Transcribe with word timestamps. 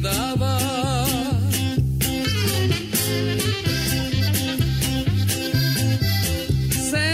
Se 0.00 0.08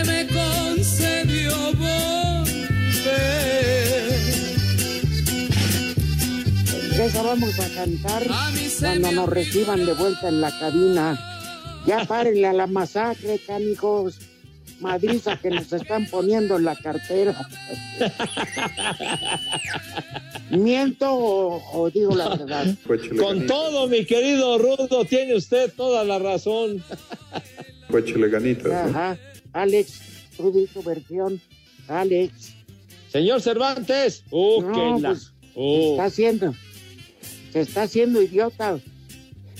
me 0.06 0.26
concedió 0.28 1.50
volver. 1.72 2.46
Esa 6.92 7.22
vamos 7.22 7.58
a 7.58 7.68
cantar 7.74 8.22
cuando 8.78 9.12
nos 9.12 9.28
reciban 9.30 9.84
de 9.84 9.92
vuelta 9.92 10.28
en 10.28 10.40
la 10.40 10.56
cabina. 10.56 11.18
Ya 11.86 12.04
párenle 12.04 12.46
a 12.46 12.52
la 12.52 12.68
masacre, 12.68 13.40
canijos. 13.44 14.20
Madriza 14.80 15.36
que 15.38 15.50
nos 15.50 15.72
están 15.72 16.06
poniendo 16.06 16.56
en 16.56 16.64
la 16.64 16.76
cartera. 16.76 17.34
¿Miento 20.50 21.10
o, 21.12 21.62
o 21.72 21.90
digo 21.90 22.14
la 22.14 22.28
verdad? 22.30 22.66
Con 23.18 23.46
todo, 23.46 23.88
mi 23.88 24.04
querido 24.04 24.58
Rudo, 24.58 25.04
tiene 25.04 25.34
usted 25.34 25.72
toda 25.76 26.04
la 26.04 26.18
razón. 26.18 26.82
Échale 27.96 28.28
ganitas. 28.28 28.64
¿no? 28.66 28.74
Ajá. 28.98 29.18
Alex, 29.52 30.00
tú 30.36 30.52
di 30.52 30.66
tu 30.66 30.82
versión. 30.82 31.40
Alex. 31.88 32.52
Señor 33.10 33.40
Cervantes. 33.42 34.24
Uh, 34.30 34.62
No, 34.62 34.98
la- 34.98 35.08
pues, 35.10 35.22
Se 35.22 35.32
uh. 35.54 35.90
está 35.92 36.04
haciendo. 36.04 36.54
Se 37.52 37.60
está 37.60 37.82
haciendo 37.82 38.22
idiota. 38.22 38.78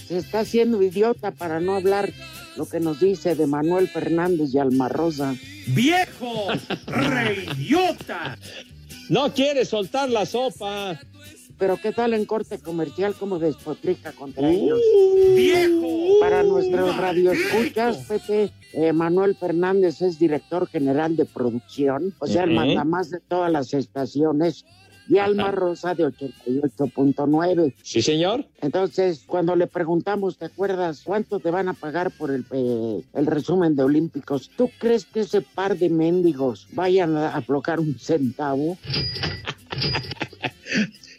Se 0.07 0.19
está 0.19 0.41
haciendo 0.41 0.83
idiota 0.83 1.31
para 1.33 1.59
no 1.61 1.75
hablar 1.75 2.13
lo 2.57 2.67
que 2.69 2.79
nos 2.81 3.01
dice 3.01 3.35
de 3.35 3.47
Manuel 3.47 3.89
Fernández 3.89 4.55
y 4.55 4.59
Alma 4.59 4.89
Rosa. 4.89 5.35
¡Viejo! 5.69 6.47
¡Reidiota! 6.87 8.39
No 9.09 9.33
quiere 9.33 9.65
soltar 9.65 10.11
la 10.11 10.27
sopa. 10.27 10.99
Pero 11.59 11.79
qué 11.81 11.91
tal 11.91 12.13
en 12.13 12.27
corte 12.27 12.59
comercial 12.59 13.15
como 13.15 13.39
despotrica 13.39 14.13
contra 14.13 14.51
ellos. 14.51 14.79
¡Viejo! 15.35 16.21
Para 16.21 16.43
nuestros 16.43 16.81
¡Maldito! 16.95 17.01
radioescuchas, 17.01 17.97
Pepe, 18.07 18.51
eh, 18.75 18.93
Manuel 18.93 19.35
Fernández 19.37 20.03
es 20.03 20.19
director 20.19 20.69
general 20.69 21.17
de 21.17 21.25
producción, 21.25 22.15
o 22.19 22.27
sea, 22.27 22.45
el 22.45 22.51
Ujú. 22.51 22.59
mandamás 22.59 23.09
de 23.11 23.21
todas 23.21 23.51
las 23.51 23.73
estaciones, 23.73 24.67
y 25.09 25.19
Alma 25.19 25.51
Rosa 25.51 25.95
de 25.95 26.05
88.9. 26.05 27.75
Sí, 27.83 28.03
señor. 28.03 28.45
Entonces, 28.61 29.25
cuando 29.27 29.57
le 29.57 29.67
preguntamos, 29.67 30.39
¿te 30.39 30.47
acuerdas 30.47 31.03
cuánto 31.05 31.39
te 31.39 31.51
van 31.51 31.69
a 31.69 31.75
pagar 31.75 32.11
por 32.11 32.31
el, 32.31 32.45
eh, 32.53 33.03
el 33.15 33.27
resumen 33.27 33.77
de 33.77 33.83
Olímpicos? 33.85 34.51
¿Tú 34.57 34.71
crees 34.79 35.05
que 35.05 35.21
ese 35.21 35.41
par 35.43 35.77
de 35.77 35.89
mendigos 35.89 36.67
vayan 36.73 37.17
a 37.17 37.37
aflojar 37.37 37.81
un 37.81 37.99
centavo? 37.99 38.79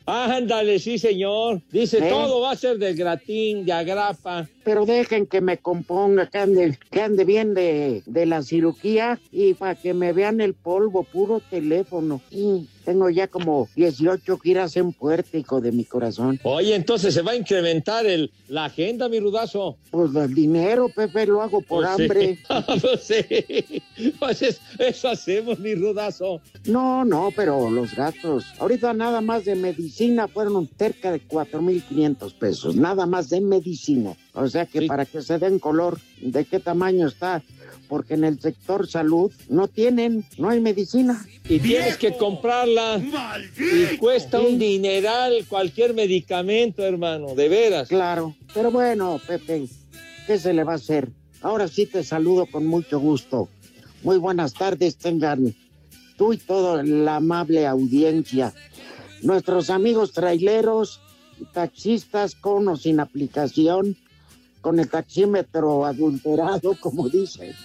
Ándale, 0.09 0.79
sí, 0.79 0.97
señor. 0.97 1.61
Dice, 1.69 1.97
¿Eh? 1.97 2.09
todo 2.09 2.39
va 2.39 2.51
a 2.51 2.55
ser 2.55 2.77
de 2.77 2.93
gratín, 2.93 3.65
de 3.65 3.73
agrapa. 3.73 4.47
Pero 4.63 4.85
dejen 4.85 5.27
que 5.27 5.41
me 5.41 5.57
componga, 5.57 6.27
que 6.27 6.37
ande, 6.37 6.79
que 6.89 7.01
ande 7.01 7.25
bien 7.25 7.53
de, 7.53 8.03
de 8.05 8.25
la 8.25 8.41
cirugía 8.41 9.19
y 9.31 9.53
para 9.53 9.75
que 9.75 9.93
me 9.93 10.13
vean 10.13 10.39
el 10.39 10.53
polvo, 10.53 11.03
puro 11.03 11.41
teléfono. 11.41 12.21
Y 12.31 12.69
tengo 12.87 13.09
ya 13.09 13.27
como 13.27 13.67
18 13.75 14.37
giras 14.37 14.77
en 14.77 14.93
puerta, 14.93 15.37
hijo 15.37 15.59
de 15.59 15.73
mi 15.73 15.83
corazón. 15.83 16.39
Oye, 16.43 16.73
entonces 16.73 17.13
se 17.13 17.21
va 17.21 17.31
a 17.31 17.35
incrementar 17.35 18.05
el, 18.05 18.31
la 18.47 18.63
agenda, 18.63 19.09
mi 19.09 19.19
rudazo. 19.19 19.75
Pues 19.91 20.15
el 20.15 20.33
dinero, 20.33 20.87
Pepe, 20.87 21.25
lo 21.27 21.41
hago 21.41 21.59
por 21.59 21.83
Pues 21.83 21.97
sí. 21.97 22.03
hambre. 22.03 22.39
Pues 22.81 23.01
sí. 23.01 24.13
Pues 24.19 24.41
es- 24.41 24.61
eso 24.79 25.09
hacemos, 25.09 25.59
mi 25.59 25.75
rudazo. 25.75 26.39
No, 26.65 27.03
no, 27.03 27.33
pero 27.35 27.69
los 27.69 27.93
gastos. 27.93 28.45
Ahorita 28.57 28.93
nada 28.93 29.19
más 29.19 29.43
de 29.43 29.55
medicina 29.55 30.29
fueron 30.29 30.69
cerca 30.79 31.11
de 31.11 31.19
4.500 31.27 32.33
pesos. 32.35 32.77
Nada 32.77 33.05
más 33.05 33.27
de 33.29 33.41
medicina. 33.41 34.15
O 34.33 34.47
sea 34.47 34.65
que 34.65 34.79
Sí. 34.79 34.87
para 34.87 35.05
que 35.05 35.21
se 35.21 35.37
den 35.39 35.59
color 35.59 35.99
de 36.21 36.45
qué 36.45 36.61
tamaño 36.61 37.07
está. 37.07 37.43
Porque 37.87 38.15
en 38.15 38.23
el 38.23 38.39
sector 38.39 38.87
salud 38.87 39.31
no 39.49 39.67
tienen, 39.67 40.25
no 40.37 40.49
hay 40.49 40.59
medicina. 40.59 41.25
Y 41.47 41.59
tienes 41.59 41.97
que 41.97 42.17
comprarla. 42.17 42.97
¡Maldito! 42.97 43.93
Y 43.93 43.97
cuesta 43.97 44.41
un 44.41 44.59
dineral 44.59 45.45
cualquier 45.47 45.93
medicamento, 45.93 46.83
hermano, 46.83 47.35
de 47.35 47.47
veras. 47.49 47.87
Claro. 47.87 48.35
Pero 48.53 48.71
bueno, 48.71 49.21
Pepe, 49.25 49.67
¿qué 50.25 50.37
se 50.37 50.53
le 50.53 50.63
va 50.63 50.73
a 50.73 50.75
hacer? 50.75 51.09
Ahora 51.41 51.67
sí 51.67 51.85
te 51.85 52.03
saludo 52.03 52.45
con 52.45 52.65
mucho 52.65 52.99
gusto. 52.99 53.47
Muy 54.03 54.17
buenas 54.17 54.53
tardes 54.53 54.97
tengan 54.97 55.55
tú 56.17 56.33
y 56.33 56.37
toda 56.37 56.83
la 56.83 57.17
amable 57.17 57.65
audiencia. 57.65 58.53
Nuestros 59.21 59.69
amigos 59.69 60.11
traileros, 60.11 60.99
taxistas 61.53 62.35
con 62.35 62.67
o 62.67 62.75
sin 62.75 62.99
aplicación, 62.99 63.95
con 64.67 64.79
el 64.81 64.89
taxímetro 64.89 65.85
adulterado, 65.85 66.75
como 66.81 67.07
dicen. 67.07 67.55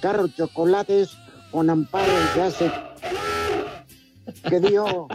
Carros 0.00 0.36
chocolates 0.36 1.16
con 1.50 1.68
amparo 1.68 2.12
ya 2.36 2.48
se 2.52 2.70
que 4.48 4.60
dio 4.60 5.08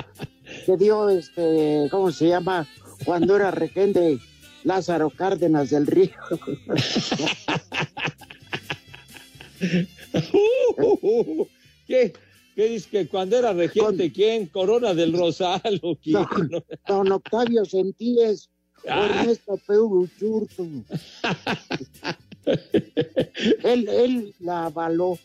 que 0.66 0.76
dio 0.76 1.08
este 1.08 1.88
cómo 1.90 2.12
se 2.12 2.28
llama 2.28 2.68
cuando 3.06 3.38
era 3.38 3.52
regente 3.52 4.20
Lázaro 4.66 5.12
Cárdenas 5.12 5.70
del 5.70 5.88
Río 5.88 6.12
¿Qué? 11.88 12.12
¿Qué 12.54 12.68
dice 12.68 12.90
que 12.90 13.08
cuando 13.08 13.38
era 13.38 13.54
regente, 13.54 14.12
quién? 14.12 14.48
Corona 14.48 14.94
del 14.94 15.18
Rosal 15.18 15.80
o 15.84 15.96
quién? 15.96 16.28
Don 16.86 17.14
Octavio 17.14 17.64
Sentíes 17.64 18.50
Él 23.64 23.88
él 23.88 24.34
la 24.40 24.66
avaló 24.66 25.18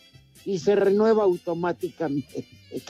y 0.44 0.58
se 0.58 0.76
renueva 0.76 1.24
automáticamente 1.24 2.46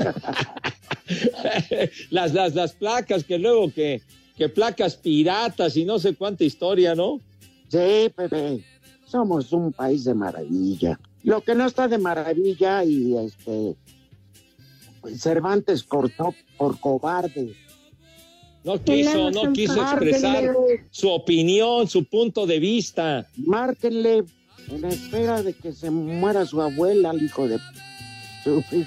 las, 2.11 2.35
las, 2.35 2.55
las 2.55 2.73
placas 2.73 3.25
que 3.25 3.39
luego 3.39 3.73
que, 3.73 4.03
que 4.37 4.49
placas 4.49 4.97
piratas 4.97 5.77
y 5.77 5.85
no 5.85 5.99
sé 5.99 6.15
cuánta 6.15 6.45
historia, 6.45 6.95
¿no? 6.95 7.21
Sí, 7.69 8.11
Pepe, 8.15 8.65
somos 9.07 9.53
un 9.53 9.73
país 9.73 10.05
de 10.05 10.15
maravilla. 10.15 10.99
Lo 11.23 11.43
que 11.43 11.55
no 11.55 11.67
está 11.67 11.89
de 11.89 11.99
maravilla 11.99 12.85
y 12.85 13.17
este 13.17 13.77
Cervantes 15.17 15.83
cortó 15.83 16.35
por 16.57 16.81
cobarde. 16.81 17.55
No 18.65 18.83
quiso, 18.83 19.31
no 19.31 19.53
quiso 19.53 19.81
expresar 19.83 20.57
su 20.91 21.11
opinión, 21.11 21.87
su 21.89 22.05
punto 22.05 22.47
de 22.47 22.59
vista. 22.59 23.29
márquenle 23.37 24.25
en 24.71 24.85
espera 24.87 25.43
de 25.43 25.53
que 25.53 25.73
se 25.73 25.91
muera 25.91 26.47
su 26.47 26.61
abuela, 26.63 27.11
el 27.11 27.25
hijo 27.25 27.47
de 27.47 27.59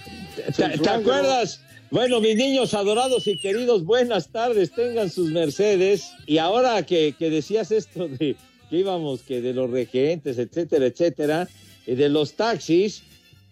¿Te, 0.55 0.89
acuerdas? 0.89 1.61
Bueno, 1.89 2.19
mis 2.19 2.35
niños 2.35 2.73
adorados 2.73 3.27
y 3.27 3.39
queridos, 3.39 3.85
buenas 3.85 4.29
tardes, 4.29 4.71
tengan 4.71 5.09
sus 5.09 5.31
mercedes. 5.31 6.11
Y 6.25 6.37
ahora 6.37 6.83
que, 6.83 7.15
que 7.17 7.29
decías 7.29 7.71
esto 7.71 8.07
de 8.07 8.35
que 8.69 8.77
íbamos, 8.77 9.21
que 9.21 9.41
de 9.41 9.53
los 9.53 9.69
regentes, 9.69 10.37
etcétera, 10.37 10.87
etcétera, 10.87 11.47
y 11.85 11.95
de 11.95 12.09
los 12.09 12.33
taxis, 12.33 13.03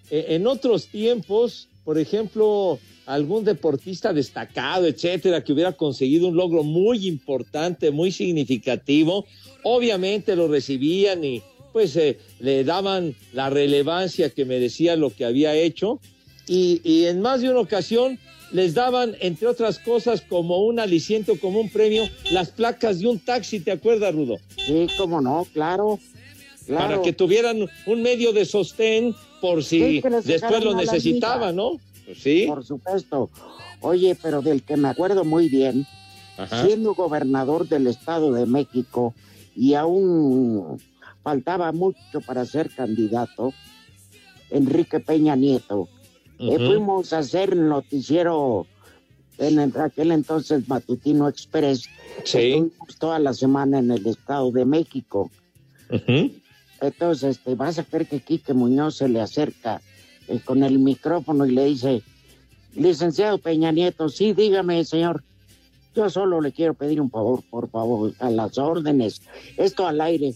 eh, 0.09 0.25
en 0.29 0.45
otros 0.45 0.87
tiempos 0.87 1.69
por 1.85 1.99
ejemplo, 1.99 2.79
algún 3.05 3.45
deportista 3.45 4.11
destacado, 4.11 4.87
etcétera, 4.87 5.43
que 5.43 5.53
hubiera 5.53 5.71
conseguido 5.71 6.27
un 6.27 6.35
logro 6.35 6.63
muy 6.63 7.07
importante, 7.07 7.91
muy 7.91 8.11
significativo, 8.11 9.25
obviamente 9.63 10.35
lo 10.35 10.47
recibían 10.47 11.23
y 11.23 11.43
pues 11.71 11.95
eh, 11.95 12.17
le 12.39 12.63
daban 12.63 13.15
la 13.33 13.49
relevancia 13.49 14.29
que 14.29 14.45
merecía 14.45 14.95
lo 14.95 15.11
que 15.11 15.25
había 15.25 15.55
hecho 15.55 15.99
y, 16.47 16.81
y 16.83 17.05
en 17.05 17.21
más 17.21 17.41
de 17.41 17.51
una 17.51 17.59
ocasión 17.59 18.17
les 18.51 18.73
daban, 18.73 19.15
entre 19.19 19.47
otras 19.47 19.79
cosas, 19.79 20.21
como 20.21 20.63
un 20.63 20.79
aliciente 20.79 21.33
o 21.33 21.39
como 21.39 21.59
un 21.59 21.69
premio, 21.69 22.07
las 22.31 22.49
placas 22.49 22.99
de 22.99 23.07
un 23.07 23.19
taxi, 23.19 23.59
¿te 23.59 23.71
acuerdas, 23.71 24.15
Rudo? 24.15 24.37
Sí, 24.65 24.87
cómo 24.97 25.19
no, 25.19 25.45
claro. 25.53 25.99
claro. 26.65 26.87
Para 26.87 27.01
que 27.01 27.11
tuvieran 27.11 27.67
un 27.85 28.01
medio 28.01 28.31
de 28.31 28.45
sostén 28.45 29.13
por 29.45 29.63
si 29.63 30.01
Sí, 30.01 30.01
después 30.23 30.63
lo 30.63 30.71
a 30.71 30.73
la 30.73 30.81
necesitaban, 30.81 31.55
¿no? 31.55 31.71
Pues 32.05 32.17
sí. 32.19 32.45
Por 32.47 32.63
supuesto. 32.65 33.29
Oye, 33.81 34.17
pero 34.21 34.41
del 34.41 34.63
que 34.63 34.75
me 34.77 34.87
acuerdo 34.87 35.23
muy 35.23 35.49
bien, 35.49 35.85
Ajá. 36.37 36.65
siendo 36.65 36.95
gobernador 36.95 37.67
del 37.67 37.85
Estado 37.87 38.33
de 38.33 38.45
México 38.47 39.13
y 39.55 39.75
aún 39.75 40.81
faltaba 41.23 41.71
mucho 41.71 42.21
para 42.25 42.45
ser 42.45 42.69
candidato, 42.71 43.53
Enrique 44.49 44.99
Peña 44.99 45.35
Nieto, 45.35 45.87
eh, 46.39 46.55
Ujú. 46.55 46.65
fuimos 46.65 47.13
a 47.13 47.19
hacer 47.19 47.55
noticiero 47.55 48.65
en 49.37 49.59
el- 49.59 49.77
aquel 49.79 50.11
entonces 50.11 50.67
Matutino 50.67 51.27
Express. 51.27 51.83
Sí. 52.23 52.37
Estuvimos 52.53 52.97
toda 52.99 53.19
la 53.19 53.33
semana 53.33 53.79
en 53.79 53.91
el 53.91 54.05
Estado 54.07 54.51
de 54.51 54.65
México. 54.65 55.29
Ujú. 55.91 56.31
Entonces, 56.87 57.37
este, 57.37 57.55
vas 57.55 57.79
a 57.79 57.85
ver 57.91 58.07
que 58.07 58.19
Quique 58.19 58.53
Muñoz 58.53 58.97
se 58.97 59.09
le 59.09 59.21
acerca 59.21 59.81
eh, 60.27 60.39
con 60.43 60.63
el 60.63 60.79
micrófono 60.79 61.45
y 61.45 61.51
le 61.51 61.65
dice, 61.65 62.01
licenciado 62.75 63.37
Peña 63.37 63.71
Nieto, 63.71 64.09
sí, 64.09 64.33
dígame, 64.33 64.83
señor, 64.85 65.23
yo 65.95 66.09
solo 66.09 66.41
le 66.41 66.51
quiero 66.51 66.73
pedir 66.73 66.99
un 66.99 67.09
favor, 67.09 67.41
por 67.49 67.69
favor, 67.69 68.13
a 68.19 68.29
las 68.29 68.57
órdenes, 68.57 69.21
esto 69.57 69.87
al 69.87 70.01
aire. 70.01 70.35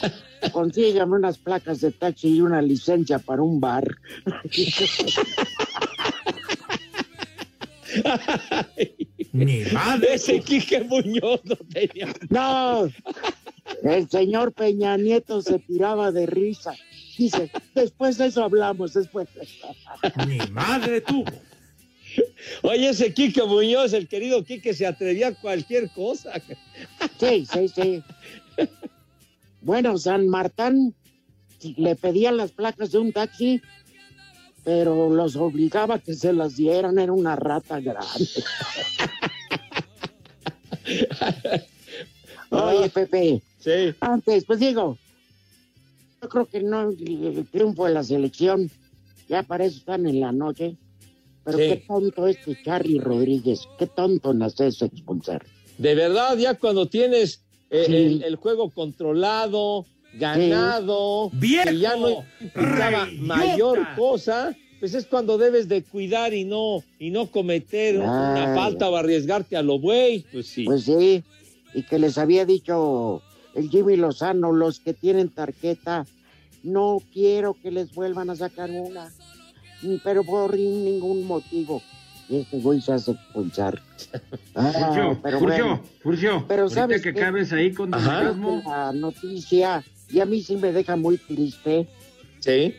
Consígame 0.52 1.16
unas 1.16 1.38
placas 1.38 1.80
de 1.80 1.92
taxi 1.92 2.36
y 2.36 2.40
una 2.40 2.60
licencia 2.60 3.18
para 3.18 3.42
un 3.42 3.60
bar. 3.60 3.96
Ni 9.32 9.64
madre. 9.72 10.14
Ese 10.14 10.40
Quique 10.40 10.82
Muñoz 10.82 11.40
no 11.44 11.56
tenía. 11.56 12.12
No, 12.28 12.88
el 13.82 14.08
señor 14.08 14.52
Peña 14.52 14.96
Nieto 14.96 15.42
se 15.42 15.58
tiraba 15.58 16.12
de 16.12 16.26
risa. 16.26 16.74
Dice, 17.16 17.50
después 17.74 18.18
de 18.18 18.26
eso 18.26 18.44
hablamos, 18.44 18.94
después. 18.94 19.28
Ni 20.26 20.38
madre 20.50 21.00
tuvo. 21.00 21.30
Oye, 22.62 22.90
ese 22.90 23.12
Quique 23.12 23.42
Muñoz, 23.42 23.92
el 23.92 24.08
querido 24.08 24.44
Quique, 24.44 24.74
se 24.74 24.86
atrevía 24.86 25.28
a 25.28 25.34
cualquier 25.34 25.90
cosa. 25.90 26.32
Sí, 27.18 27.46
sí, 27.50 27.68
sí. 27.68 28.02
Bueno, 29.60 29.96
San 29.96 30.28
Martín 30.28 30.94
le 31.76 31.96
pedían 31.96 32.36
las 32.36 32.52
placas 32.52 32.90
de 32.92 32.98
un 32.98 33.12
taxi, 33.12 33.62
pero 34.64 35.10
los 35.10 35.36
obligaba 35.36 35.96
a 35.96 35.98
que 35.98 36.14
se 36.14 36.32
las 36.32 36.56
dieran, 36.56 36.98
era 36.98 37.12
una 37.12 37.36
rata 37.36 37.80
grande. 37.80 38.28
Oye, 42.50 42.90
Pepe, 42.90 43.42
Sí. 43.62 43.94
antes, 44.00 44.44
pues 44.44 44.58
digo, 44.60 44.98
yo 46.20 46.28
creo 46.28 46.46
que 46.46 46.60
no, 46.62 46.90
el 46.90 47.46
triunfo 47.50 47.86
de 47.86 47.94
la 47.94 48.02
selección, 48.04 48.70
ya 49.28 49.42
para 49.42 49.64
eso 49.64 49.78
están 49.78 50.06
en 50.06 50.20
la 50.20 50.32
noche, 50.32 50.76
pero 51.44 51.58
Sí. 51.58 51.64
qué 51.68 51.84
tonto 51.86 52.26
este 52.26 52.56
Charlie 52.64 52.98
Rodríguez, 53.00 53.60
qué 53.78 53.86
tonto 53.86 54.34
naces 54.34 54.80
expulsar. 54.82 55.44
De 55.78 55.94
verdad, 55.94 56.36
ya 56.36 56.54
cuando 56.54 56.86
tienes 56.86 57.42
eh, 57.70 57.84
Sí. 57.86 57.94
el, 57.94 58.22
el 58.24 58.36
juego 58.36 58.68
controlado, 58.70 59.86
ganado, 60.14 61.30
¡Viejo! 61.32 61.70
que 61.70 61.78
ya 61.78 61.96
no 61.96 62.24
implicaba 62.40 63.08
mayor 63.18 63.80
cosa, 63.96 64.54
pues 64.78 64.92
es 64.94 65.06
cuando 65.06 65.38
debes 65.38 65.68
de 65.68 65.82
cuidar 65.82 66.34
y 66.34 66.44
no, 66.44 66.82
y 66.98 67.10
no 67.10 67.28
cometer 67.30 67.98
una 67.98 68.52
Ay. 68.52 68.58
falta 68.58 68.90
o 68.90 68.96
arriesgarte 68.96 69.56
a 69.56 69.62
lo 69.62 69.78
güey. 69.78 70.24
Pues 70.32 70.46
sí. 70.48 70.64
Pues 70.64 70.82
sí, 70.84 71.22
y 71.74 71.82
que 71.84 71.98
les 71.98 72.18
había 72.18 72.44
dicho 72.44 73.22
el 73.54 73.68
Jimmy 73.70 73.96
Lozano, 73.96 74.52
los 74.52 74.80
que 74.80 74.94
tienen 74.94 75.28
tarjeta, 75.28 76.06
no 76.62 76.98
quiero 77.12 77.54
que 77.54 77.70
les 77.70 77.92
vuelvan 77.94 78.30
a 78.30 78.36
sacar 78.36 78.70
una, 78.70 79.10
mm, 79.82 79.96
pero 80.04 80.24
por 80.24 80.56
ningún 80.56 81.26
motivo. 81.26 81.82
Y 82.28 82.36
este 82.40 82.58
güey 82.60 82.80
se 82.80 82.92
hace 82.92 83.12
expulsar. 83.12 83.80
Ah, 84.54 84.70
Furcio, 84.72 85.20
pero 85.22 85.38
Furcio, 85.38 85.64
bueno, 85.66 85.82
Furcio, 86.02 86.44
Pero 86.48 86.68
¿sabes 86.68 87.00
que 87.02 87.12
qué? 87.14 87.20
cabes 87.20 87.52
ahí 87.52 87.72
con 87.72 87.90
la 87.90 88.92
noticia, 88.94 89.82
y 90.10 90.20
a 90.20 90.26
mí 90.26 90.42
sí 90.42 90.56
me 90.56 90.72
deja 90.72 90.96
muy 90.96 91.16
triste, 91.18 91.88
Sí, 92.40 92.74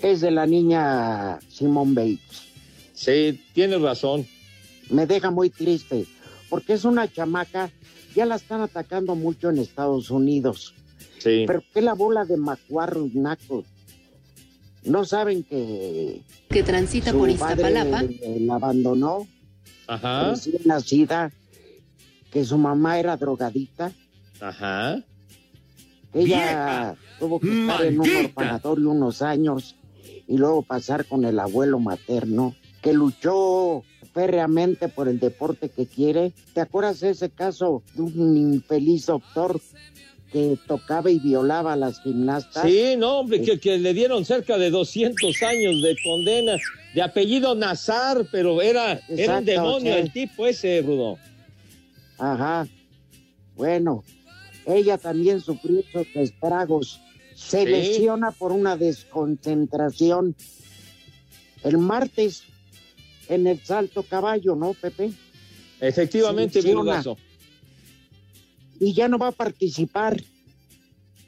es 0.00 0.20
de 0.22 0.30
la 0.30 0.46
niña 0.46 1.38
Simone 1.48 1.92
Bates. 1.94 2.42
sí, 2.94 3.42
tienes 3.52 3.80
razón. 3.82 4.26
me 4.90 5.06
deja 5.06 5.30
muy 5.30 5.50
triste, 5.50 6.06
porque 6.48 6.72
es 6.74 6.84
una 6.84 7.10
chamaca, 7.12 7.70
ya 8.14 8.26
la 8.26 8.36
están 8.36 8.60
atacando 8.60 9.14
mucho 9.14 9.50
en 9.50 9.58
Estados 9.58 10.10
Unidos. 10.10 10.74
Sí. 11.18 11.44
Pero 11.46 11.62
qué 11.72 11.80
la 11.82 11.94
bola 11.94 12.24
de 12.24 12.36
macuarros 12.36 13.14
nacos. 13.14 13.64
No 14.84 15.04
saben 15.04 15.42
que 15.42 16.22
que 16.50 16.62
transita 16.62 17.10
su 17.10 17.18
por 17.18 17.36
padre 17.36 17.54
Iztapalapa. 17.70 18.02
eh, 18.04 18.38
la 18.40 18.54
abandonó, 18.56 19.26
Ajá, 19.86 20.30
recién 20.30 20.60
nacida, 20.66 21.32
que 22.30 22.44
su 22.44 22.58
mamá 22.58 22.98
era 22.98 23.16
drogadita, 23.16 23.92
ajá. 24.40 25.02
ella 26.12 26.96
tuvo 27.18 27.40
que 27.40 27.48
estar 27.62 27.84
en 27.84 28.00
un 28.00 28.08
orfanatorio 28.26 28.90
unos 28.90 29.22
años 29.22 29.74
y 30.28 30.36
luego 30.36 30.62
pasar 30.62 31.06
con 31.06 31.24
el 31.24 31.38
abuelo 31.40 31.78
materno, 31.78 32.54
que 32.84 32.92
luchó 32.92 33.82
férreamente 34.12 34.88
por 34.88 35.08
el 35.08 35.18
deporte 35.18 35.70
que 35.70 35.86
quiere. 35.86 36.34
¿Te 36.52 36.60
acuerdas 36.60 37.00
de 37.00 37.10
ese 37.10 37.30
caso 37.30 37.82
de 37.94 38.02
un 38.02 38.36
infeliz 38.36 39.06
doctor 39.06 39.58
que 40.30 40.58
tocaba 40.66 41.10
y 41.10 41.18
violaba 41.18 41.72
a 41.72 41.76
las 41.76 42.02
gimnastas? 42.02 42.62
Sí, 42.68 42.94
no, 42.98 43.20
hombre, 43.20 43.40
que, 43.40 43.58
que 43.58 43.78
le 43.78 43.94
dieron 43.94 44.26
cerca 44.26 44.58
de 44.58 44.68
200 44.68 45.42
años 45.44 45.80
de 45.80 45.96
condena, 46.04 46.56
de 46.94 47.00
apellido 47.02 47.54
Nazar, 47.54 48.26
pero 48.30 48.60
era, 48.60 49.00
era 49.08 49.38
un 49.38 49.44
demonio 49.46 49.94
sí. 49.94 50.00
el 50.00 50.12
tipo 50.12 50.46
ese, 50.46 50.82
Rudo. 50.82 51.16
Ajá. 52.18 52.68
Bueno, 53.56 54.04
ella 54.66 54.98
también 54.98 55.40
sufrió 55.40 55.80
esos 55.80 56.06
estragos. 56.14 57.00
Se 57.34 57.64
Sí. 57.64 57.66
lesiona 57.66 58.30
por 58.30 58.52
una 58.52 58.76
desconcentración. 58.76 60.36
El 61.62 61.78
martes 61.78 62.42
en 63.28 63.46
el 63.46 63.60
salto 63.64 64.02
caballo, 64.02 64.54
¿no, 64.56 64.74
Pepe? 64.74 65.12
Efectivamente, 65.80 66.60
rudazo. 66.62 67.16
Y 68.80 68.92
ya 68.92 69.08
no 69.08 69.18
va 69.18 69.28
a 69.28 69.32
participar. 69.32 70.22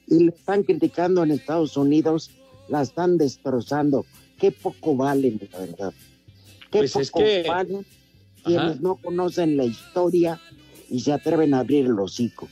Y 0.09 0.21
le 0.25 0.31
están 0.31 0.63
criticando 0.63 1.23
en 1.25 1.33
Estados 1.33 1.77
Unidos, 1.77 2.31
la 2.69 2.83
están 2.83 3.19
destrozando. 3.19 4.07
Qué 4.39 4.53
poco 4.53 4.95
valen, 4.97 5.39
de 5.39 5.47
verdad. 5.49 5.93
Qué 6.71 6.79
Pues 6.79 6.97
es 6.97 7.11
poco 7.11 7.25
que- 7.25 7.45
valen 7.47 7.85
quienes 8.45 8.63
Ajá. 8.73 8.79
no 8.81 8.97
conocen 8.97 9.57
la 9.57 9.65
historia 9.65 10.41
y 10.89 11.01
se 11.01 11.13
atreven 11.13 11.55
a 11.55 11.61
abrir 11.61 11.87
el 11.87 11.99
hocico. 11.99 12.49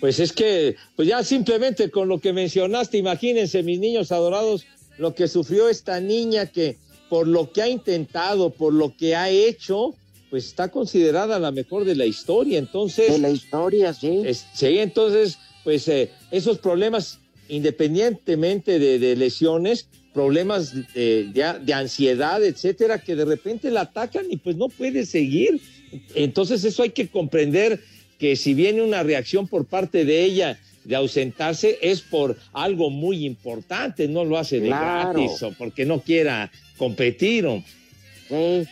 Pues 0.00 0.20
es 0.20 0.32
que, 0.32 0.76
pues 0.96 1.08
ya 1.08 1.22
simplemente 1.24 1.90
con 1.90 2.08
lo 2.08 2.18
que 2.20 2.32
mencionaste, 2.32 2.96
imagínense, 2.96 3.62
mis 3.62 3.78
niños 3.80 4.10
adorados, 4.12 4.64
lo 4.96 5.14
que 5.14 5.28
sufrió 5.28 5.68
esta 5.68 6.00
niña 6.00 6.46
que 6.46 6.78
por 7.08 7.26
lo 7.26 7.52
que 7.52 7.62
ha 7.62 7.68
intentado, 7.68 8.50
por 8.50 8.72
lo 8.72 8.94
que 8.96 9.14
ha 9.16 9.30
hecho, 9.30 9.94
pues 10.30 10.44
está 10.46 10.68
considerada 10.70 11.38
la 11.38 11.50
mejor 11.52 11.84
de 11.84 11.94
la 11.96 12.04
historia. 12.06 12.58
Entonces, 12.58 13.12
De 13.12 13.18
la 13.18 13.30
historia, 13.30 13.94
sí. 13.94 14.22
Es- 14.24 14.46
sí, 14.54 14.78
entonces, 14.78 15.38
pues 15.64 15.88
eh, 15.88 16.10
esos 16.30 16.58
problemas, 16.58 17.18
independientemente 17.92 18.78
de, 18.78 18.98
de 18.98 19.16
lesiones, 19.16 19.88
problemas 20.12 20.74
de, 20.94 21.24
de- 21.32 21.58
de 21.64 21.72
ansiedad, 21.74 22.42
etcétera, 22.44 22.98
que 22.98 23.14
de 23.16 23.24
repente 23.24 23.70
la 23.70 23.82
atacan 23.82 24.26
y 24.30 24.36
pues 24.36 24.56
no 24.56 24.68
puede 24.68 25.06
seguir. 25.06 25.60
Entonces, 26.14 26.64
eso 26.64 26.82
hay 26.82 26.90
que 26.90 27.08
comprender 27.08 27.80
que 28.18 28.36
si 28.36 28.52
viene 28.52 28.82
una 28.82 29.02
reacción 29.02 29.46
por 29.46 29.64
parte 29.64 30.04
de 30.04 30.24
ella 30.24 30.58
de 30.84 30.96
ausentarse, 30.96 31.78
es 31.82 32.00
por 32.00 32.36
algo 32.52 32.90
muy 32.90 33.24
importante, 33.24 34.08
no 34.08 34.24
lo 34.24 34.38
hace 34.38 34.58
de 34.60 34.68
Claro. 34.68 35.20
gratis 35.20 35.42
o 35.42 35.52
porque 35.52 35.84
no 35.84 36.00
quiera 36.00 36.50
competir. 36.78 37.44
o- 37.46 37.62
Sí. 38.28 38.66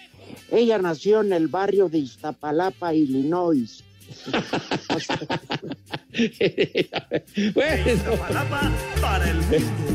Ella 0.51 0.79
nació 0.79 1.21
en 1.23 1.33
el 1.33 1.49
barrio 1.49 1.89
de 1.89 1.99
Iztapalapa, 1.99 2.95
Illinois. 2.95 3.83
bueno, 7.55 8.03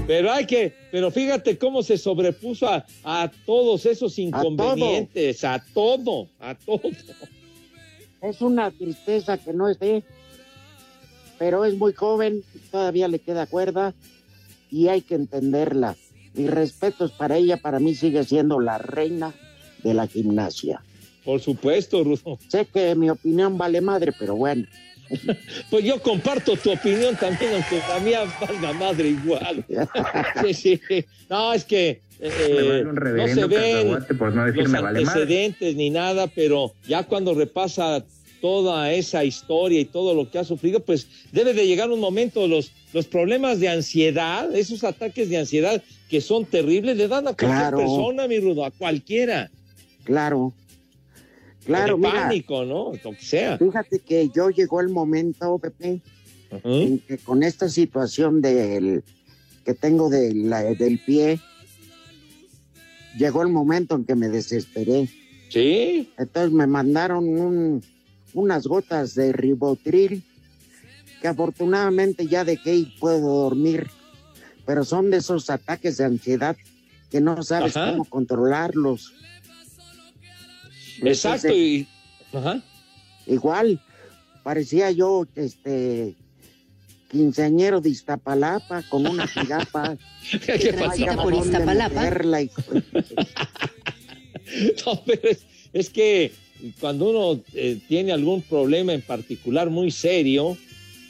pero 0.08 0.32
hay 0.32 0.46
que, 0.46 0.74
pero 0.92 1.12
fíjate 1.12 1.58
cómo 1.58 1.82
se 1.84 1.98
sobrepuso 1.98 2.68
a, 2.68 2.86
a 3.04 3.32
todos 3.46 3.86
esos 3.86 4.18
inconvenientes, 4.20 5.44
a 5.44 5.64
todo, 5.74 6.28
a 6.40 6.56
todo. 6.56 6.82
Es 8.22 8.42
una 8.42 8.70
tristeza 8.72 9.38
que 9.38 9.54
no 9.54 9.70
esté, 9.70 10.04
pero 11.40 11.66
es 11.66 11.76
muy 11.76 11.94
joven, 11.94 12.44
todavía 12.72 13.08
le 13.08 13.20
queda 13.20 13.46
cuerda 13.48 13.94
y 14.70 14.88
hay 14.90 15.02
que 15.02 15.16
entenderla. 15.16 15.96
Mis 16.34 16.50
respetos 16.50 17.12
para 17.12 17.38
ella, 17.38 17.58
para 17.58 17.80
mí 17.80 17.96
sigue 17.96 18.24
siendo 18.24 18.60
la 18.60 18.78
reina 18.78 19.34
de 19.84 19.94
la 19.94 20.08
gimnasia. 20.08 20.82
Por 21.24 21.40
supuesto, 21.40 22.04
Rudo. 22.04 22.40
Sé 22.48 22.66
que 22.66 22.96
mi 22.96 23.10
opinión 23.10 23.58
vale 23.58 23.82
madre, 23.82 24.12
pero 24.18 24.36
bueno. 24.36 24.66
Pues 25.70 25.84
yo 25.84 26.02
comparto 26.02 26.56
tu 26.56 26.72
opinión 26.72 27.16
también, 27.18 27.54
aunque 27.54 27.80
la 27.90 28.00
mía 28.00 28.22
valga 28.40 28.74
madre 28.74 29.10
igual. 29.10 29.66
Sí, 30.54 30.54
sí. 30.54 31.06
No, 31.30 31.54
es 31.54 31.66
que 31.66 32.02
eh, 32.20 32.84
no 32.86 33.28
se 33.28 33.46
ven 33.48 34.18
por 34.18 34.34
no 34.34 34.46
decir 34.46 34.64
los 34.64 34.72
vale 34.72 35.00
antecedentes 35.00 35.76
ni 35.76 35.90
nada, 35.90 36.28
pero 36.28 36.74
ya 36.88 37.04
cuando 37.04 37.34
repasa 37.34 38.04
toda 38.42 38.92
esa 38.92 39.24
historia 39.24 39.80
y 39.80 39.86
todo 39.86 40.14
lo 40.14 40.30
que 40.30 40.40
ha 40.40 40.44
sufrido, 40.44 40.80
pues 40.80 41.08
debe 41.32 41.54
de 41.54 41.68
llegar 41.68 41.90
un 41.92 42.00
momento, 42.00 42.48
los, 42.48 42.72
los 42.94 43.06
problemas 43.06 43.60
de 43.60 43.70
ansiedad, 43.70 44.54
esos 44.56 44.84
ataques 44.84 45.30
de 45.30 45.38
ansiedad 45.38 45.82
que 46.12 46.20
son 46.20 46.44
terribles, 46.44 46.98
le 46.98 47.08
dan 47.08 47.26
a 47.26 47.32
cualquier 47.34 47.50
Claro. 47.52 47.78
persona, 47.78 48.28
mi 48.28 48.38
Rudo, 48.42 48.66
a 48.66 48.72
cualquiera. 48.72 49.50
Claro. 50.04 50.52
Claro, 51.64 51.96
de 51.96 52.02
mira, 52.02 52.24
pánico, 52.24 52.66
¿no? 52.66 52.92
Lo 53.02 53.12
que 53.12 53.22
sea. 53.26 53.58
fíjate 53.58 54.00
que 54.00 54.30
yo 54.36 54.50
llegó 54.50 54.82
el 54.82 54.90
momento, 54.90 55.58
Pepe, 55.58 56.02
Ujú. 56.52 56.70
en 56.70 57.00
que 57.00 57.18
con 57.18 57.44
esta 57.44 57.70
situación 57.70 58.42
del 58.42 59.04
que 59.64 59.74
tengo 59.74 60.10
de 60.10 60.34
la- 60.34 60.64
del 60.64 61.00
pie, 61.00 61.40
llegó 63.18 63.42
el 63.44 63.50
momento 63.50 63.96
en 63.96 64.04
que 64.04 64.16
me 64.16 64.28
desesperé. 64.28 65.08
Sí, 65.50 66.10
Entonces 66.18 66.52
me 66.52 66.68
mandaron 66.68 67.28
un- 67.28 67.82
unas 68.34 68.68
gotas 68.68 69.16
de 69.16 69.32
ribotril 69.32 70.24
que 71.22 71.28
afortunadamente 71.30 72.28
ya 72.28 72.44
dejé 72.44 72.76
y 72.76 72.86
puedo 73.00 73.44
dormir. 73.44 73.88
Pero 74.72 74.86
son 74.86 75.12
de 75.12 75.18
esos 75.18 75.50
ataques 75.50 75.98
de 75.98 76.06
ansiedad 76.06 76.56
que 77.10 77.20
no 77.20 77.44
sabes 77.44 77.76
Ajá. 77.76 77.92
cómo 77.92 78.06
controlarlos. 78.06 79.12
exacto. 81.02 81.50
Entonces, 81.50 81.52
Y, 81.52 81.88
ajá. 82.32 82.64
Igual, 83.28 83.82
parecía 84.44 84.90
yo 84.92 85.28
este 85.36 86.16
quinceañero 87.10 87.82
de 87.82 87.90
Iztapalapa 87.90 88.84
con 88.84 89.06
una 89.08 89.28
jirafa. 89.28 89.98
¿Qué 90.46 90.72
pasó? 90.80 91.22
por 91.22 91.34
Iztapalapa. 91.34 92.02
meterla, 92.04 92.42
hijo. 92.42 92.62
No, 94.86 95.04
pero 95.06 95.22
es, 95.30 95.46
es 95.74 95.90
que 95.90 96.32
cuando 96.80 97.10
uno 97.10 97.44
eh, 97.54 97.78
tiene 97.90 98.14
algún 98.14 98.42
problema 98.42 98.94
en 98.94 99.02
particular 99.02 99.70
muy 99.70 99.92
serio, 99.92 100.58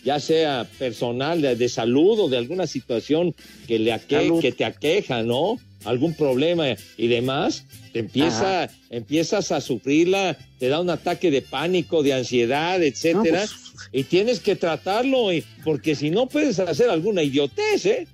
ya 0.03 0.19
sea 0.19 0.67
personal, 0.79 1.41
de, 1.41 1.55
de 1.55 1.69
salud 1.69 2.19
o 2.19 2.29
de 2.29 2.37
alguna 2.37 2.67
situación 2.67 3.35
que, 3.67 3.79
le 3.79 3.93
aque- 3.93 4.17
que 4.41 4.51
te 4.51 4.65
aqueja, 4.65 5.23
¿no? 5.23 5.57
Algún 5.85 6.13
problema 6.13 6.65
y 6.97 7.07
demás, 7.07 7.65
te 7.91 7.99
empieza, 7.99 8.69
empiezas 8.91 9.51
a 9.51 9.61
sufrirla, 9.61 10.37
te 10.59 10.67
da 10.69 10.79
un 10.79 10.89
ataque 10.91 11.31
de 11.31 11.41
pánico, 11.41 12.03
de 12.03 12.13
ansiedad, 12.13 12.81
etcétera, 12.83 13.45
No, 13.45 13.51
pues, 13.73 13.89
y 13.91 14.03
tienes 14.03 14.39
que 14.39 14.55
tratarlo, 14.55 15.33
y- 15.33 15.43
porque 15.63 15.95
si 15.95 16.11
no 16.11 16.27
puedes 16.27 16.59
hacer 16.59 16.89
alguna 16.89 17.23
idiotez, 17.23 17.85
¿eh? 17.87 18.07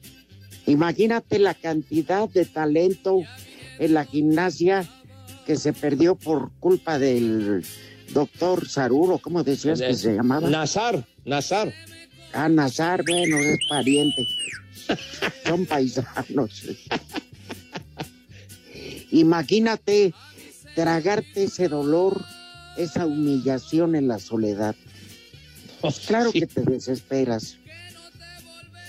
Imagínate 0.66 1.40
la 1.40 1.54
cantidad 1.54 2.30
de 2.30 2.46
talento 2.46 3.22
en 3.80 3.94
la 3.94 4.06
gimnasia 4.06 4.88
que 5.46 5.56
se 5.56 5.72
perdió 5.74 6.16
por 6.16 6.52
culpa 6.60 7.00
del 7.00 7.64
doctor 8.14 8.68
Saruro, 8.68 9.18
¿cómo 9.20 9.44
decías 9.44 9.80
que 9.82 9.94
se 9.94 10.16
llamaba? 10.16 10.50
Nazar, 10.50 11.06
Nazar. 11.28 11.72
Ah, 12.34 12.50
Nazar, 12.50 13.04
bueno, 13.06 13.38
es 13.38 13.60
pariente. 13.70 14.26
Son 15.46 15.66
paisanos. 15.66 16.64
Imagínate 19.12 20.14
tragarte 20.76 21.44
ese 21.44 21.68
dolor, 21.68 22.24
esa 22.78 23.06
humillación 23.06 23.96
en 23.96 24.08
la 24.08 24.20
soledad. 24.20 24.76
Claro 26.08 26.32
Sí. 26.32 26.40
que 26.40 26.48
te 26.48 26.62
desesperas. 26.62 27.58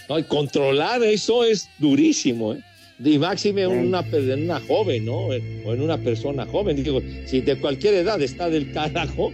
No, 0.08 0.18
y 0.18 0.22
controlar 0.24 1.02
eso 1.02 1.44
es 1.44 1.68
durísimo, 1.78 2.54
¿eh? 2.54 2.64
Y 3.04 3.18
máxime 3.18 3.62
en 3.62 3.70
una, 3.70 4.00
en 4.00 4.44
una 4.44 4.58
joven, 4.60 5.04
¿no? 5.04 5.26
O 5.26 5.32
en 5.32 5.80
una 5.82 5.98
persona 5.98 6.46
joven. 6.46 6.82
Digo, 6.82 7.00
si 7.26 7.42
de 7.42 7.60
cualquier 7.60 7.94
edad 7.94 8.20
está 8.22 8.48
del 8.48 8.72
carajo, 8.72 9.30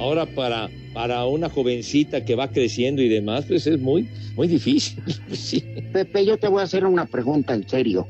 ahora 0.00 0.26
para, 0.26 0.70
para 0.94 1.24
una 1.26 1.48
jovencita 1.48 2.24
que 2.24 2.34
va 2.34 2.50
creciendo 2.50 3.02
y 3.02 3.08
demás, 3.08 3.44
pues 3.46 3.66
es 3.66 3.78
muy, 3.78 4.08
muy 4.34 4.48
difícil. 4.48 5.02
Sí. 5.32 5.62
Pepe, 5.92 6.24
yo 6.24 6.38
te 6.38 6.48
voy 6.48 6.60
a 6.60 6.64
hacer 6.64 6.84
una 6.84 7.06
pregunta 7.06 7.54
en 7.54 7.68
serio. 7.68 8.06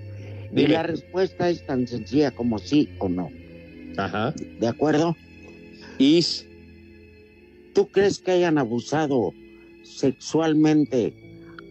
Y 0.54 0.66
la 0.66 0.82
respuesta 0.82 1.48
es 1.48 1.64
tan 1.64 1.86
sencilla 1.86 2.30
como 2.30 2.58
sí 2.58 2.88
o 2.98 3.08
no. 3.08 3.30
Ajá. 3.96 4.34
¿De 4.58 4.66
acuerdo? 4.66 5.16
Is. 5.98 6.46
¿Tú 7.72 7.86
crees 7.88 8.18
que 8.18 8.32
hayan 8.32 8.58
abusado 8.58 9.32
sexualmente 9.84 11.14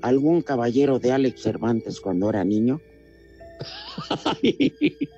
algún 0.01 0.41
caballero 0.41 0.99
de 0.99 1.11
Alex 1.11 1.41
Cervantes 1.41 1.99
cuando 1.99 2.29
era 2.29 2.45
niño? 2.45 2.79
Ay, 4.25 4.71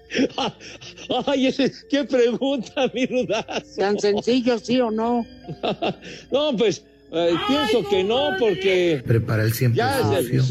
ay, 1.27 1.47
ese- 1.47 1.71
qué 1.89 2.03
pregunta, 2.03 2.89
mi 2.93 3.05
rudazo. 3.05 3.75
Tan 3.77 3.99
sencillo, 3.99 4.57
sí 4.59 4.79
o 4.79 4.89
no. 4.91 5.25
No, 6.31 6.55
pues 6.57 6.83
eh, 7.11 7.33
pienso 7.47 7.87
que 7.89 8.03
no, 8.03 8.31
porque 8.39 9.01
Prepara 9.05 9.43
el 9.43 9.53
siempre 9.53 9.77
ya 9.77 10.21
sucio. 10.21 10.43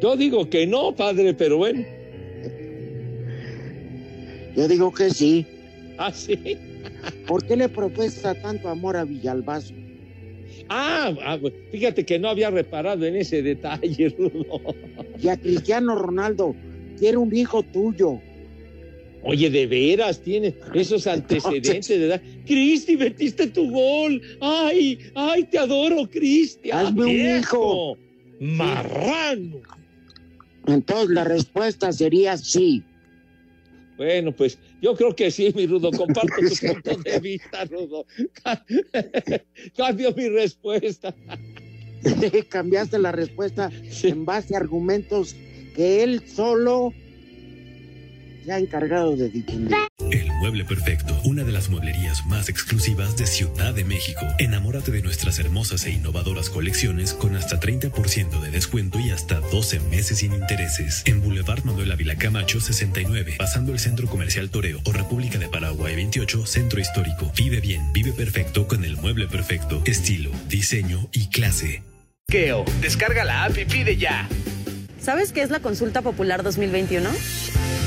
yo 0.00 0.16
digo 0.16 0.48
que 0.48 0.66
no, 0.66 0.94
padre, 0.94 1.34
pero 1.34 1.56
bueno. 1.58 1.84
Yo 4.56 4.66
digo 4.68 4.92
que 4.92 5.10
sí. 5.10 5.46
Ah, 5.98 6.12
sí. 6.12 6.56
¿Por 7.26 7.44
qué 7.46 7.56
le 7.56 7.68
profesa 7.68 8.34
tanto 8.34 8.68
amor 8.68 8.96
a 8.96 9.04
Villalbazo? 9.04 9.74
Ah, 10.68 11.14
ah, 11.22 11.38
fíjate 11.70 12.04
que 12.04 12.18
no 12.18 12.28
había 12.28 12.50
reparado 12.50 13.04
en 13.06 13.16
ese 13.16 13.42
detalle, 13.42 14.08
Rudo. 14.18 14.60
Y 15.20 15.28
a 15.28 15.36
Cristiano 15.36 15.94
Ronaldo, 15.94 16.54
quiere 16.98 17.16
un 17.16 17.34
hijo 17.34 17.62
tuyo. 17.62 18.20
Oye, 19.22 19.50
de 19.50 19.66
veras 19.66 20.20
tiene 20.20 20.54
esos 20.74 21.06
antecedentes. 21.06 22.20
Cristi, 22.46 22.96
metiste 22.96 23.48
tu 23.48 23.70
gol. 23.70 24.22
Ay, 24.40 24.98
ay, 25.14 25.44
te 25.44 25.58
adoro, 25.58 26.08
Cristi. 26.08 26.70
Ah, 26.70 26.80
Hazme 26.80 27.04
un 27.04 27.38
hijo. 27.40 27.98
Marrano. 28.40 29.60
Entonces 30.66 31.10
la 31.10 31.24
respuesta 31.24 31.92
sería 31.92 32.36
sí. 32.36 32.82
Bueno, 33.96 34.32
pues 34.32 34.58
yo 34.80 34.94
creo 34.96 35.14
que 35.14 35.30
sí, 35.30 35.52
mi 35.54 35.66
Rudo. 35.66 35.90
Comparto 35.90 36.34
tu 36.36 36.66
punto 36.84 36.96
de 37.02 37.20
vista, 37.20 37.64
Rudo. 37.64 38.06
Cambio 39.76 40.12
mi 40.14 40.28
respuesta. 40.28 41.14
Cambiaste 42.48 42.98
la 42.98 43.12
respuesta 43.12 43.70
Sí. 43.90 44.08
en 44.08 44.24
base 44.24 44.54
a 44.54 44.58
argumentos 44.58 45.34
que 45.74 46.02
él 46.04 46.22
solo 46.28 46.92
se 48.44 48.52
ha 48.52 48.58
encargado 48.58 49.16
de 49.16 49.28
difundir. 49.28 49.76
El 49.98 50.27
Mueble 50.38 50.64
Perfecto, 50.64 51.20
una 51.24 51.42
de 51.42 51.50
las 51.50 51.68
mueblerías 51.68 52.24
más 52.26 52.48
exclusivas 52.48 53.16
de 53.16 53.26
Ciudad 53.26 53.74
de 53.74 53.84
México. 53.84 54.20
Enamórate 54.38 54.92
de 54.92 55.02
nuestras 55.02 55.40
hermosas 55.40 55.84
e 55.84 55.90
innovadoras 55.90 56.48
colecciones 56.48 57.12
con 57.12 57.34
hasta 57.34 57.58
30% 57.58 58.40
de 58.40 58.50
descuento 58.50 59.00
y 59.00 59.10
hasta 59.10 59.40
12 59.40 59.80
meses 59.80 60.18
sin 60.18 60.32
intereses. 60.32 61.02
En 61.06 61.20
Boulevard 61.20 61.64
Manuel 61.64 61.90
Ávila 61.90 62.16
Camacho 62.16 62.60
69, 62.60 63.34
pasando 63.36 63.72
el 63.72 63.80
Centro 63.80 64.06
Comercial 64.06 64.48
Toreo 64.50 64.80
o 64.84 64.92
República 64.92 65.38
de 65.38 65.48
Paraguay 65.48 65.96
28, 65.96 66.46
Centro 66.46 66.80
Histórico. 66.80 67.32
Vive 67.36 67.60
bien, 67.60 67.92
vive 67.92 68.12
perfecto 68.12 68.68
con 68.68 68.84
el 68.84 68.96
Mueble 68.96 69.26
Perfecto. 69.26 69.82
Estilo, 69.86 70.30
diseño 70.48 71.08
y 71.12 71.30
clase. 71.30 71.82
Keo, 72.28 72.64
descarga 72.80 73.24
la 73.24 73.44
app 73.44 73.58
y 73.58 73.64
pide 73.64 73.96
ya. 73.96 74.28
¿Sabes 75.00 75.32
qué 75.32 75.42
es 75.42 75.50
la 75.50 75.60
Consulta 75.60 76.02
Popular 76.02 76.42
2021? 76.42 77.08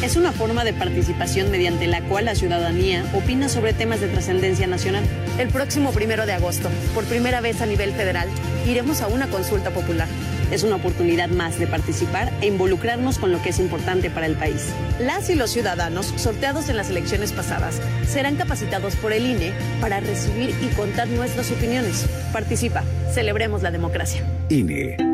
Es 0.02 0.16
una 0.16 0.32
forma 0.32 0.64
de 0.64 0.74
participación 0.74 1.52
mediante 1.52 1.86
la 1.86 2.02
cual 2.02 2.26
la 2.26 2.34
ciudadanía 2.34 3.06
opina 3.14 3.48
sobre 3.50 3.74
temas 3.74 4.02
de 4.02 4.08
trascendencia 4.08 4.66
nacional. 4.66 5.04
El 5.38 5.50
próximo 5.50 5.92
primero 5.92 6.26
de 6.26 6.34
agosto, 6.34 6.70
por 6.96 7.06
primera 7.06 7.40
vez 7.40 7.62
a 7.62 7.68
nivel 7.68 7.92
federal, 7.92 8.28
iremos 8.68 9.02
a 9.02 9.08
una 9.08 9.28
consulta 9.28 9.70
popular. 9.70 10.08
Es 10.50 10.64
una 10.64 10.78
oportunidad 10.78 11.30
más 11.30 11.60
de 11.60 11.68
participar 11.68 12.34
e 12.42 12.48
involucrarnos 12.48 13.20
con 13.20 13.32
lo 13.32 13.44
que 13.44 13.50
es 13.50 13.60
importante 13.60 14.10
para 14.10 14.26
el 14.26 14.36
país. 14.36 14.70
Las 15.00 15.30
y 15.30 15.36
los 15.36 15.52
ciudadanos 15.52 16.08
sorteados 16.18 16.68
en 16.70 16.78
las 16.78 16.90
elecciones 16.90 17.32
pasadas 17.32 17.80
serán 18.08 18.38
capacitados 18.38 18.96
por 18.96 19.14
el 19.14 19.26
INE 19.26 19.54
para 19.80 20.00
recibir 20.00 20.56
y 20.64 20.68
contar 20.76 21.10
nuestras 21.10 21.52
opiniones. 21.52 22.08
Participa. 22.34 22.84
Celebremos 23.14 23.62
la 23.62 23.70
democracia. 23.70 24.24
INE. 24.50 25.11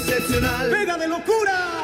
Excepcional. 0.00 0.70
¡Pega 0.70 0.98
de 0.98 1.08
locura! 1.08 1.82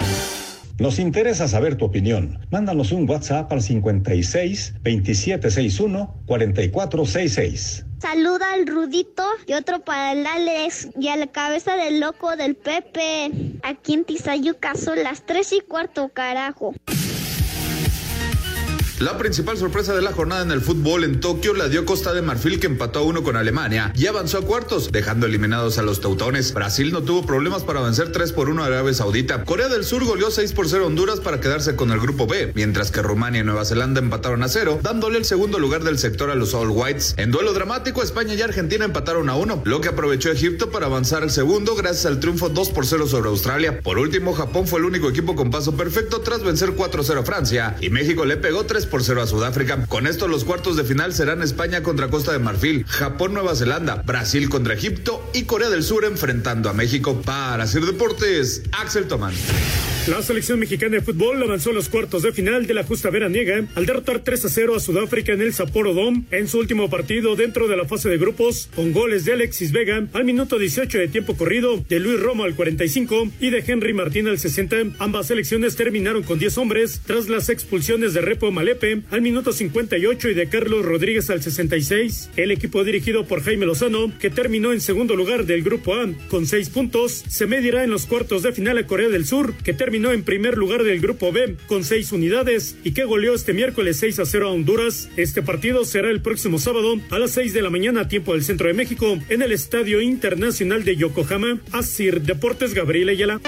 Nos 0.78 0.98
interesa 0.98 1.48
saber 1.48 1.76
tu 1.76 1.86
opinión. 1.86 2.38
Mándanos 2.50 2.92
un 2.92 3.08
WhatsApp 3.08 3.50
al 3.50 3.62
56 3.62 4.74
2761 4.82 6.14
4466. 6.26 7.84
Saluda 7.98 8.52
al 8.52 8.66
Rudito 8.66 9.24
y 9.46 9.54
otro 9.54 9.80
para 9.80 10.12
el 10.12 10.26
Alex 10.26 10.88
y 11.00 11.08
a 11.08 11.16
la 11.16 11.28
cabeza 11.28 11.76
del 11.76 12.00
loco 12.00 12.36
del 12.36 12.54
Pepe. 12.54 13.30
Aquí 13.62 13.94
en 13.94 14.04
Tizayuca 14.04 14.74
son 14.74 15.02
las 15.02 15.24
tres 15.24 15.52
y 15.52 15.60
cuarto, 15.60 16.10
carajo. 16.10 16.74
La 18.98 19.18
principal 19.18 19.58
sorpresa 19.58 19.94
de 19.94 20.00
la 20.00 20.12
jornada 20.12 20.40
en 20.42 20.50
el 20.50 20.62
fútbol 20.62 21.04
en 21.04 21.20
Tokio 21.20 21.52
la 21.52 21.68
dio 21.68 21.84
Costa 21.84 22.14
de 22.14 22.22
Marfil 22.22 22.58
que 22.58 22.66
empató 22.66 23.00
a 23.00 23.02
uno 23.02 23.22
con 23.22 23.36
Alemania 23.36 23.92
y 23.94 24.06
avanzó 24.06 24.38
a 24.38 24.42
cuartos, 24.42 24.90
dejando 24.90 25.26
eliminados 25.26 25.76
a 25.76 25.82
los 25.82 26.00
teutones. 26.00 26.54
Brasil 26.54 26.90
no 26.92 27.02
tuvo 27.02 27.26
problemas 27.26 27.62
para 27.62 27.82
vencer 27.82 28.10
3 28.10 28.32
por 28.32 28.48
1 28.48 28.62
a 28.62 28.66
Arabia 28.66 28.94
Saudita. 28.94 29.44
Corea 29.44 29.68
del 29.68 29.84
Sur 29.84 30.06
goleó 30.06 30.30
6 30.30 30.50
por 30.54 30.66
0 30.66 30.84
a 30.84 30.86
Honduras 30.86 31.20
para 31.20 31.40
quedarse 31.40 31.76
con 31.76 31.90
el 31.90 32.00
grupo 32.00 32.26
B, 32.26 32.52
mientras 32.54 32.90
que 32.90 33.02
Rumania 33.02 33.42
y 33.42 33.44
Nueva 33.44 33.66
Zelanda 33.66 34.00
empataron 34.00 34.42
a 34.42 34.48
0, 34.48 34.80
dándole 34.82 35.18
el 35.18 35.26
segundo 35.26 35.58
lugar 35.58 35.84
del 35.84 35.98
sector 35.98 36.30
a 36.30 36.34
los 36.34 36.54
All 36.54 36.70
Whites. 36.70 37.16
En 37.18 37.30
duelo 37.30 37.52
dramático, 37.52 38.02
España 38.02 38.32
y 38.32 38.40
Argentina 38.40 38.86
empataron 38.86 39.28
a 39.28 39.36
1, 39.36 39.60
lo 39.66 39.80
que 39.82 39.88
aprovechó 39.88 40.30
Egipto 40.30 40.70
para 40.70 40.86
avanzar 40.86 41.22
al 41.22 41.30
segundo 41.30 41.74
gracias 41.74 42.06
al 42.06 42.18
triunfo 42.18 42.48
2 42.48 42.70
por 42.70 42.86
0 42.86 43.06
sobre 43.06 43.28
Australia. 43.28 43.78
Por 43.82 43.98
último, 43.98 44.32
Japón 44.32 44.66
fue 44.66 44.78
el 44.78 44.86
único 44.86 45.10
equipo 45.10 45.36
con 45.36 45.50
paso 45.50 45.76
perfecto 45.76 46.22
tras 46.22 46.42
vencer 46.42 46.72
4 46.72 47.02
0 47.04 47.20
a 47.20 47.24
Francia 47.24 47.76
y 47.82 47.90
México 47.90 48.24
le 48.24 48.38
pegó 48.38 48.64
3 48.64 48.85
por 48.86 49.02
0 49.02 49.22
a 49.22 49.26
Sudáfrica. 49.26 49.86
Con 49.86 50.06
esto 50.06 50.28
los 50.28 50.44
cuartos 50.44 50.76
de 50.76 50.84
final 50.84 51.12
serán 51.12 51.42
España 51.42 51.82
contra 51.82 52.08
Costa 52.08 52.32
de 52.32 52.38
Marfil, 52.38 52.84
Japón 52.86 53.34
Nueva 53.34 53.54
Zelanda, 53.54 54.02
Brasil 54.04 54.48
contra 54.48 54.74
Egipto 54.74 55.28
y 55.32 55.44
Corea 55.44 55.70
del 55.70 55.82
Sur 55.82 56.04
enfrentando 56.04 56.68
a 56.68 56.72
México. 56.72 57.20
Para 57.24 57.64
hacer 57.64 57.84
deportes, 57.84 58.62
Axel 58.72 59.08
Tomán. 59.08 59.34
La 60.06 60.22
selección 60.22 60.60
mexicana 60.60 60.98
de 60.98 61.02
fútbol 61.02 61.42
avanzó 61.42 61.70
a 61.70 61.72
los 61.72 61.88
cuartos 61.88 62.22
de 62.22 62.30
final 62.30 62.68
de 62.68 62.74
la 62.74 62.84
justa 62.84 63.10
veraniega 63.10 63.64
al 63.74 63.86
derrotar 63.86 64.20
3 64.20 64.44
a 64.44 64.48
0 64.48 64.76
a 64.76 64.80
Sudáfrica 64.80 65.32
en 65.32 65.40
el 65.40 65.52
Sapporo 65.52 65.94
Dome 65.94 66.22
en 66.30 66.46
su 66.46 66.60
último 66.60 66.88
partido 66.88 67.34
dentro 67.34 67.66
de 67.66 67.76
la 67.76 67.86
fase 67.86 68.08
de 68.08 68.16
grupos 68.16 68.70
con 68.76 68.92
goles 68.92 69.24
de 69.24 69.32
Alexis 69.32 69.72
Vega 69.72 70.06
al 70.12 70.24
minuto 70.24 70.60
18 70.60 70.96
de 70.96 71.08
tiempo 71.08 71.36
corrido, 71.36 71.84
de 71.88 71.98
Luis 71.98 72.20
Romo 72.20 72.44
al 72.44 72.54
45 72.54 73.32
y 73.40 73.50
de 73.50 73.64
Henry 73.66 73.94
Martín 73.94 74.28
al 74.28 74.38
60. 74.38 74.94
Ambas 75.00 75.26
selecciones 75.26 75.74
terminaron 75.74 76.22
con 76.22 76.38
10 76.38 76.56
hombres 76.58 77.00
tras 77.04 77.28
las 77.28 77.48
expulsiones 77.48 78.14
de 78.14 78.20
Repo 78.20 78.52
Malepe 78.52 79.02
al 79.10 79.22
minuto 79.22 79.52
58 79.52 80.28
y 80.28 80.34
de 80.34 80.48
Carlos 80.48 80.84
Rodríguez 80.84 81.30
al 81.30 81.42
66. 81.42 82.30
El 82.36 82.52
equipo 82.52 82.84
dirigido 82.84 83.24
por 83.24 83.42
Jaime 83.42 83.66
Lozano, 83.66 84.16
que 84.20 84.30
terminó 84.30 84.72
en 84.72 84.80
segundo 84.80 85.16
lugar 85.16 85.46
del 85.46 85.64
grupo 85.64 85.96
A 85.96 86.06
con 86.28 86.46
6 86.46 86.68
puntos, 86.68 87.24
se 87.28 87.48
medirá 87.48 87.82
en 87.82 87.90
los 87.90 88.06
cuartos 88.06 88.44
de 88.44 88.52
final 88.52 88.78
a 88.78 88.86
Corea 88.86 89.08
del 89.08 89.26
Sur, 89.26 89.52
que 89.64 89.72
terminó 89.72 89.95
en 89.96 90.24
primer 90.24 90.58
lugar 90.58 90.84
del 90.84 91.00
grupo 91.00 91.32
B 91.32 91.56
con 91.66 91.82
6 91.82 92.12
unidades 92.12 92.76
y 92.84 92.92
que 92.92 93.04
goleó 93.04 93.34
este 93.34 93.54
miércoles 93.54 93.96
6 93.98 94.18
a 94.18 94.26
0 94.26 94.48
a 94.48 94.52
Honduras. 94.52 95.08
Este 95.16 95.42
partido 95.42 95.86
será 95.86 96.10
el 96.10 96.20
próximo 96.20 96.58
sábado 96.58 97.00
a 97.10 97.18
las 97.18 97.30
6 97.30 97.54
de 97.54 97.62
la 97.62 97.70
mañana, 97.70 98.06
tiempo 98.06 98.34
del 98.34 98.44
centro 98.44 98.68
de 98.68 98.74
México, 98.74 99.18
en 99.30 99.40
el 99.40 99.52
Estadio 99.52 100.02
Internacional 100.02 100.84
de 100.84 100.96
Yokohama. 100.96 101.60
Asir 101.72 102.20
Deportes 102.20 102.74
Gabriel 102.74 103.08
Ayala. 103.08 103.40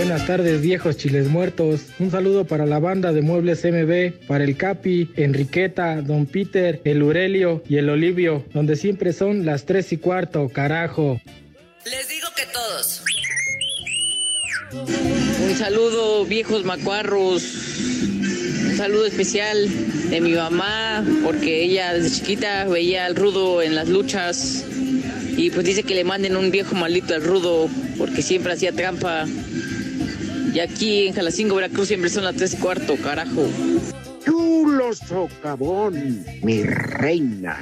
Buenas 0.00 0.26
tardes, 0.26 0.62
viejos 0.62 0.96
chiles 0.96 1.28
muertos. 1.28 1.82
Un 1.98 2.10
saludo 2.10 2.46
para 2.46 2.64
la 2.64 2.78
banda 2.78 3.12
de 3.12 3.20
Muebles 3.20 3.62
MB, 3.66 4.26
para 4.26 4.44
el 4.44 4.56
Capi, 4.56 5.10
Enriqueta, 5.14 6.00
Don 6.00 6.24
Peter, 6.24 6.80
el 6.84 7.02
Urelio 7.02 7.62
y 7.68 7.76
el 7.76 7.90
Olivio, 7.90 8.42
donde 8.54 8.76
siempre 8.76 9.12
son 9.12 9.44
las 9.44 9.66
tres 9.66 9.92
y 9.92 9.98
cuarto, 9.98 10.48
carajo. 10.48 11.20
Les 11.84 12.08
digo 12.08 12.28
que 12.34 12.44
todos. 12.46 13.02
Un 15.44 15.54
saludo, 15.58 16.24
viejos 16.24 16.64
macuarros. 16.64 17.42
Un 18.70 18.76
saludo 18.78 19.04
especial 19.04 19.68
de 20.08 20.20
mi 20.22 20.32
mamá, 20.32 21.04
porque 21.22 21.62
ella 21.62 21.92
desde 21.92 22.16
chiquita 22.16 22.64
veía 22.64 23.04
al 23.04 23.16
rudo 23.16 23.60
en 23.60 23.74
las 23.74 23.86
luchas. 23.86 24.64
Y 25.36 25.50
pues 25.50 25.66
dice 25.66 25.82
que 25.82 25.94
le 25.94 26.04
manden 26.04 26.36
un 26.36 26.50
viejo 26.50 26.74
maldito 26.74 27.14
al 27.14 27.22
rudo, 27.22 27.68
porque 27.98 28.22
siempre 28.22 28.54
hacía 28.54 28.72
trampa. 28.72 29.26
Y 30.52 30.58
aquí 30.58 31.06
en 31.06 31.14
Jalacingo, 31.14 31.56
Veracruz, 31.56 31.88
siempre 31.88 32.10
son 32.10 32.24
las 32.24 32.34
tres 32.34 32.54
y 32.54 32.56
cuarto, 32.56 32.96
carajo. 32.96 33.46
Chulo 34.24 34.92
socavón, 34.94 36.24
mi 36.42 36.62
reina. 36.64 37.58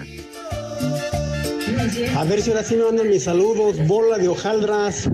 A 2.17 2.25
ver 2.25 2.41
si 2.41 2.51
ahora 2.51 2.65
sí 2.65 2.77
me 2.77 2.85
mandan 2.85 3.09
mis 3.09 3.25
saludos, 3.25 3.77
bola 3.87 4.19
de 4.19 4.29
hojaldras. 4.29 5.09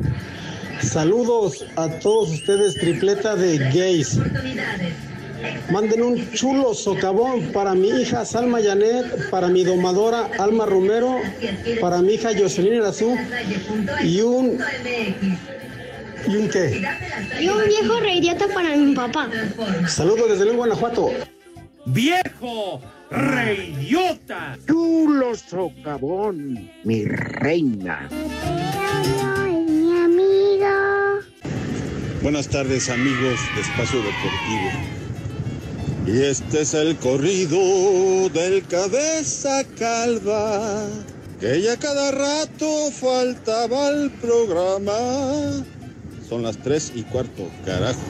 Saludos 0.80 1.64
a 1.76 1.88
todos 1.88 2.30
ustedes, 2.30 2.74
tripleta 2.74 3.36
de 3.36 3.58
gays. 3.58 4.18
Manden 5.70 6.02
un 6.02 6.30
chulo 6.32 6.74
socavón 6.74 7.52
para 7.52 7.74
mi 7.74 7.88
hija 7.88 8.24
Salma 8.24 8.60
Yanet, 8.60 9.30
para 9.30 9.48
mi 9.48 9.64
domadora 9.64 10.30
Alma 10.38 10.64
Romero, 10.66 11.20
para 11.80 12.00
mi 12.00 12.14
hija 12.14 12.30
Jocelyn 12.38 12.74
Erazú 12.74 13.16
y 14.02 14.20
un 14.20 14.58
¿Y 16.26 16.36
un 16.36 16.48
qué? 16.48 16.82
Y 17.40 17.48
un 17.48 17.64
viejo 17.66 18.00
reidiota 18.00 18.46
para 18.48 18.76
mi 18.76 18.94
papá. 18.94 19.28
Saludos 19.88 20.30
desde 20.30 20.44
León, 20.44 20.56
Guanajuato. 20.58 21.10
¡Viejo 21.86 22.80
reidiota! 23.10 24.56
Chulo 24.66 25.34
socavón, 25.34 26.70
mi 26.84 27.04
reina. 27.04 28.08
mi 29.68 29.98
amigo. 29.98 31.20
Buenas 32.22 32.48
tardes, 32.48 32.88
amigos 32.88 33.38
de 33.54 33.60
Espacio 33.60 33.98
Deportivo. 33.98 34.94
Y 36.06 36.22
este 36.22 36.62
es 36.62 36.74
el 36.74 36.96
corrido 36.96 38.28
del 38.30 38.62
cabeza 38.66 39.64
calva, 39.78 40.86
que 41.40 41.60
ya 41.62 41.76
cada 41.78 42.10
rato 42.10 42.90
faltaba 42.90 43.88
al 43.88 44.10
programa. 44.22 45.64
Son 46.34 46.42
las 46.42 46.58
tres 46.58 46.90
y 46.92 47.04
cuarto, 47.04 47.48
carajo. 47.64 48.00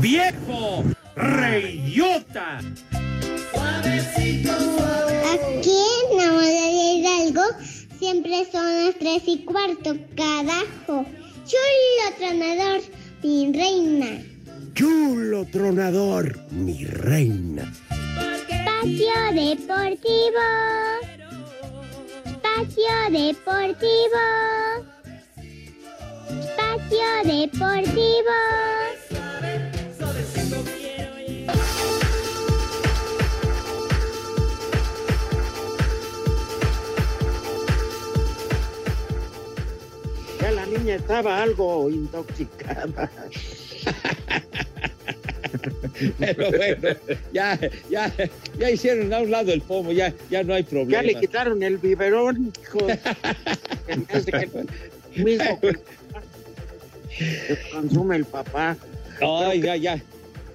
¡Viejo 0.00 0.84
reidiota! 1.16 2.60
Aquí 5.36 5.76
en 6.00 6.16
la 6.16 6.32
bola 6.32 6.64
de 6.64 6.94
Hidalgo 6.94 7.42
siempre 7.98 8.46
son 8.50 8.86
las 8.86 8.94
tres 8.98 9.24
y 9.26 9.44
cuarto, 9.44 9.98
carajo. 10.16 11.04
Chulo 11.44 12.06
tronador, 12.18 12.80
mi 13.22 13.52
reina. 13.52 14.22
Chulo 14.72 15.44
tronador, 15.52 16.40
mi 16.52 16.86
reina. 16.86 17.70
Espacio 18.48 19.12
Deportivo. 19.34 20.46
Espacio 22.24 22.94
Deportivo. 23.10 24.93
Espacio 26.40 27.08
Deportivo. 27.24 28.34
Ya 40.40 40.50
la 40.50 40.66
niña 40.66 40.96
estaba 40.96 41.42
algo 41.42 41.88
intoxicada. 41.90 43.10
Pero 46.18 46.50
bueno, 46.50 46.88
ya, 47.32 47.58
ya, 47.88 48.12
ya 48.58 48.70
hicieron 48.70 49.12
a 49.12 49.20
un 49.20 49.30
lado 49.30 49.52
el 49.52 49.60
pomo, 49.62 49.92
ya, 49.92 50.12
ya 50.30 50.42
no 50.42 50.54
hay 50.54 50.64
problema. 50.64 50.92
Ya 50.92 51.02
le 51.02 51.14
quitaron 51.20 51.62
el 51.62 51.78
biberón, 51.78 52.52
hijo. 52.62 52.86
En 53.86 54.06
vez 54.06 54.24
de 54.26 54.32
que- 54.32 55.22
mismo 55.22 55.60
que 57.18 57.58
consume 57.72 58.16
el 58.16 58.24
papá. 58.24 58.76
Ay, 59.20 59.20
Pero 59.20 59.54
ya, 59.54 59.76
ya. 59.76 60.02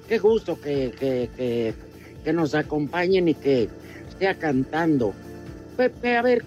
Qué 0.08 0.17
gusto 0.19 0.60
que, 0.60 0.91
que, 1.00 1.30
que, 1.38 1.74
que 2.24 2.34
nos 2.34 2.56
acompañen 2.56 3.28
y 3.30 3.34
que 3.34 3.69
esté 4.10 4.36
cantando. 4.38 5.13
Pepe, 5.78 6.17
a 6.17 6.22
ver, 6.22 6.43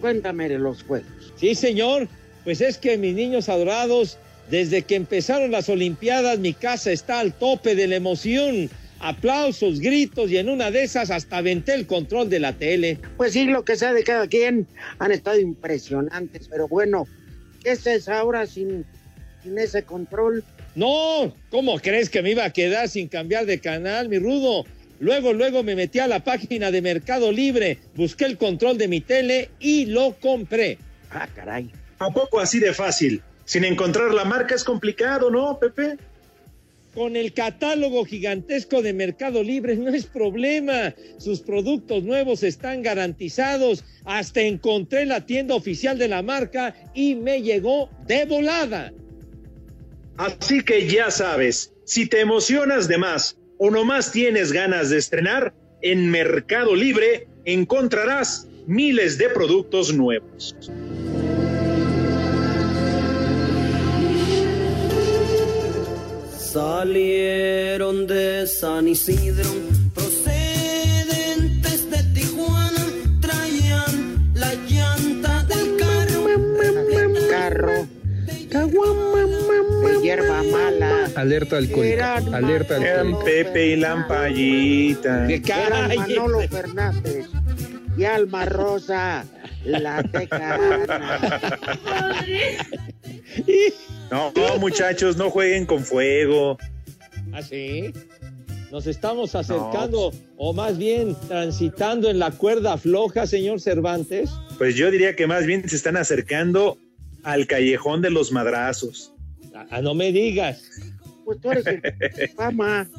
cuéntame 0.00 0.48
de 0.48 0.58
los 0.58 0.82
juegos. 0.82 1.32
Sí, 1.36 1.54
señor. 1.54 2.08
Pues 2.44 2.60
es 2.60 2.78
que 2.78 2.96
mis 2.96 3.14
niños 3.14 3.48
adorados, 3.48 4.18
desde 4.50 4.82
que 4.82 4.94
empezaron 4.94 5.50
las 5.50 5.68
Olimpiadas, 5.68 6.38
mi 6.38 6.54
casa 6.54 6.92
está 6.92 7.18
al 7.18 7.32
tope 7.32 7.74
de 7.74 7.88
la 7.88 7.96
emoción. 7.96 8.70
aplausos, 8.98 9.80
gritos 9.80 10.30
y 10.30 10.38
en 10.38 10.48
una 10.48 10.70
de 10.70 10.84
esas 10.84 11.10
hasta 11.10 11.38
aventé 11.38 11.74
el 11.74 11.86
control 11.86 12.30
de 12.30 12.40
la 12.40 12.52
tele. 12.52 12.98
Pues 13.16 13.32
sí, 13.32 13.44
lo 13.44 13.64
que 13.64 13.76
sea 13.76 13.92
de 13.92 14.04
cada 14.04 14.26
quien 14.28 14.66
han 14.98 15.12
estado 15.12 15.38
impresionantes, 15.38 16.48
pero 16.48 16.68
bueno, 16.68 17.06
¿qué 17.62 17.72
es 17.72 18.08
ahora 18.08 18.46
sin, 18.46 18.86
sin 19.46 19.58
ese 19.58 19.84
control? 19.84 20.42
No, 20.74 21.32
¿cómo 21.50 21.78
crees 21.78 22.10
que 22.10 22.20
me 22.20 22.32
iba 22.32 22.44
a 22.44 22.52
quedar 22.52 22.88
sin 22.88 23.06
cambiar 23.06 23.46
de 23.46 23.60
canal, 23.60 24.08
mi 24.08 24.18
rudo? 24.18 24.64
Luego, 24.98 25.32
luego 25.32 25.62
me 25.62 25.76
metí 25.76 26.00
a 26.00 26.08
la 26.08 26.24
página 26.24 26.72
de 26.72 26.82
Mercado 26.82 27.30
Libre, 27.30 27.78
busqué 27.94 28.24
el 28.24 28.38
control 28.38 28.76
de 28.76 28.88
mi 28.88 29.00
tele 29.00 29.50
y 29.60 29.86
lo 29.86 30.16
compré. 30.20 30.78
Ah, 31.12 31.28
caray. 31.32 31.70
¿A 32.00 32.10
poco 32.10 32.40
así 32.40 32.58
de 32.58 32.74
fácil? 32.74 33.22
Sin 33.44 33.64
encontrar 33.64 34.12
la 34.12 34.24
marca 34.24 34.54
es 34.56 34.64
complicado, 34.64 35.30
¿no, 35.30 35.58
Pepe? 35.58 35.96
Con 36.92 37.14
el 37.14 37.32
catálogo 37.32 38.04
gigantesco 38.04 38.82
de 38.82 38.94
Mercado 38.94 39.42
Libre 39.44 39.76
no 39.76 39.90
es 39.90 40.06
problema. 40.06 40.94
Sus 41.18 41.40
productos 41.40 42.02
nuevos 42.02 42.42
están 42.42 42.82
garantizados. 42.82 43.84
Hasta 44.04 44.40
encontré 44.40 45.04
la 45.04 45.24
tienda 45.24 45.54
oficial 45.54 45.98
de 45.98 46.08
la 46.08 46.22
marca 46.22 46.74
y 46.94 47.14
me 47.14 47.42
llegó 47.42 47.90
de 48.06 48.24
volada. 48.24 48.92
Así 50.18 50.62
que 50.62 50.88
ya 50.88 51.10
sabes, 51.10 51.74
si 51.84 52.06
te 52.06 52.20
emocionas 52.20 52.88
de 52.88 52.98
más 52.98 53.38
o 53.58 53.70
nomás 53.70 54.12
tienes 54.12 54.52
ganas 54.52 54.90
de 54.90 54.98
estrenar, 54.98 55.54
en 55.82 56.10
Mercado 56.10 56.74
Libre 56.74 57.28
encontrarás 57.44 58.48
miles 58.66 59.18
de 59.18 59.28
productos 59.28 59.92
nuevos. 59.94 60.56
Salieron 66.36 68.06
de 68.06 68.46
San 68.46 68.88
Isidro, 68.88 69.50
Alerta 81.16 81.56
alcohólica. 81.56 82.16
Alerta 82.16 82.76
alcohólica. 82.76 83.24
Pepe 83.24 83.66
y 83.68 83.76
Lampallita. 83.76 85.26
Era 85.28 85.88
Manolo 85.88 86.40
Fernández 86.48 87.26
y 87.96 88.04
Alma 88.04 88.44
Rosa, 88.44 89.24
la 89.64 90.02
tecana. 90.02 91.40
No, 94.10 94.32
no, 94.36 94.58
muchachos, 94.58 95.16
no 95.16 95.30
jueguen 95.30 95.66
con 95.66 95.82
fuego. 95.82 96.58
¿Ah, 97.32 97.42
sí? 97.42 97.92
Nos 98.70 98.86
estamos 98.86 99.34
acercando, 99.34 100.12
o 100.36 100.52
más 100.52 100.76
bien 100.76 101.16
transitando 101.28 102.10
en 102.10 102.18
la 102.18 102.30
cuerda 102.30 102.76
floja, 102.76 103.26
señor 103.26 103.60
Cervantes. 103.60 104.30
Pues 104.58 104.74
yo 104.74 104.90
diría 104.90 105.16
que 105.16 105.26
más 105.26 105.46
bien 105.46 105.68
se 105.68 105.76
están 105.76 105.96
acercando 105.96 106.76
al 107.22 107.46
callejón 107.46 108.02
de 108.02 108.10
los 108.10 108.32
madrazos. 108.32 109.12
Ah, 109.70 109.80
no 109.80 109.94
me 109.94 110.12
digas. 110.12 110.62
Pues 111.26 111.40
tú 111.40 111.50
eres 111.50 111.66
el 111.66 112.28
fama. 112.30 112.88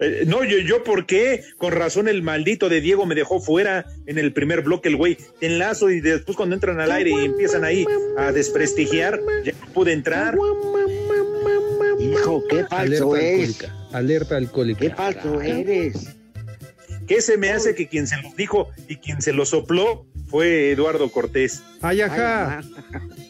Eh, 0.00 0.24
no, 0.26 0.42
yo, 0.42 0.58
yo, 0.58 0.82
¿por 0.82 1.06
qué? 1.06 1.44
Con 1.56 1.72
razón 1.72 2.08
el 2.08 2.20
maldito 2.20 2.68
de 2.68 2.80
Diego 2.80 3.06
me 3.06 3.14
dejó 3.14 3.40
fuera 3.40 3.86
en 4.06 4.18
el 4.18 4.32
primer 4.32 4.62
bloque 4.62 4.88
el 4.88 4.96
güey. 4.96 5.16
Te 5.38 5.46
enlazo 5.46 5.88
y 5.88 6.00
después 6.00 6.36
cuando 6.36 6.56
entran 6.56 6.80
al 6.80 6.90
aire 6.90 7.10
y 7.12 7.24
empiezan 7.24 7.62
ahí 7.62 7.86
a 8.18 8.32
desprestigiar, 8.32 9.20
ya 9.44 9.52
pude 9.72 9.92
entrar. 9.92 10.36
Hijo, 12.00 12.42
qué 12.50 12.64
falso 12.64 13.14
Alerta 13.14 13.22
es. 13.22 13.38
alcohólica. 13.62 13.88
Alerta 13.92 14.36
alcohólica. 14.36 14.80
Qué 14.80 14.90
falso 14.90 15.40
eres. 15.40 16.08
¿Qué 17.06 17.20
se 17.22 17.36
me 17.36 17.50
hace 17.50 17.76
que 17.76 17.86
quien 17.86 18.08
se 18.08 18.20
los 18.20 18.34
dijo 18.34 18.70
y 18.88 18.96
quien 18.96 19.22
se 19.22 19.32
lo 19.32 19.46
sopló 19.46 20.06
fue 20.34 20.72
Eduardo 20.72 21.08
Cortés? 21.12 21.62
Ay, 21.80 22.00
ajá. 22.00 22.60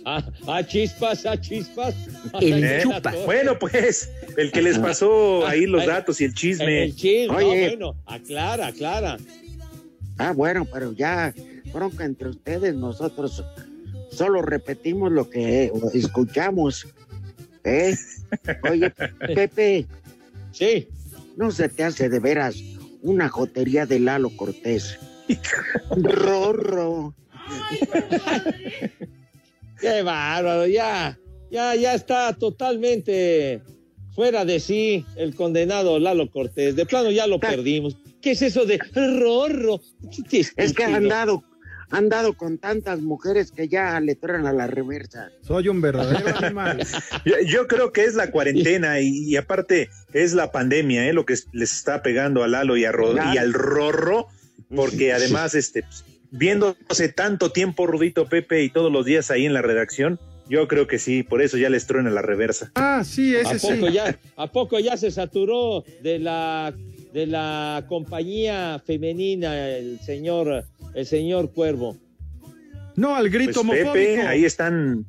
Ah, 0.06 0.24
ah, 0.46 0.66
chispas, 0.66 1.26
ah, 1.26 1.38
chispas. 1.38 1.94
El 2.40 2.80
chupa. 2.80 3.12
Bueno, 3.26 3.58
pues, 3.58 4.10
el 4.38 4.50
que 4.50 4.62
les 4.62 4.78
pasó 4.78 5.46
ahí 5.46 5.66
los 5.66 5.84
datos 5.84 6.22
y 6.22 6.24
el 6.24 6.32
chisme. 6.32 6.84
El 6.84 6.96
chisme, 6.96 7.36
Oye. 7.36 7.76
no, 7.76 7.92
bueno, 7.92 8.02
aclara, 8.06 8.68
aclara. 8.68 9.18
Ah, 10.16 10.32
bueno, 10.32 10.66
pero 10.72 10.92
ya, 10.92 11.34
bronca 11.74 12.06
entre 12.06 12.30
ustedes, 12.30 12.74
nosotros 12.74 13.44
solo 14.10 14.40
repetimos 14.40 15.12
lo 15.12 15.28
que 15.28 15.70
escuchamos. 15.92 16.86
¿Eh? 17.64 17.94
Oye, 18.70 18.90
Pepe. 19.34 19.86
Sí. 20.52 20.88
No 21.36 21.50
se 21.50 21.68
te 21.68 21.84
hace 21.84 22.08
de 22.08 22.18
veras 22.18 22.56
una 23.02 23.28
jotería 23.28 23.84
de 23.84 24.00
Lalo 24.00 24.34
Cortés. 24.34 24.98
Rorro. 25.96 27.14
Qué 29.80 30.02
bárbaro, 30.02 30.66
ya, 30.66 31.18
ya, 31.50 31.74
ya 31.74 31.94
está 31.94 32.32
totalmente 32.34 33.62
fuera 34.14 34.44
de 34.44 34.60
sí 34.60 35.04
el 35.16 35.34
condenado 35.34 35.98
Lalo 35.98 36.30
Cortés. 36.30 36.76
De 36.76 36.87
plano 36.87 37.10
ya 37.10 37.26
lo 37.26 37.38
perdimos. 37.40 37.96
¿Qué 38.22 38.30
es 38.32 38.42
eso 38.42 38.64
de 38.64 38.78
rorro? 38.94 39.80
Es 40.56 40.72
que 40.72 40.84
han 40.84 41.08
dado, 41.08 41.42
han 41.90 42.08
dado 42.08 42.32
con 42.34 42.56
tantas 42.56 43.00
mujeres 43.02 43.50
que 43.50 43.68
ya 43.68 44.00
le 44.00 44.14
traen 44.14 44.46
a 44.46 44.52
la 44.54 44.66
reversa. 44.66 45.28
Soy 45.42 45.68
un 45.68 45.82
verdadero 45.82 46.34
animal. 46.38 46.87
Yo, 47.26 47.34
yo 47.46 47.66
creo 47.66 47.92
que 47.92 48.04
es 48.04 48.14
la 48.14 48.30
cuarentena 48.30 49.00
y, 49.00 49.08
y 49.28 49.37
aparte 49.37 49.90
es 50.14 50.32
la 50.32 50.50
pandemia, 50.52 51.06
¿eh? 51.06 51.12
lo 51.12 51.26
que 51.26 51.34
es- 51.34 51.48
les 51.52 51.72
está 51.76 52.02
pegando 52.02 52.42
a 52.42 52.48
Lalo 52.48 52.78
y, 52.78 52.87
a 52.87 52.92
Ro- 52.92 53.14
y 53.34 53.37
al 53.37 53.52
Rorro, 53.52 54.28
porque 54.74 55.12
además, 55.12 55.54
este, 55.54 55.82
pues, 55.82 56.04
viéndose 56.30 57.08
tanto 57.08 57.50
tiempo 57.52 57.87
Rudito 57.87 58.26
Pepe 58.26 58.62
y 58.62 58.70
todos 58.70 58.90
los 58.92 59.04
días 59.06 59.30
ahí 59.30 59.46
en 59.46 59.52
la 59.54 59.62
redacción, 59.62 60.18
yo 60.48 60.68
creo 60.68 60.87
que 60.87 60.98
sí, 60.98 61.22
por 61.22 61.40
eso 61.40 61.56
ya 61.56 61.70
les 61.70 61.87
truena 61.87 62.10
la 62.10 62.20
reversa. 62.22 62.70
Ah, 62.74 63.02
sí, 63.04 63.34
¿A 63.37 63.54
poco, 63.54 63.88
ya, 63.88 64.18
¿A 64.37 64.46
poco 64.52 64.78
ya 64.78 64.96
se 64.96 65.10
saturó 65.10 65.84
de 66.02 66.18
la, 66.18 66.74
de 67.12 67.26
la 67.26 67.84
compañía 67.88 68.82
femenina 68.84 69.68
el 69.70 70.00
señor, 70.00 70.64
el 70.94 71.06
señor 71.06 71.52
Cuervo? 71.52 71.96
No 72.96 73.16
al 73.16 73.30
grito 73.30 73.62
Pues, 73.64 73.84
Pepe, 73.87 74.20
ahí 74.22 74.44
están, 74.44 75.06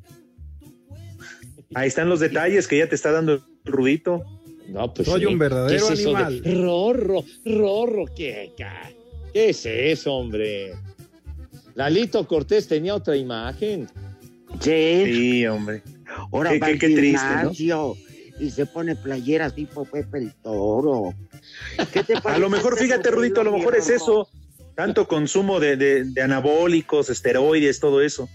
ahí 1.74 1.88
están 1.88 2.08
los 2.08 2.20
detalles 2.20 2.66
que 2.66 2.78
ya 2.78 2.88
te 2.88 2.94
está 2.94 3.12
dando 3.12 3.34
el 3.34 3.42
Rudito. 3.64 4.22
No, 4.68 4.92
pues 4.92 5.06
Soy 5.06 5.20
sí. 5.20 5.26
un 5.26 5.38
verdadero 5.38 5.86
¿Qué 5.86 5.92
es 5.94 6.00
eso 6.00 6.10
de 6.12 6.16
animal. 6.16 6.62
Rorro, 6.62 7.24
rorro, 7.44 8.04
¿qué, 8.16 8.52
ca- 8.58 8.90
¿qué 9.36 9.50
es 9.50 9.66
eso, 9.66 10.14
hombre? 10.14 10.72
Lalito 11.74 12.26
Cortés 12.26 12.66
tenía 12.66 12.94
otra 12.94 13.14
imagen. 13.18 13.86
Sí. 14.60 15.02
Sí, 15.04 15.46
hombre. 15.46 15.82
Ahora 16.32 16.52
Qué- 16.52 16.58
va 16.58 16.66
qué- 16.68 16.72
al 16.72 16.78
qué 16.78 16.88
triste, 16.94 17.74
y 18.40 18.50
se 18.50 18.64
pone 18.64 18.96
playeras 18.96 19.54
tipo 19.54 19.84
Pepe 19.84 20.16
el 20.18 20.32
Toro. 20.42 21.12
¿Qué 21.92 22.02
te 22.02 22.14
A 22.24 22.38
lo 22.38 22.48
mejor, 22.48 22.78
fíjate, 22.78 23.10
Rudito, 23.10 23.42
a 23.42 23.44
lo 23.44 23.52
mejor 23.52 23.76
es 23.76 23.90
eso. 23.90 24.26
Tanto 24.74 25.06
consumo 25.06 25.60
de, 25.60 25.76
de- 25.76 26.04
de 26.04 26.22
anabólicos, 26.22 27.10
esteroides, 27.10 27.78
todo 27.78 28.00
eso. 28.00 28.30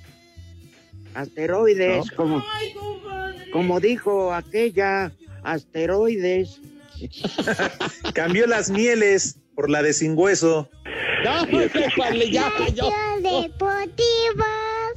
Asteroides, 1.16 2.12
como, 2.12 2.44
como 3.52 3.80
dijo 3.80 4.32
aquella, 4.36 5.12
asteroides. 5.42 6.60
Cambió 8.14 8.46
las 8.46 8.70
mieles 8.70 9.38
por 9.56 9.70
la 9.70 9.84
de 9.84 9.94
sin 9.94 10.18
hueso. 10.18 10.70
Ya. 11.24 11.48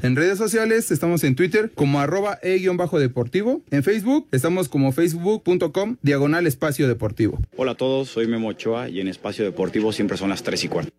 En 0.02 0.16
redes 0.16 0.38
sociales 0.38 0.90
estamos 0.90 1.24
en 1.24 1.34
Twitter 1.34 1.72
como 1.74 2.00
arroba 2.00 2.38
e-deportivo. 2.42 3.62
En 3.70 3.82
Facebook 3.82 4.28
estamos 4.32 4.68
como 4.68 4.92
facebook.com 4.92 5.96
diagonal 6.02 6.46
espacio 6.46 6.88
deportivo. 6.88 7.38
Hola 7.56 7.72
a 7.72 7.74
todos, 7.74 8.08
soy 8.08 8.26
Memo 8.26 8.48
Ochoa 8.48 8.88
y 8.88 9.00
en 9.00 9.08
Espacio 9.08 9.44
Deportivo 9.44 9.92
siempre 9.92 10.16
son 10.16 10.30
las 10.30 10.42
3 10.42 10.64
y 10.64 10.68
cuarto. 10.68 10.92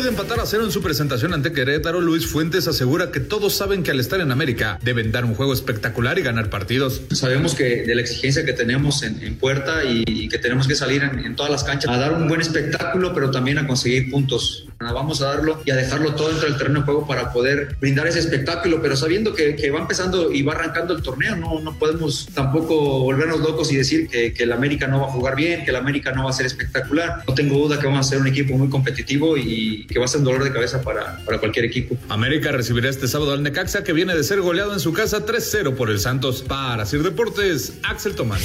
Luego 0.00 0.16
de 0.16 0.22
empatar 0.22 0.42
a 0.42 0.46
cero 0.46 0.64
en 0.64 0.72
su 0.72 0.80
presentación 0.80 1.34
ante 1.34 1.52
Querétaro, 1.52 2.00
Luis 2.00 2.26
Fuentes 2.26 2.66
asegura 2.66 3.10
que 3.10 3.20
todos 3.20 3.52
saben 3.54 3.82
que 3.82 3.90
al 3.90 4.00
estar 4.00 4.18
en 4.20 4.32
América 4.32 4.78
deben 4.82 5.12
dar 5.12 5.26
un 5.26 5.34
juego 5.34 5.52
espectacular 5.52 6.18
y 6.18 6.22
ganar 6.22 6.48
partidos. 6.48 7.02
Sabemos 7.10 7.54
que 7.54 7.82
de 7.82 7.94
la 7.94 8.00
exigencia 8.00 8.46
que 8.46 8.54
tenemos 8.54 9.02
en, 9.02 9.34
puerta 9.34 9.84
y, 9.84 10.30
que 10.30 10.38
tenemos 10.38 10.66
que 10.66 10.74
salir 10.74 11.02
en, 11.02 11.36
todas 11.36 11.52
las 11.52 11.64
canchas 11.64 11.90
a 11.90 11.98
dar 11.98 12.14
un 12.14 12.28
buen 12.28 12.40
espectáculo, 12.40 13.12
pero 13.12 13.30
también 13.30 13.58
a 13.58 13.66
conseguir 13.66 14.10
puntos. 14.10 14.66
Vamos 14.78 15.20
a 15.20 15.26
darlo 15.26 15.60
y 15.66 15.70
a 15.70 15.76
dejarlo 15.76 16.14
todo 16.14 16.28
dentro 16.28 16.48
del 16.48 16.56
terreno 16.56 16.80
de 16.80 16.86
juego 16.86 17.06
para 17.06 17.34
poder 17.34 17.76
brindar 17.78 18.06
ese 18.06 18.20
espectáculo, 18.20 18.80
pero 18.80 18.96
sabiendo 18.96 19.34
que, 19.34 19.54
que 19.54 19.70
va 19.70 19.80
empezando 19.80 20.32
y 20.32 20.40
va 20.40 20.54
arrancando 20.54 20.96
el 20.96 21.02
torneo, 21.02 21.36
no, 21.36 21.60
no 21.60 21.78
podemos 21.78 22.26
tampoco 22.32 23.00
volvernos 23.00 23.40
locos 23.40 23.70
y 23.70 23.76
decir 23.76 24.08
que, 24.08 24.32
que 24.32 24.44
el 24.44 24.52
América 24.52 24.86
no 24.86 25.02
va 25.02 25.08
a 25.08 25.10
jugar 25.10 25.36
bien, 25.36 25.62
que 25.62 25.70
el 25.70 25.76
América 25.76 26.12
no 26.12 26.24
va 26.24 26.30
a 26.30 26.32
ser 26.32 26.46
espectacular. 26.46 27.22
No 27.28 27.34
tengo 27.34 27.58
duda 27.58 27.78
que 27.78 27.86
vamos 27.86 28.06
a 28.06 28.08
ser 28.08 28.18
un 28.18 28.28
equipo 28.28 28.56
muy 28.56 28.70
competitivo 28.70 29.36
y, 29.36 29.86
que 29.90 29.98
va 29.98 30.04
a 30.04 30.08
ser 30.08 30.20
un 30.20 30.24
dolor 30.24 30.44
de 30.44 30.52
cabeza 30.52 30.80
para, 30.82 31.18
para 31.24 31.38
cualquier 31.38 31.64
equipo. 31.64 31.96
América 32.08 32.52
recibirá 32.52 32.88
este 32.88 33.08
sábado 33.08 33.32
al 33.32 33.42
Necaxa 33.42 33.82
que 33.82 33.92
viene 33.92 34.14
de 34.14 34.22
ser 34.22 34.40
goleado 34.40 34.72
en 34.72 34.80
su 34.80 34.92
casa 34.92 35.26
3-0 35.26 35.74
por 35.74 35.90
el 35.90 35.98
Santos. 35.98 36.42
Para 36.46 36.86
Sir 36.86 37.02
Deportes, 37.02 37.74
Axel 37.82 38.14
Tomás. 38.14 38.42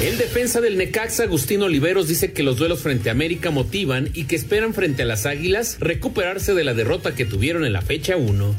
El 0.00 0.16
defensa 0.18 0.60
del 0.60 0.78
Necaxa, 0.78 1.24
Agustín 1.24 1.62
Oliveros, 1.62 2.06
dice 2.06 2.32
que 2.32 2.42
los 2.42 2.56
duelos 2.56 2.80
frente 2.80 3.08
a 3.08 3.12
América 3.12 3.50
motivan 3.50 4.08
y 4.14 4.24
que 4.24 4.36
esperan 4.36 4.72
frente 4.72 5.02
a 5.02 5.06
las 5.06 5.26
Águilas 5.26 5.78
recuperarse 5.80 6.54
de 6.54 6.64
la 6.64 6.74
derrota 6.74 7.14
que 7.14 7.24
tuvieron 7.24 7.64
en 7.64 7.72
la 7.72 7.82
fecha 7.82 8.16
1. 8.16 8.54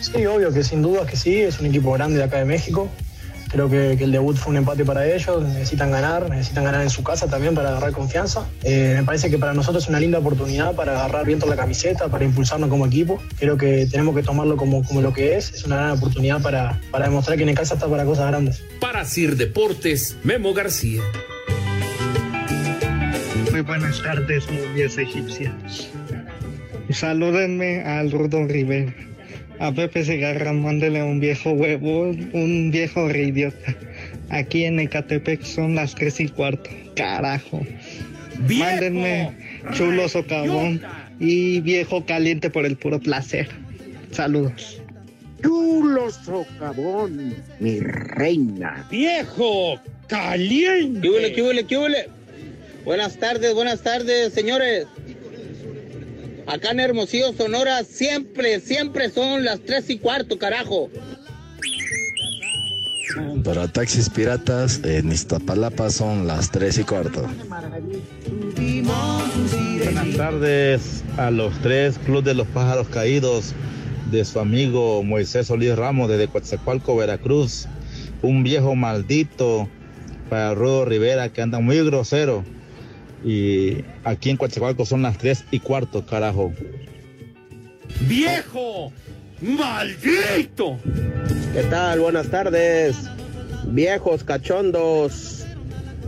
Sí, 0.00 0.26
obvio 0.26 0.52
que 0.52 0.62
sin 0.62 0.82
duda 0.82 1.06
que 1.06 1.16
sí, 1.16 1.40
es 1.40 1.60
un 1.60 1.66
equipo 1.66 1.92
grande 1.92 2.18
de 2.18 2.24
acá 2.24 2.38
de 2.38 2.44
México. 2.44 2.90
Creo 3.50 3.68
que, 3.68 3.96
que 3.98 4.04
el 4.04 4.12
debut 4.12 4.36
fue 4.36 4.52
un 4.52 4.58
empate 4.58 4.84
para 4.84 5.06
ellos, 5.06 5.42
necesitan 5.42 5.90
ganar, 5.90 6.30
necesitan 6.30 6.64
ganar 6.64 6.82
en 6.82 6.90
su 6.90 7.02
casa 7.02 7.26
también 7.26 7.54
para 7.54 7.70
agarrar 7.70 7.92
confianza. 7.92 8.46
Eh, 8.62 8.94
me 8.98 9.04
parece 9.04 9.28
que 9.28 9.38
para 9.38 9.52
nosotros 9.54 9.84
es 9.84 9.88
una 9.88 9.98
linda 9.98 10.18
oportunidad 10.18 10.74
para 10.74 10.92
agarrar 10.92 11.26
viento 11.26 11.46
la 11.46 11.56
camiseta, 11.56 12.08
para 12.08 12.24
impulsarnos 12.24 12.68
como 12.68 12.86
equipo. 12.86 13.20
Creo 13.38 13.56
que 13.56 13.86
tenemos 13.86 14.14
que 14.14 14.22
tomarlo 14.22 14.56
como, 14.56 14.84
como 14.84 15.00
lo 15.00 15.12
que 15.12 15.36
es, 15.36 15.52
es 15.52 15.64
una 15.64 15.76
gran 15.76 15.90
oportunidad 15.92 16.40
para, 16.40 16.80
para 16.90 17.06
demostrar 17.06 17.36
que 17.36 17.42
en 17.42 17.54
casa 17.54 17.74
está 17.74 17.88
para 17.88 18.04
cosas 18.04 18.28
grandes. 18.28 18.62
Para 18.80 19.04
Sir 19.04 19.36
Deportes, 19.36 20.16
Memo 20.22 20.54
García. 20.54 21.02
Muy 23.50 23.62
buenas 23.62 24.00
tardes, 24.00 24.44
momias 24.50 24.96
egipcias. 24.96 25.90
Salúdenme 26.90 27.82
al 27.82 28.10
Rudo 28.10 28.46
Rivera. 28.46 28.94
A 29.60 29.70
Pepe 29.72 30.04
Segarra, 30.04 30.54
mándele 30.54 31.02
un 31.02 31.20
viejo 31.20 31.52
huevo, 31.52 32.04
un 32.32 32.70
viejo 32.72 33.06
reidiota. 33.08 33.76
Aquí 34.30 34.64
en 34.64 34.80
Ecatepec 34.80 35.42
son 35.42 35.74
las 35.74 35.94
tres 35.94 36.18
y 36.18 36.28
cuarto. 36.28 36.70
Carajo. 36.96 37.60
Mándenme 38.48 39.30
chulo 39.74 40.08
socavón 40.08 40.80
y 41.18 41.60
viejo 41.60 42.06
caliente 42.06 42.48
por 42.48 42.64
el 42.64 42.76
puro 42.78 42.98
placer. 43.00 43.48
Saludos. 44.12 44.80
Chulo 45.42 46.10
socavón, 46.10 47.34
mi 47.58 47.80
reina. 47.80 48.86
Viejo 48.90 49.78
caliente. 50.08 51.02
¿Qué 51.02 51.10
huele, 51.10 51.32
qué 51.34 51.42
huele, 51.42 51.64
qué 51.66 51.76
huele? 51.76 52.08
Buenas 52.86 53.18
tardes, 53.18 53.52
buenas 53.52 53.82
tardes, 53.82 54.32
señores. 54.32 54.86
Acá 56.50 56.72
en 56.72 56.80
Hermosillo, 56.80 57.32
Sonora, 57.32 57.84
siempre, 57.84 58.58
siempre 58.58 59.08
son 59.08 59.44
las 59.44 59.60
tres 59.60 59.88
y 59.88 60.00
cuarto, 60.00 60.36
carajo. 60.36 60.90
Para 63.44 63.68
taxis 63.68 64.10
piratas, 64.10 64.80
en 64.82 65.12
Iztapalapa 65.12 65.90
son 65.90 66.26
las 66.26 66.50
tres 66.50 66.76
y 66.78 66.82
cuarto. 66.82 67.24
Buenas 69.84 70.16
tardes 70.16 71.04
a 71.18 71.30
los 71.30 71.56
tres 71.60 71.98
Club 72.04 72.24
de 72.24 72.34
los 72.34 72.48
Pájaros 72.48 72.88
Caídos 72.88 73.54
de 74.10 74.24
su 74.24 74.40
amigo 74.40 75.04
Moisés 75.04 75.46
Solís 75.46 75.76
Ramos 75.76 76.08
desde 76.08 76.26
Coatzacoalco, 76.26 76.96
Veracruz. 76.96 77.68
Un 78.22 78.42
viejo 78.42 78.74
maldito 78.74 79.68
para 80.28 80.52
Rudo 80.54 80.84
Rivera 80.84 81.32
que 81.32 81.42
anda 81.42 81.60
muy 81.60 81.80
grosero. 81.84 82.44
Y 83.24 83.84
aquí 84.04 84.30
en 84.30 84.36
Coatzacoalco 84.36 84.86
son 84.86 85.02
las 85.02 85.18
tres 85.18 85.44
y 85.50 85.60
cuarto, 85.60 86.04
carajo. 86.06 86.52
¡Viejo! 88.08 88.92
¡Maldito! 89.42 90.78
¿Qué 91.52 91.62
tal? 91.64 92.00
Buenas 92.00 92.28
tardes. 92.28 92.96
Viejos 93.66 94.24
cachondos. 94.24 95.44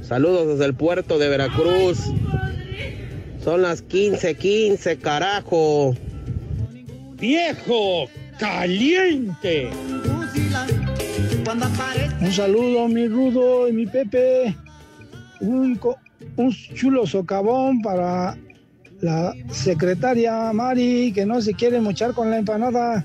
Saludos 0.02 0.48
desde 0.48 0.64
el 0.66 0.74
puerto 0.74 1.18
de 1.18 1.28
Veracruz. 1.28 1.98
Son 3.42 3.62
las 3.62 3.82
15:15, 3.86 4.98
carajo. 4.98 5.94
¡Viejo 7.18 8.08
caliente! 8.38 9.70
Un 12.20 12.32
saludo, 12.32 12.88
mi 12.88 13.06
Rudo 13.08 13.68
y 13.68 13.72
mi 13.72 13.86
Pepe. 13.86 14.54
Un, 15.40 15.74
co- 15.76 15.98
un 16.36 16.52
chulo 16.52 17.06
socavón 17.06 17.82
para 17.82 18.36
la 19.00 19.34
secretaria 19.50 20.52
Mari, 20.52 21.12
que 21.12 21.26
no 21.26 21.40
se 21.40 21.54
quiere 21.54 21.80
mochar 21.80 22.14
con 22.14 22.30
la 22.30 22.38
empanada. 22.38 23.04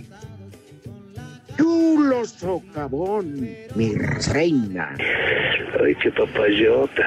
Chulo 1.58 2.26
socavón, 2.26 3.50
mi 3.76 3.96
reina. 4.32 4.96
Ay, 5.84 5.96
qué 6.02 6.12
papayota. 6.12 7.04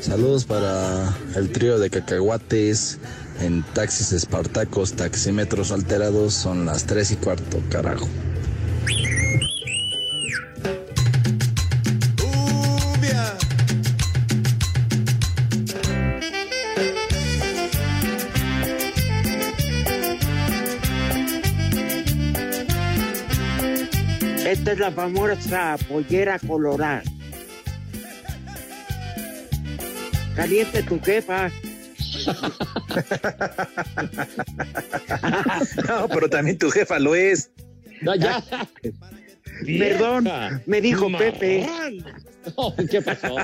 Saludos 0.00 0.44
para 0.44 1.14
el 1.36 1.50
trío 1.50 1.78
de 1.78 1.90
cacahuates 1.90 3.00
en 3.40 3.62
taxis 3.74 4.12
espartacos, 4.12 4.94
taxímetros 4.94 5.72
alterados, 5.72 6.34
son 6.34 6.66
las 6.66 6.86
tres 6.86 7.10
y 7.10 7.16
cuarto, 7.16 7.60
carajo. 7.70 8.08
Esta 24.66 24.74
es 24.74 24.80
la 24.80 24.90
famosa 24.90 25.76
pollera 25.88 26.40
colorada. 26.40 27.00
Caliente 30.34 30.82
tu 30.82 31.00
jefa. 31.00 31.48
No, 35.88 36.08
pero 36.08 36.28
también 36.28 36.58
tu 36.58 36.68
jefa 36.68 36.98
lo 36.98 37.14
es. 37.14 37.52
No, 38.02 38.16
ya. 38.16 38.42
Perdón, 39.64 40.28
me 40.66 40.80
dijo 40.80 41.16
Pepe. 41.16 41.64
No, 42.56 42.74
¿Qué 42.90 43.02
pasó? 43.02 43.36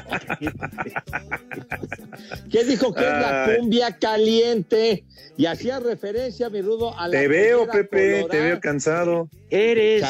¿Qué 2.50 2.64
dijo 2.64 2.92
que 2.94 3.00
es 3.00 3.12
la 3.12 3.50
cumbia 3.58 3.96
caliente? 3.98 5.04
Y 5.36 5.46
hacía 5.46 5.78
referencia, 5.78 6.50
mi 6.50 6.62
rudo, 6.62 6.98
a 6.98 7.06
la 7.06 7.12
Te 7.12 7.28
veo, 7.28 7.68
Pepe, 7.68 8.22
colorada. 8.22 8.28
te 8.28 8.40
veo 8.40 8.60
cansado. 8.60 9.28
Eres. 9.50 10.02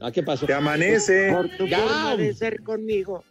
Ah, 0.00 0.10
¿Qué 0.12 0.22
pasó? 0.22 0.46
Te 0.46 0.52
amanece. 0.54 1.30
por 1.32 1.48
tu 1.56 1.66
Ya. 1.66 1.78
forma 1.78 2.16
de 2.16 2.34
ser 2.34 2.62
conmigo. 2.62 3.24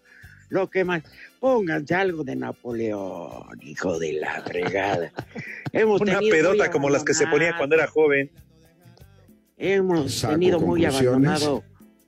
Lo 0.50 0.70
que 0.70 0.84
más. 0.84 1.04
Pónganse 1.40 1.94
algo 1.96 2.24
de 2.24 2.36
Napoleón, 2.36 3.60
hijo 3.62 4.00
de 4.00 4.14
la 4.14 4.42
fregada. 4.44 5.12
Hemos 5.74 6.00
Una 6.02 6.20
pedota 6.20 6.72
como 6.72 6.90
las 6.90 7.04
que 7.04 7.14
se 7.14 7.28
ponía 7.28 7.58
cuando 7.58 7.76
era 7.76 7.88
joven. 7.88 8.30
Hemos 9.58 10.14
Saco 10.14 10.34
tenido 10.34 10.60
muy 10.60 10.86
abandonado 10.86 11.64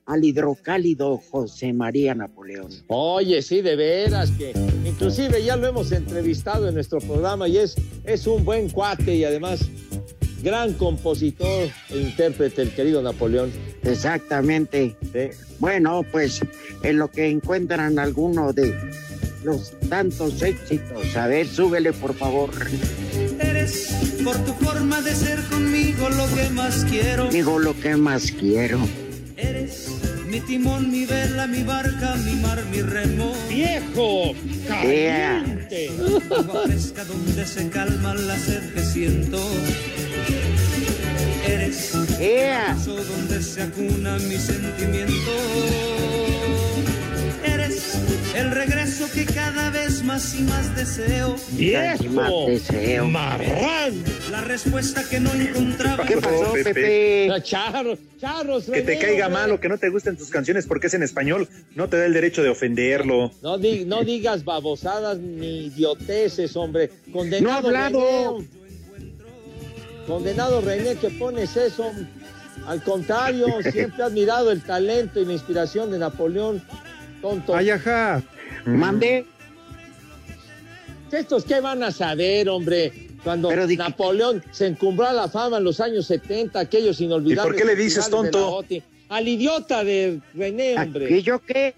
al 0.06 0.24
hidrocálido 0.24 1.16
José 1.18 1.72
María 1.72 2.14
Napoleón. 2.14 2.70
Oye, 2.88 3.42
sí, 3.42 3.60
de 3.60 3.76
veras, 3.76 4.30
que 4.30 4.52
inclusive 4.84 5.42
ya 5.42 5.56
lo 5.56 5.66
hemos 5.66 5.90
entrevistado 5.92 6.68
en 6.68 6.74
nuestro 6.74 6.98
programa 7.00 7.48
y 7.48 7.58
es, 7.58 7.74
es 8.04 8.26
un 8.26 8.44
buen 8.44 8.68
cuate 8.70 9.14
y 9.16 9.24
además 9.24 9.60
gran 10.42 10.74
compositor 10.74 11.68
e 11.90 11.98
intérprete, 11.98 12.62
el 12.62 12.70
querido 12.72 13.02
Napoleón. 13.02 13.50
Exactamente. 13.86 14.96
Bueno, 15.58 16.04
pues 16.10 16.40
en 16.82 16.98
lo 16.98 17.08
que 17.08 17.28
encuentran 17.28 17.98
alguno 17.98 18.52
de 18.52 18.74
los 19.44 19.72
tantos 19.88 20.42
éxitos. 20.42 21.16
A 21.16 21.28
ver, 21.28 21.46
súbele 21.46 21.92
por 21.92 22.14
favor. 22.14 22.50
Eres 23.38 23.94
por 24.24 24.36
tu 24.44 24.52
forma 24.54 25.00
de 25.02 25.14
ser 25.14 25.40
conmigo 25.44 26.08
lo 26.10 26.26
que 26.34 26.50
más 26.50 26.84
quiero. 26.90 27.30
Digo 27.30 27.58
lo 27.58 27.78
que 27.78 27.96
más 27.96 28.32
quiero. 28.32 28.80
Eres 29.36 29.88
mi 30.26 30.40
timón, 30.40 30.90
mi 30.90 31.06
vela, 31.06 31.46
mi 31.46 31.62
barca, 31.62 32.16
mi 32.16 32.34
mar, 32.40 32.64
mi 32.70 32.82
remo. 32.82 33.34
¡Viejo 33.48 34.34
caliente! 34.66 35.90
Agua 36.36 36.62
fresca 36.66 37.04
donde 37.04 37.46
se 37.46 37.68
calma 37.68 38.14
la 38.14 38.36
sed 38.36 38.74
que 38.74 38.82
siento. 38.82 39.38
Eres 41.46 41.92
vaso 41.94 42.96
donde 43.04 43.42
se 43.42 43.62
acuna 43.62 44.18
mi 44.18 44.36
sentimiento. 44.36 45.14
Eres 47.44 47.94
el 48.34 48.50
regreso 48.50 49.08
que 49.14 49.24
cada 49.24 49.70
vez 49.70 50.02
más 50.02 50.34
y 50.34 50.42
más 50.42 50.74
deseo. 50.76 51.36
Más 52.10 52.46
deseo. 52.48 53.04
¡Marrán! 53.06 54.02
La 54.30 54.40
respuesta 54.42 55.04
que 55.08 55.20
no 55.20 55.32
encontraba. 55.32 56.04
¿Qué 56.04 56.16
pasó, 56.16 56.52
Pepe? 56.52 57.30
Charros, 57.42 57.98
charros, 58.20 58.64
Que 58.64 58.82
te 58.82 58.98
caiga 58.98 59.28
mal 59.28 59.52
o 59.52 59.60
que 59.60 59.68
no 59.68 59.78
te 59.78 59.88
gusten 59.88 60.16
tus 60.16 60.28
canciones 60.30 60.66
porque 60.66 60.88
es 60.88 60.94
en 60.94 61.02
español, 61.04 61.48
no 61.74 61.88
te 61.88 61.96
da 61.96 62.06
el 62.06 62.12
derecho 62.12 62.42
de 62.42 62.48
ofenderlo. 62.48 63.30
No, 63.42 63.56
di- 63.58 63.84
no 63.84 64.02
digas 64.02 64.44
babosadas 64.44 65.18
ni 65.18 65.66
idioteces, 65.66 66.56
hombre. 66.56 66.90
Condenado 67.12 67.42
No 67.42 67.52
ha 67.54 67.86
hablado. 67.86 68.38
Condenado 70.06 70.60
René, 70.60 70.96
que 70.96 71.10
pones 71.10 71.56
eso. 71.56 71.92
Al 72.66 72.82
contrario, 72.82 73.46
siempre 73.72 74.02
he 74.02 74.06
admirado 74.06 74.50
el 74.50 74.62
talento 74.62 75.20
y 75.20 75.24
la 75.24 75.32
inspiración 75.32 75.90
de 75.90 75.98
Napoleón. 75.98 76.62
Tonto. 77.20 77.56
Ay, 77.56 77.70
ajá. 77.70 78.22
Mande. 78.64 79.26
¿Estos 81.10 81.44
qué 81.44 81.60
van 81.60 81.82
a 81.82 81.90
saber, 81.92 82.48
hombre? 82.48 82.92
Cuando 83.24 83.50
Napoleón 83.50 84.42
se 84.52 84.66
encumbró 84.66 85.06
a 85.06 85.12
la 85.12 85.28
fama 85.28 85.58
en 85.58 85.64
los 85.64 85.80
años 85.80 86.06
70, 86.06 86.58
aquellos 86.60 87.00
inolvidables. 87.00 87.44
¿Y 87.44 87.48
por 87.48 87.56
qué 87.56 87.64
le 87.64 87.76
dices 87.76 88.08
tonto? 88.08 88.64
Al 89.08 89.28
idiota 89.28 89.82
de 89.82 90.20
René, 90.34 90.76
hombre. 90.78 91.10
¿Y 91.10 91.22
yo 91.22 91.40
qué? 91.40 91.74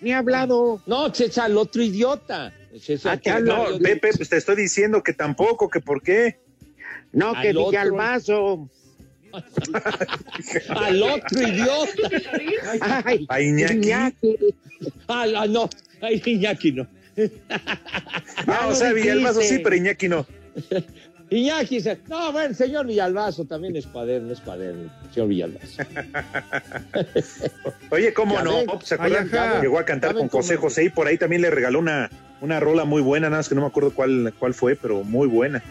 Ni 0.00 0.10
he 0.10 0.14
hablado. 0.14 0.80
No, 0.86 1.10
Checha, 1.10 1.44
al 1.44 1.56
otro 1.56 1.82
idiota. 1.82 2.52
Checha, 2.78 3.18
ah, 3.26 3.40
no, 3.40 3.78
Pepe, 3.78 4.10
pues 4.16 4.28
te 4.28 4.36
estoy 4.36 4.56
diciendo 4.56 5.02
que 5.02 5.12
tampoco, 5.12 5.68
que 5.68 5.80
por 5.80 6.02
qué. 6.02 6.38
No, 7.12 7.32
que 7.40 7.52
Villalbazo. 7.52 8.68
al 10.68 11.02
otro 11.02 11.42
idiota. 11.42 12.10
Ay, 13.04 13.26
a 13.28 13.40
Iñaki. 13.40 14.36
Ah, 15.08 15.46
no, 15.48 15.68
a 16.00 16.12
Iñaki 16.12 16.72
no. 16.72 16.86
ah, 18.46 18.68
o 18.68 18.74
sea, 18.74 18.92
Villalbazo 18.92 19.42
sí, 19.42 19.58
pero 19.58 19.76
Iñaki 19.76 20.08
no. 20.08 20.26
Iñaki 21.30 21.76
dice, 21.76 21.98
no, 22.08 22.30
bueno, 22.30 22.54
señor 22.54 22.86
Villalbazo 22.86 23.46
también 23.46 23.74
es 23.74 23.86
cuaderno, 23.86 24.32
es 24.32 24.40
cuaderno, 24.40 24.90
señor 25.12 25.28
Villalbazo. 25.28 25.82
Oye, 27.90 28.14
¿cómo 28.14 28.40
no? 28.42 28.80
¿Se 28.82 28.94
acuerdan? 28.94 29.60
Llegó 29.60 29.78
a 29.78 29.84
cantar 29.84 30.14
con 30.14 30.28
José 30.28 30.56
José 30.56 30.84
y 30.84 30.88
por 30.88 31.08
ahí 31.08 31.18
también 31.18 31.42
le 31.42 31.50
regaló 31.50 31.80
una, 31.80 32.10
una 32.40 32.60
rola 32.60 32.84
muy 32.84 33.02
buena, 33.02 33.28
nada 33.28 33.40
más 33.40 33.48
que 33.48 33.56
no 33.56 33.62
me 33.62 33.66
acuerdo 33.66 33.92
cuál, 33.92 34.32
cuál 34.38 34.54
fue, 34.54 34.76
pero 34.76 35.02
muy 35.02 35.26
buena. 35.26 35.62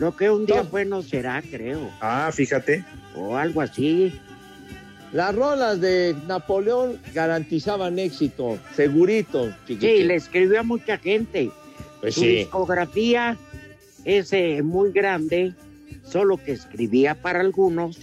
Lo 0.00 0.16
que 0.16 0.30
un 0.30 0.46
día 0.46 0.62
bueno 0.62 1.02
será, 1.02 1.42
creo. 1.42 1.90
Ah, 2.00 2.30
fíjate. 2.32 2.84
O 3.14 3.36
algo 3.36 3.60
así. 3.60 4.18
Las 5.12 5.34
rolas 5.34 5.80
de 5.80 6.16
Napoleón 6.26 6.98
garantizaban 7.12 7.98
éxito, 7.98 8.58
segurito. 8.74 9.52
Sí, 9.66 9.76
le 9.78 10.14
escribió 10.14 10.60
a 10.60 10.62
mucha 10.62 10.96
gente. 10.96 11.50
Pues 12.00 12.14
Su 12.14 12.22
discografía 12.22 13.36
es 14.06 14.32
eh, 14.32 14.62
muy 14.62 14.90
grande, 14.90 15.52
solo 16.04 16.38
que 16.38 16.52
escribía 16.52 17.14
para 17.14 17.40
algunos 17.40 17.98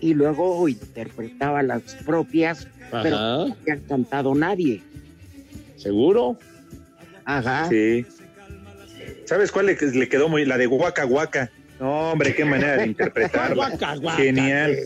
y 0.00 0.14
luego 0.14 0.66
interpretaba 0.66 1.62
las 1.62 1.82
propias, 2.06 2.66
pero 2.90 3.16
no 3.18 3.42
había 3.52 3.78
cantado 3.86 4.34
nadie. 4.34 4.82
¿Seguro? 5.76 6.38
Ajá. 7.26 7.68
Sí. 7.68 8.06
¿Sabes 9.24 9.52
cuál 9.52 9.66
le, 9.66 10.08
quedó 10.08 10.28
muy? 10.28 10.44
La 10.44 10.58
de 10.58 10.66
Guaca 10.66 11.04
Guaca. 11.04 11.50
No, 11.78 12.12
hombre, 12.12 12.34
qué 12.34 12.44
manera 12.44 12.76
de 12.76 12.86
interpretarla. 12.86 13.70
Genial. 14.16 14.76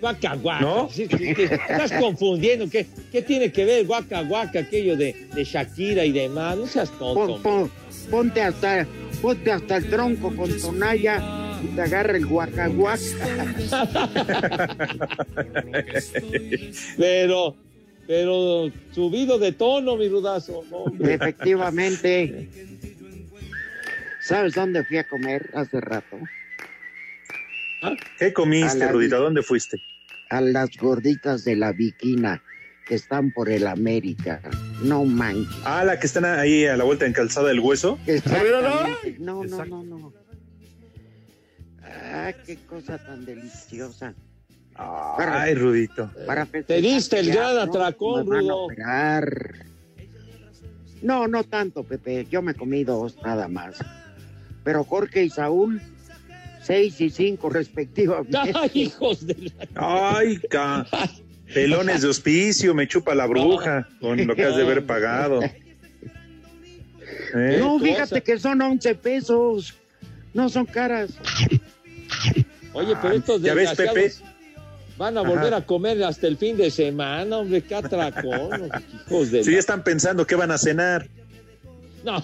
Guaca 0.00 0.34
Guaca. 0.34 0.60
¿No? 0.60 0.88
estás 0.90 1.92
confundiendo. 1.92 2.68
¿Qué, 2.68 2.86
¿Qué, 3.12 3.22
tiene 3.22 3.52
que 3.52 3.64
ver 3.64 3.86
Guaca 3.86 4.22
Guaca, 4.22 4.60
aquello 4.60 4.96
de, 4.96 5.14
de 5.34 5.44
Shakira 5.44 6.04
y 6.04 6.12
demás? 6.12 6.56
No 6.56 6.66
seas 6.66 6.90
tonto. 6.98 7.70
ponte 8.10 8.42
hasta 8.42 8.86
ponte 9.22 9.50
hasta 9.50 9.78
el 9.78 9.88
tronco 9.88 10.34
con 10.36 10.60
tonalla 10.60 11.22
y 11.62 11.68
te 11.68 11.80
agarra 11.80 12.16
el 12.16 12.26
guacaguaca. 12.26 12.98
pero, 16.98 17.56
pero 18.06 18.70
subido 18.92 19.38
de 19.38 19.52
tono, 19.52 19.96
mi 19.96 20.08
rudazo. 20.08 20.62
Efectivamente. 21.00 22.48
¿Sabes 24.24 24.54
dónde 24.54 24.82
fui 24.84 24.96
a 24.96 25.04
comer 25.04 25.50
hace 25.52 25.78
rato? 25.82 26.18
¿Qué 28.18 28.32
comiste, 28.32 28.90
Rudita? 28.90 29.16
¿Dónde 29.16 29.42
fuiste? 29.42 29.76
A 30.30 30.40
las 30.40 30.70
gorditas 30.78 31.44
de 31.44 31.56
la 31.56 31.72
Viquina 31.72 32.42
que 32.86 32.94
están 32.94 33.32
por 33.32 33.50
el 33.50 33.66
América. 33.66 34.40
No 34.82 35.04
manches. 35.04 35.54
Ah, 35.66 35.84
la 35.84 36.00
que 36.00 36.06
están 36.06 36.24
ahí 36.24 36.64
a 36.64 36.74
la 36.78 36.84
vuelta 36.84 37.04
en 37.04 37.12
Calzada 37.12 37.48
del 37.48 37.60
Hueso. 37.60 37.98
No, 39.18 39.44
no, 39.44 39.64
no, 39.66 39.84
no. 39.84 40.12
Ah, 41.82 42.32
qué 42.46 42.56
cosa 42.64 42.96
tan 42.96 43.26
deliciosa. 43.26 44.14
Ay, 44.74 45.54
Rudito. 45.54 46.10
Para 46.26 46.46
Te 46.46 46.80
diste 46.80 47.18
el 47.18 47.30
gran 47.30 47.58
atracón, 47.58 48.26
Rudo. 48.26 48.68
No, 51.02 51.28
no 51.28 51.44
tanto, 51.44 51.84
Pepe. 51.84 52.26
Yo 52.30 52.40
me 52.40 52.54
comí 52.54 52.84
dos 52.84 53.18
nada 53.22 53.48
más. 53.48 53.76
Pero 54.64 54.84
Jorge 54.84 55.24
y 55.24 55.30
Saúl, 55.30 55.80
seis 56.62 57.00
y 57.00 57.10
cinco 57.10 57.50
respectivamente. 57.50 58.36
Ay, 58.54 58.70
hijos 58.74 59.26
de 59.26 59.52
la... 59.74 59.74
Ay, 60.16 60.38
ca... 60.50 60.86
Pelones 61.52 62.02
de 62.02 62.08
hospicio, 62.08 62.74
me 62.74 62.88
chupa 62.88 63.14
la 63.14 63.26
bruja 63.26 63.86
con 64.00 64.26
lo 64.26 64.34
que 64.34 64.44
has 64.44 64.56
de 64.56 64.62
haber 64.62 64.86
pagado. 64.86 65.42
¿Eh? 65.42 67.56
No, 67.58 67.78
fíjate 67.78 68.22
que 68.22 68.38
son 68.38 68.62
11 68.62 68.94
pesos. 68.94 69.74
No 70.32 70.48
son 70.48 70.64
caras. 70.64 71.10
Oye, 72.72 72.94
pero 73.00 73.14
estos 73.14 73.42
¿Ya 73.42 73.54
ves, 73.54 73.74
Pepe? 73.74 74.12
van 74.96 75.18
a 75.18 75.22
volver 75.22 75.54
a 75.54 75.64
comer 75.64 76.02
hasta 76.04 76.26
el 76.26 76.36
fin 76.36 76.56
de 76.56 76.70
semana, 76.70 77.38
hombre, 77.38 77.62
qué 77.62 77.74
atracón, 77.74 78.70
hijos 79.06 79.30
de... 79.30 79.44
Sí, 79.44 79.54
están 79.54 79.82
pensando 79.82 80.26
qué 80.26 80.34
van 80.34 80.50
a 80.50 80.58
cenar. 80.58 81.08
No, 82.04 82.22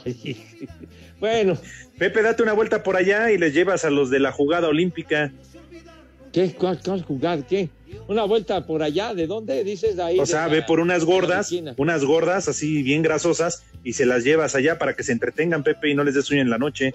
bueno. 1.20 1.58
Pepe, 1.98 2.22
date 2.22 2.42
una 2.42 2.52
vuelta 2.52 2.82
por 2.82 2.96
allá 2.96 3.30
y 3.30 3.38
les 3.38 3.54
llevas 3.54 3.84
a 3.84 3.90
los 3.90 4.10
de 4.10 4.20
la 4.20 4.30
jugada 4.30 4.68
olímpica. 4.68 5.32
¿Qué? 6.32 6.52
¿Cuál, 6.52 6.80
cuál 6.84 7.02
jugar? 7.02 7.46
¿Qué? 7.46 7.70
Una 8.06 8.24
vuelta 8.24 8.66
por 8.66 8.82
allá, 8.82 9.14
¿de 9.14 9.26
dónde 9.26 9.64
dices 9.64 9.96
de 9.96 10.02
ahí? 10.02 10.20
O 10.20 10.26
sea, 10.26 10.48
ve 10.48 10.62
por 10.62 10.80
unas 10.80 11.04
gordas, 11.04 11.50
unas 11.76 12.04
gordas 12.04 12.46
así 12.48 12.82
bien 12.82 13.02
grasosas 13.02 13.64
y 13.82 13.94
se 13.94 14.06
las 14.06 14.22
llevas 14.22 14.54
allá 14.54 14.78
para 14.78 14.94
que 14.94 15.02
se 15.02 15.12
entretengan, 15.12 15.62
Pepe, 15.62 15.90
y 15.90 15.94
no 15.94 16.04
les 16.04 16.14
des 16.14 16.24
sueño 16.24 16.42
en 16.42 16.50
la 16.50 16.58
noche. 16.58 16.92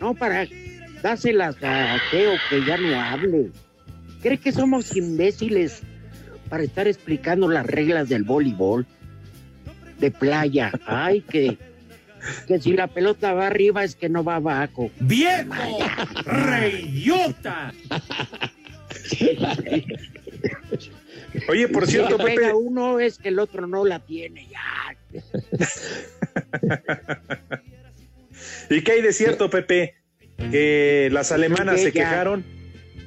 No, 0.00 0.14
para 0.14 0.46
dáselas 1.02 1.56
a 1.62 1.98
Teo 2.10 2.32
que 2.48 2.64
ya 2.64 2.76
no 2.76 3.00
hable. 3.00 3.50
¿Cree 4.22 4.38
que 4.38 4.52
somos 4.52 4.96
imbéciles 4.96 5.82
para 6.48 6.62
estar 6.62 6.86
explicando 6.86 7.48
las 7.48 7.66
reglas 7.66 8.08
del 8.08 8.22
voleibol? 8.22 8.86
De 9.98 10.10
playa. 10.10 10.72
Ay, 10.86 11.20
que, 11.22 11.58
que 12.46 12.60
si 12.60 12.72
la 12.72 12.88
pelota 12.88 13.32
va 13.32 13.48
arriba 13.48 13.84
es 13.84 13.96
que 13.96 14.08
no 14.08 14.24
va 14.24 14.36
abajo. 14.36 14.90
¡Viejo! 15.00 15.78
¡Reyota! 16.24 17.72
Oye, 21.48 21.68
por 21.68 21.86
cierto, 21.86 22.18
Pepe. 22.18 22.52
uno 22.52 23.00
es 23.00 23.18
que 23.18 23.28
el 23.28 23.38
otro 23.38 23.66
no 23.66 23.84
la 23.84 24.00
tiene 24.00 24.48
ya. 24.48 24.96
¿Y 28.70 28.82
qué 28.82 28.92
hay 28.92 29.02
de 29.02 29.12
cierto, 29.12 29.50
Pepe? 29.50 29.94
Que 30.50 31.08
las 31.12 31.32
alemanas 31.32 31.80
se 31.80 31.92
quejaron 31.92 32.44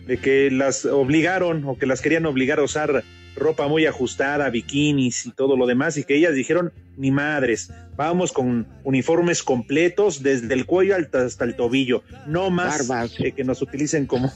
de 0.08 0.17
que 0.17 0.51
las 0.51 0.86
obligaron 0.86 1.65
o 1.65 1.78
que 1.78 1.86
las 1.86 2.01
querían 2.01 2.25
obligar 2.25 2.60
a 2.60 2.63
usar 2.63 3.04
ropa 3.35 3.67
muy 3.67 3.85
ajustada, 3.85 4.49
bikinis 4.49 5.25
y 5.25 5.31
todo 5.31 5.55
lo 5.57 5.65
demás, 5.65 5.97
y 5.97 6.03
que 6.03 6.15
ellas 6.15 6.33
dijeron, 6.33 6.71
ni 6.97 7.11
madres, 7.11 7.71
vamos 7.95 8.31
con 8.31 8.67
uniformes 8.83 9.43
completos 9.43 10.23
desde 10.23 10.53
el 10.53 10.65
cuello 10.65 10.95
hasta 10.95 11.45
el 11.45 11.55
tobillo, 11.55 12.03
no 12.27 12.49
más 12.49 12.87
que 13.35 13.43
nos 13.43 13.61
utilicen 13.61 14.05
como 14.05 14.31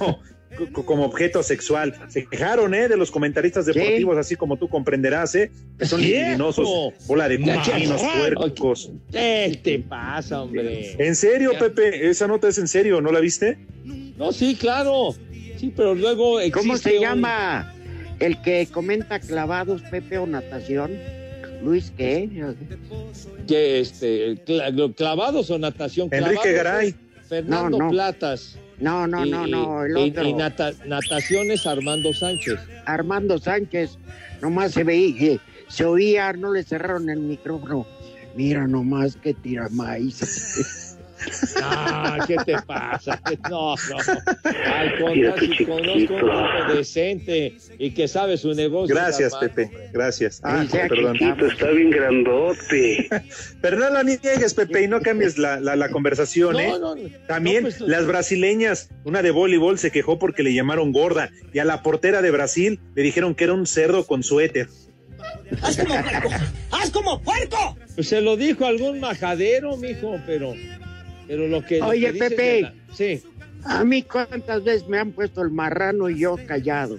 como 0.85 1.05
objeto 1.05 1.43
sexual. 1.43 1.95
Se 2.07 2.25
quejaron, 2.25 2.73
¿eh? 2.73 2.87
De 2.87 2.97
los 2.97 3.11
comentaristas 3.11 3.65
deportivos, 3.65 4.17
así 4.17 4.35
como 4.35 4.57
tú 4.57 4.67
comprenderás, 4.67 5.35
¿eh? 5.35 5.51
Que 5.77 5.85
son 5.85 6.01
libidinosos, 6.01 6.67
bola 7.07 7.29
de 7.29 7.39
cochinos, 7.39 8.01
puercos. 8.01 8.91
¿Qué 9.11 9.59
te 9.63 9.79
pasa, 9.79 10.41
hombre? 10.41 10.95
¿En 10.97 11.15
serio, 11.15 11.51
Pepe? 11.57 12.09
¿Esa 12.09 12.27
nota 12.27 12.47
es 12.47 12.57
en 12.57 12.67
serio? 12.67 13.01
¿No 13.01 13.11
la 13.11 13.19
viste? 13.19 13.57
No, 14.17 14.31
sí, 14.31 14.55
claro. 14.55 15.15
Sí, 15.57 15.73
pero 15.75 15.93
luego 15.93 16.39
¿Cómo 16.53 16.77
se 16.77 16.99
llama 16.99 17.73
el 18.19 18.41
que 18.41 18.67
comenta 18.71 19.19
clavados, 19.19 19.81
Pepe, 19.83 20.17
o 20.17 20.27
natación? 20.27 20.91
Luis, 21.61 21.91
¿qué? 21.97 22.29
Que 23.47 23.79
este, 23.81 24.41
clavados 24.95 25.49
o 25.49 25.59
natación. 25.59 26.09
Enrique 26.11 26.53
Garay. 26.53 26.95
Fernando 27.27 27.77
Platas. 27.89 28.57
No, 28.79 29.05
no, 29.05 29.25
no, 29.25 29.45
no, 29.45 29.85
el 29.85 29.97
otro. 29.97 30.23
Y, 30.23 30.33
nataciones 30.33 31.65
Armando 31.67 32.13
Sánchez. 32.13 32.59
Armando 32.85 33.37
Sánchez, 33.37 33.97
nomás 34.41 34.71
se 34.71 34.83
veía, 34.83 35.39
se 35.67 35.85
oía, 35.85 36.31
no 36.33 36.53
le 36.53 36.63
cerraron 36.63 37.09
el 37.09 37.19
micrófono. 37.19 37.85
Mira 38.35 38.67
nomás 38.67 39.17
que 39.17 39.33
tira 39.33 39.67
maíz. 39.69 40.87
Ah, 41.61 42.23
¿qué 42.27 42.37
te 42.45 42.55
pasa? 42.65 43.21
No, 43.49 43.75
no. 43.75 43.97
Al 44.75 44.99
contrario, 44.99 45.65
conozco 45.65 46.13
un 46.13 46.29
hombre 46.29 46.75
decente 46.75 47.57
y 47.77 47.91
que 47.91 48.07
sabe 48.07 48.37
su 48.37 48.53
negocio. 48.53 48.93
Gracias, 48.93 49.35
Pepe. 49.35 49.89
Gracias. 49.91 50.41
Ah, 50.43 50.65
perdón. 50.69 51.17
está 51.17 51.69
bien 51.69 51.89
grandote. 51.89 53.09
Pero 53.61 53.77
no 53.77 53.89
lo 53.89 54.03
niegues, 54.03 54.53
Pepe, 54.53 54.83
y 54.83 54.87
no 54.87 55.01
cambies 55.01 55.37
la, 55.37 55.59
la, 55.59 55.89
conversación, 55.89 56.59
¿eh? 56.59 56.73
También 57.27 57.63
pues, 57.63 57.81
las 57.81 58.05
brasileñas, 58.05 58.89
una 59.03 59.21
de 59.21 59.31
voleibol 59.31 59.79
se 59.79 59.91
quejó 59.91 60.19
porque 60.19 60.43
le 60.43 60.53
llamaron 60.53 60.91
gorda 60.91 61.29
y 61.53 61.59
a 61.59 61.65
la 61.65 61.81
portera 61.81 62.21
de 62.21 62.31
Brasil 62.31 62.79
le 62.95 63.03
dijeron 63.03 63.35
que 63.35 63.45
era 63.45 63.53
un 63.53 63.65
cerdo 63.65 64.05
con 64.05 64.23
suéter. 64.23 64.67
¡Haz 65.61 65.77
como 65.77 66.01
puerco! 66.01 66.29
¡Haz 66.71 66.91
como 66.91 67.21
puerco! 67.21 67.77
Pues 67.95 68.07
se 68.07 68.21
lo 68.21 68.37
dijo 68.37 68.65
algún 68.65 68.99
majadero, 68.99 69.75
mijo, 69.77 70.15
pero 70.25 70.53
Pero 71.29 71.47
lo 71.47 71.63
que. 71.63 71.81
Oye, 71.81 72.07
lo 72.07 72.13
que 72.13 72.19
Pepe. 72.29 72.61
la- 72.63 72.73
Sí. 72.93 73.21
A 73.63 73.83
mí 73.83 74.03
cuántas 74.03 74.63
veces 74.63 74.87
me 74.87 74.97
han 74.97 75.11
puesto 75.11 75.41
el 75.41 75.51
marrano 75.51 76.09
y 76.09 76.19
yo 76.19 76.37
callado. 76.47 76.97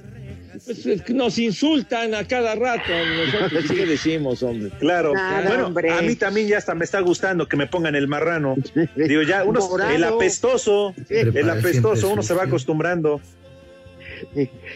Pues, 0.64 0.85
es 0.87 1.03
que 1.03 1.14
nos 1.14 1.39
insultan 1.39 2.14
a 2.14 2.24
cada 2.28 2.55
rato. 2.55 2.93
Nosotros, 3.16 3.64
¿qué 3.74 3.87
decimos, 3.87 4.43
hombre? 4.43 4.70
Claro. 4.78 5.14
Nada, 5.14 5.49
bueno, 5.49 5.66
hombre. 5.68 5.91
a 5.91 6.03
mí 6.03 6.14
también 6.16 6.47
ya 6.49 6.59
hasta 6.59 6.74
me 6.74 6.85
está 6.85 7.01
gustando 7.01 7.49
que 7.49 7.57
me 7.57 7.66
pongan 7.66 7.95
el 7.97 8.07
marrano. 8.09 8.55
Digo, 8.97 9.22
ya 9.22 9.43
uno, 9.43 9.61
Morado. 9.68 9.91
el 9.95 10.05
apestoso, 10.05 10.95
el 11.09 11.51
apestoso, 11.51 12.11
uno 12.11 12.22
se 12.22 12.35
va 12.35 12.45
acostumbrando. 12.45 13.20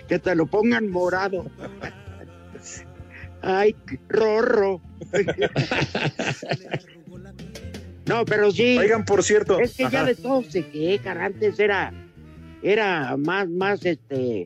Que 0.08 0.18
te 0.18 0.34
lo 0.34 0.46
pongan 0.46 0.88
morado. 0.88 1.46
Ay, 3.42 3.76
rorro. 4.08 4.80
No, 8.06 8.24
pero 8.24 8.50
sí. 8.50 8.76
Oigan, 8.78 9.04
por 9.04 9.22
cierto. 9.22 9.60
Es 9.60 9.74
que 9.76 9.88
ya 9.90 10.04
de 10.04 10.14
todo 10.14 10.42
se 10.42 10.66
quejan. 10.66 11.18
Antes 11.18 11.58
era, 11.58 11.92
era 12.62 13.16
más, 13.16 13.48
más, 13.48 13.84
este, 13.84 14.44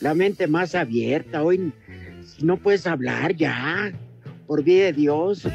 la 0.00 0.14
mente 0.14 0.46
más 0.46 0.74
abierta. 0.74 1.42
Hoy 1.42 1.72
no 2.40 2.56
puedes 2.56 2.86
hablar 2.86 3.34
ya, 3.36 3.92
por 4.46 4.62
vida 4.62 4.84
de 4.86 4.92
Dios. 4.92 5.46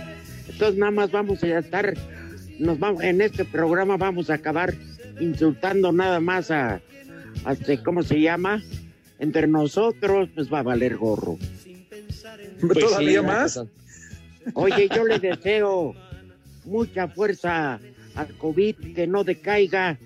Entonces 0.47 0.77
nada 0.77 0.91
más 0.91 1.11
vamos 1.11 1.43
a 1.43 1.59
estar, 1.59 1.93
nos 2.59 2.79
vamos, 2.79 3.03
en 3.03 3.21
este 3.21 3.45
programa 3.45 3.97
vamos 3.97 4.29
a 4.29 4.35
acabar 4.35 4.73
insultando 5.19 5.91
nada 5.91 6.19
más 6.19 6.51
a, 6.51 6.81
a 7.43 7.53
este, 7.53 7.81
¿cómo 7.81 8.03
se 8.03 8.21
llama? 8.21 8.63
Entre 9.19 9.47
nosotros, 9.47 10.29
pues 10.35 10.51
va 10.51 10.59
a 10.59 10.63
valer 10.63 10.97
gorro. 10.97 11.37
Pues 12.61 12.79
¿Todavía 12.79 13.21
sí, 13.21 13.25
más? 13.25 13.61
Oye, 14.53 14.89
yo 14.95 15.05
le 15.05 15.19
deseo 15.19 15.93
mucha 16.67 17.07
fuerza 17.07 17.79
al 18.15 18.37
COVID, 18.37 18.95
que 18.95 19.07
no 19.07 19.23
decaiga, 19.23 19.97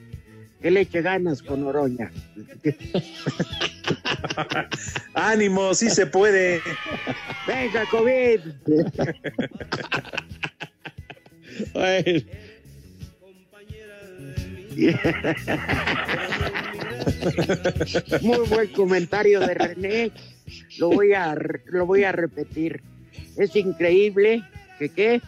que 0.62 0.72
le 0.72 0.82
eche 0.82 1.02
ganas 1.02 1.42
con 1.42 1.64
Oroña. 1.64 2.12
Ánimo, 5.14 5.74
sí 5.74 5.90
se 5.90 6.06
puede. 6.06 6.62
Venga, 7.48 7.86
COVID. 7.90 8.40
Muy 18.22 18.48
buen 18.48 18.68
comentario 18.70 19.40
de 19.40 19.54
René. 19.54 20.12
Lo 20.78 20.90
voy 20.90 21.14
a 21.14 21.36
lo 21.66 21.86
voy 21.86 22.04
a 22.04 22.12
repetir. 22.12 22.82
Es 23.38 23.56
increíble 23.56 24.44
que 24.78 24.90
qué 24.90 25.22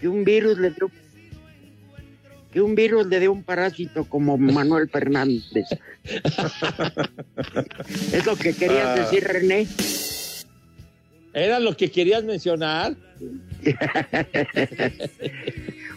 que 0.00 0.08
un 0.08 0.24
virus 0.24 0.58
le 0.58 0.70
dio 0.70 0.90
que 2.52 2.60
un 2.62 2.74
virus 2.74 3.06
le 3.06 3.20
dé 3.20 3.28
un 3.28 3.42
parásito 3.42 4.04
como 4.04 4.38
Manuel 4.38 4.88
Fernández. 4.88 5.66
es 8.12 8.24
lo 8.24 8.36
que 8.36 8.54
querías 8.54 8.86
Ah. 8.86 8.94
decir, 8.94 9.22
René. 9.24 9.66
¿Era 11.34 11.60
lo 11.60 11.76
que 11.76 11.90
querías 11.90 12.24
mencionar? 12.24 12.94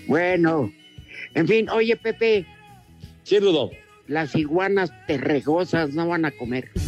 Bueno, 0.08 0.74
en 1.36 1.47
fin, 1.47 1.70
oye 1.70 1.95
Pepe. 1.95 2.45
Sí, 3.24 3.39
Rudo. 3.39 3.72
Las 4.08 4.36
iguanas 4.36 4.91
terregosas 5.08 5.93
no 5.93 6.08
van 6.08 6.26
a 6.26 6.32
comer. 6.32 6.70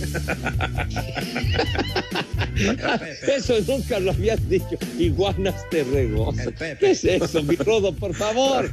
Eso 3.27 3.55
nunca 3.67 3.99
lo 3.99 4.11
habías 4.11 4.47
dicho. 4.49 4.77
Iguanas 4.97 5.67
terregosas. 5.69 6.53
¿Qué 6.79 6.91
es 6.91 7.03
eso, 7.05 7.41
mi 7.43 7.55
Rodo? 7.55 7.93
Por 7.93 8.13
favor. 8.13 8.69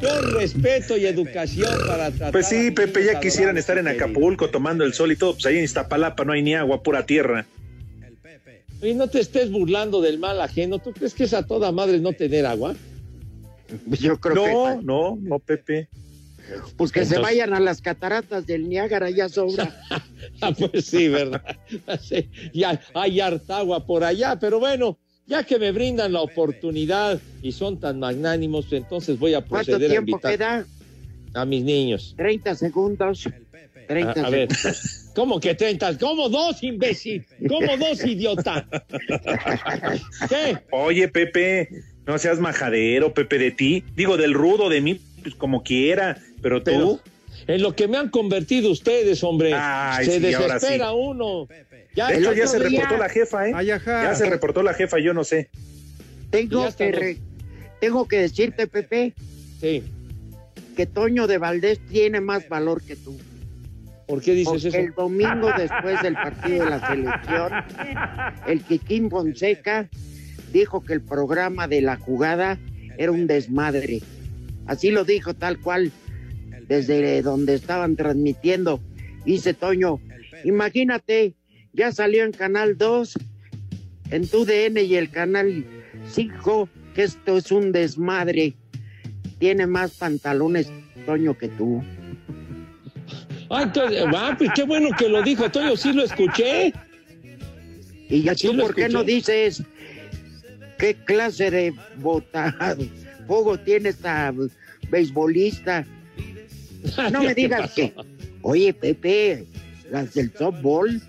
Con 0.00 0.34
respeto 0.34 0.96
y 0.96 1.06
educación 1.06 1.70
para 1.86 2.10
tratar. 2.10 2.32
Pues 2.32 2.48
sí, 2.48 2.72
Pepe, 2.72 3.04
ya 3.04 3.20
quisieran 3.20 3.56
estar 3.56 3.78
en 3.78 3.86
Acapulco 3.86 4.50
tomando 4.50 4.84
el 4.84 4.94
sol 4.94 5.12
y 5.12 5.16
todo. 5.16 5.34
Pues 5.34 5.46
ahí 5.46 5.58
en 5.58 5.64
Iztapalapa 5.64 6.24
no 6.24 6.32
hay 6.32 6.42
ni 6.42 6.54
agua, 6.54 6.82
pura 6.82 7.06
tierra. 7.06 7.46
Y 8.82 8.94
no 8.94 9.06
te 9.08 9.20
estés 9.20 9.50
burlando 9.50 10.00
del 10.00 10.18
mal 10.18 10.40
ajeno. 10.40 10.80
¿Tú 10.80 10.92
crees 10.92 11.14
que 11.14 11.24
es 11.24 11.34
a 11.34 11.46
toda 11.46 11.70
madre 11.70 12.00
no 12.00 12.12
tener 12.12 12.46
agua? 12.46 12.74
Yo 13.86 14.18
creo 14.18 14.34
No, 14.34 14.42
que 14.80 14.84
no, 14.84 15.18
no, 15.20 15.38
Pepe. 15.38 15.88
Pues 16.76 16.92
que 16.92 17.04
se 17.04 17.18
vayan 17.18 17.54
a 17.54 17.60
las 17.60 17.80
cataratas 17.80 18.46
del 18.46 18.68
Niágara 18.68 19.10
ya 19.10 19.28
sobra. 19.28 19.74
Ah, 20.40 20.52
pues 20.52 20.84
sí, 20.86 21.08
¿verdad? 21.08 21.42
Sí, 22.00 22.28
ya 22.54 22.80
hay 22.94 23.20
harta 23.20 23.58
agua 23.58 23.84
por 23.84 24.04
allá, 24.04 24.38
pero 24.38 24.60
bueno, 24.60 24.96
ya 25.26 25.42
que 25.42 25.58
me 25.58 25.72
brindan 25.72 26.12
la 26.12 26.20
oportunidad 26.20 27.20
y 27.42 27.52
son 27.52 27.80
tan 27.80 27.98
magnánimos, 27.98 28.72
entonces 28.72 29.18
voy 29.18 29.34
a 29.34 29.40
¿Cuánto 29.40 29.72
proceder 29.72 29.90
a 29.90 29.94
tiempo 29.94 30.12
invitar 30.12 30.32
queda? 30.32 30.66
a 31.34 31.44
mis 31.44 31.64
niños. 31.64 32.14
30 32.16 32.54
segundos. 32.54 33.28
30 33.88 34.20
A, 34.22 34.26
a 34.26 34.30
ver. 34.30 34.48
¿cómo 35.14 35.40
que 35.40 35.54
30? 35.54 35.98
¿Cómo 35.98 36.28
dos, 36.28 36.62
imbécil? 36.62 37.24
¿Cómo 37.48 37.76
dos, 37.76 38.04
idiota? 38.04 38.66
¿Qué? 40.28 40.58
Oye, 40.70 41.08
Pepe, 41.08 41.68
no 42.06 42.18
seas 42.18 42.38
majadero, 42.38 43.12
Pepe, 43.14 43.38
de 43.38 43.50
ti. 43.50 43.84
Digo, 43.94 44.16
del 44.16 44.34
rudo, 44.34 44.68
de 44.68 44.80
mí, 44.80 45.00
pues 45.22 45.34
como 45.34 45.62
quiera. 45.62 46.18
Pero 46.42 46.62
tú, 46.62 47.00
Pero 47.46 47.54
en 47.54 47.62
lo 47.62 47.74
que 47.74 47.88
me 47.88 47.96
han 47.96 48.08
convertido 48.10 48.70
ustedes, 48.70 49.22
hombre, 49.24 49.52
Ay, 49.54 50.04
se 50.06 50.12
sí, 50.12 50.18
desespera 50.20 50.88
sí. 50.90 50.94
uno. 50.96 51.48
Ya, 51.94 52.08
de 52.08 52.18
hecho, 52.18 52.32
ya 52.32 52.46
se 52.46 52.58
día- 52.60 52.80
reportó 52.80 52.96
la 53.02 53.08
jefa, 53.08 53.48
¿eh? 53.48 53.52
Ay. 53.54 53.66
Ya 53.66 54.14
se 54.14 54.28
reportó 54.30 54.62
la 54.62 54.74
jefa, 54.74 54.98
yo 54.98 55.12
no 55.14 55.24
sé. 55.24 55.50
Tengo 56.30 56.66
que, 56.74 56.92
re- 56.92 57.18
tengo 57.80 58.08
que 58.08 58.16
decirte, 58.18 58.66
Pepe, 58.66 59.12
Sí. 59.60 59.82
que 60.76 60.86
Toño 60.86 61.26
de 61.26 61.36
Valdés 61.38 61.78
tiene 61.90 62.20
más 62.20 62.48
valor 62.48 62.82
que 62.82 62.96
tú. 62.96 63.18
¿Por 64.06 64.20
qué 64.22 64.32
dices 64.32 64.50
Porque 64.62 64.68
eso? 64.68 64.76
el 64.78 64.92
domingo 64.94 65.50
después 65.56 66.00
del 66.02 66.14
partido 66.14 66.64
de 66.64 66.70
la 66.70 66.86
selección, 66.88 67.52
el 68.46 68.62
Kikín 68.62 69.10
Fonseca 69.10 69.88
dijo 70.52 70.82
que 70.84 70.92
el 70.94 71.00
programa 71.02 71.68
de 71.68 71.82
la 71.82 71.96
jugada 71.96 72.58
era 72.98 73.12
un 73.12 73.26
desmadre. 73.26 74.00
Así 74.66 74.90
lo 74.90 75.04
dijo 75.04 75.34
tal 75.34 75.58
cual 75.58 75.92
desde 76.68 77.22
donde 77.22 77.54
estaban 77.54 77.96
transmitiendo. 77.96 78.80
Dice 79.24 79.54
Toño, 79.54 80.00
imagínate, 80.44 81.34
ya 81.72 81.92
salió 81.92 82.24
en 82.24 82.32
Canal 82.32 82.76
2, 82.76 83.18
en 84.10 84.28
tu 84.28 84.44
DN 84.44 84.82
y 84.82 84.96
el 84.96 85.10
Canal 85.10 85.64
5, 86.10 86.68
que 86.94 87.04
esto 87.04 87.36
es 87.36 87.52
un 87.52 87.72
desmadre. 87.72 88.54
Tiene 89.38 89.66
más 89.66 89.92
pantalones 89.92 90.70
Toño 91.06 91.36
que 91.36 91.48
tú. 91.48 91.82
Ah, 93.50 93.64
entonces, 93.64 94.04
ah, 94.16 94.34
pues 94.38 94.50
qué 94.54 94.62
bueno 94.62 94.88
que 94.96 95.08
lo 95.08 95.22
dijo 95.22 95.50
Toño, 95.50 95.76
sí 95.76 95.92
lo 95.92 96.04
escuché. 96.04 96.72
¿Y 98.08 98.22
ya 98.22 98.34
Sí 98.34 98.48
tú 98.48 98.56
por 98.58 98.74
qué 98.74 98.88
no 98.88 99.04
dices 99.04 99.62
qué 100.78 100.94
clase 100.94 101.50
de 101.50 101.74
bota 101.98 102.76
fuego 103.26 103.58
tiene 103.58 103.90
esta 103.90 104.32
beisbolista? 104.90 105.86
No 107.10 107.22
me 107.22 107.34
digas 107.36 107.72
que, 107.72 107.92
oye 108.42 108.72
Pepe, 108.74 109.46
las 109.90 110.14
del 110.14 110.32
softball, 110.32 111.00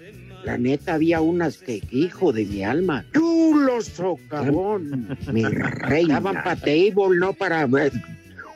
la 0.44 0.58
neta 0.58 0.96
había 0.96 1.22
unas 1.22 1.58
que, 1.58 1.82
hijo 1.92 2.32
de 2.32 2.46
mi 2.46 2.64
alma, 2.64 3.06
chulo 3.14 3.82
socavón, 3.82 5.18
mi 5.32 5.44
rey, 5.46 6.06
daban 6.06 6.36
para 6.36 6.56
table, 6.56 7.18
no 7.20 7.34
para 7.34 7.66
ver, 7.66 7.92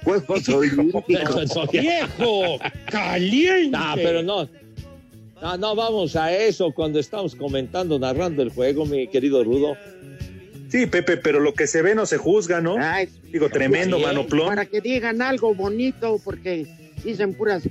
Juegos 0.08 0.48
Olímpicos. 0.50 1.52
¡Viejo! 1.72 2.60
¡Caliente! 2.90 3.78
No, 3.78 3.94
pero 3.96 4.24
no. 4.24 4.50
No, 5.42 5.58
no 5.58 5.76
vamos 5.76 6.16
a 6.16 6.34
eso 6.34 6.72
cuando 6.72 7.00
estamos 7.00 7.36
comentando, 7.36 8.00
narrando 8.00 8.42
el 8.42 8.50
juego, 8.50 8.86
mi 8.86 9.08
querido 9.08 9.44
Rudo. 9.44 9.76
Sí, 10.70 10.86
Pepe, 10.86 11.18
pero 11.18 11.40
lo 11.40 11.54
que 11.54 11.66
se 11.68 11.82
ve 11.82 11.96
no 11.96 12.06
se 12.06 12.18
juzga, 12.18 12.60
¿no? 12.62 12.76
Ay, 12.80 13.10
Digo, 13.32 13.50
tremendo 13.50 13.98
sí, 13.98 14.04
manoplón. 14.04 14.48
para 14.50 14.66
que 14.66 14.82
digan 14.82 15.22
algo 15.22 15.54
bonito, 15.56 16.20
porque 16.24 16.68
dicen 17.04 17.34
puras. 17.34 17.64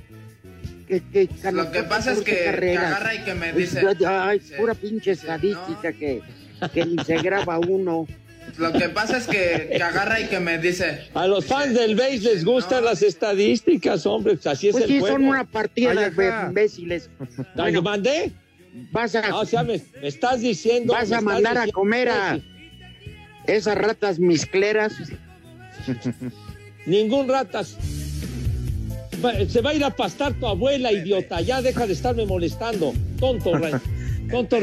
Que, 0.87 1.01
que 1.01 1.29
Lo 1.51 1.69
que 1.71 1.83
pasa 1.83 2.13
es 2.13 2.21
que, 2.21 2.47
agarra 2.77 3.13
y 3.13 3.23
que 3.23 3.33
me 3.33 3.51
dice. 3.53 3.81
Ay, 4.07 4.39
Sí, 4.39 4.53
pura 4.57 4.73
pinche 4.73 5.15
sí, 5.15 5.21
estadística 5.21 5.91
que, 5.93 6.21
que 6.73 6.85
ni 6.85 7.03
se 7.03 7.17
graba 7.17 7.59
uno. 7.59 8.07
Lo 8.57 8.71
que 8.71 8.87
pasa 8.87 9.17
es 9.17 9.27
que, 9.27 9.73
que 9.75 9.83
agarra 9.83 10.21
y 10.21 10.27
que 10.27 10.39
me 10.39 10.57
dice. 10.57 11.01
A 11.13 11.27
los 11.27 11.45
fans 11.45 11.73
del 11.73 11.95
base 11.97 12.19
les 12.19 12.45
gustan 12.45 12.85
las 12.85 13.03
estadísticas, 13.03 14.05
hombre, 14.05 14.35
pues 14.35 14.47
así 14.47 14.69
es 14.69 14.71
Pues 14.71 14.85
el 14.85 14.89
sí, 14.89 14.99
juego. 15.01 15.17
son 15.17 15.25
una 15.25 15.43
partida 15.43 15.91
Ay, 15.91 16.11
de 16.11 16.33
imbéciles. 16.47 17.09
¿Ay, 17.57 17.73
¿lo 17.73 17.81
mandé? 17.81 18.31
Vas 18.91 19.13
a, 19.15 19.21
Ah, 19.27 19.35
o 19.39 19.45
sea, 19.45 19.63
me, 19.63 19.81
me 20.01 20.07
estás 20.07 20.39
diciendo. 20.39 20.93
vas 20.93 21.11
a 21.11 21.19
mandar 21.19 21.57
a 21.57 21.67
comer 21.67 22.07
a 22.09 22.39
esas 23.47 23.77
ratas 23.77 24.19
miscleras. 24.19 24.93
Ningún 26.85 27.27
ratas. 27.27 27.77
Se 29.49 29.61
va 29.61 29.71
a 29.71 29.73
ir 29.73 29.83
a 29.83 29.89
pastar 29.89 30.33
tu 30.33 30.45
abuela, 30.47 30.91
idiota. 30.91 31.41
Ya 31.41 31.61
deja 31.61 31.87
de 31.87 31.93
estarme 31.93 32.25
molestando. 32.25 32.93
Tonto, 33.19 33.53
Ray. 33.57 33.73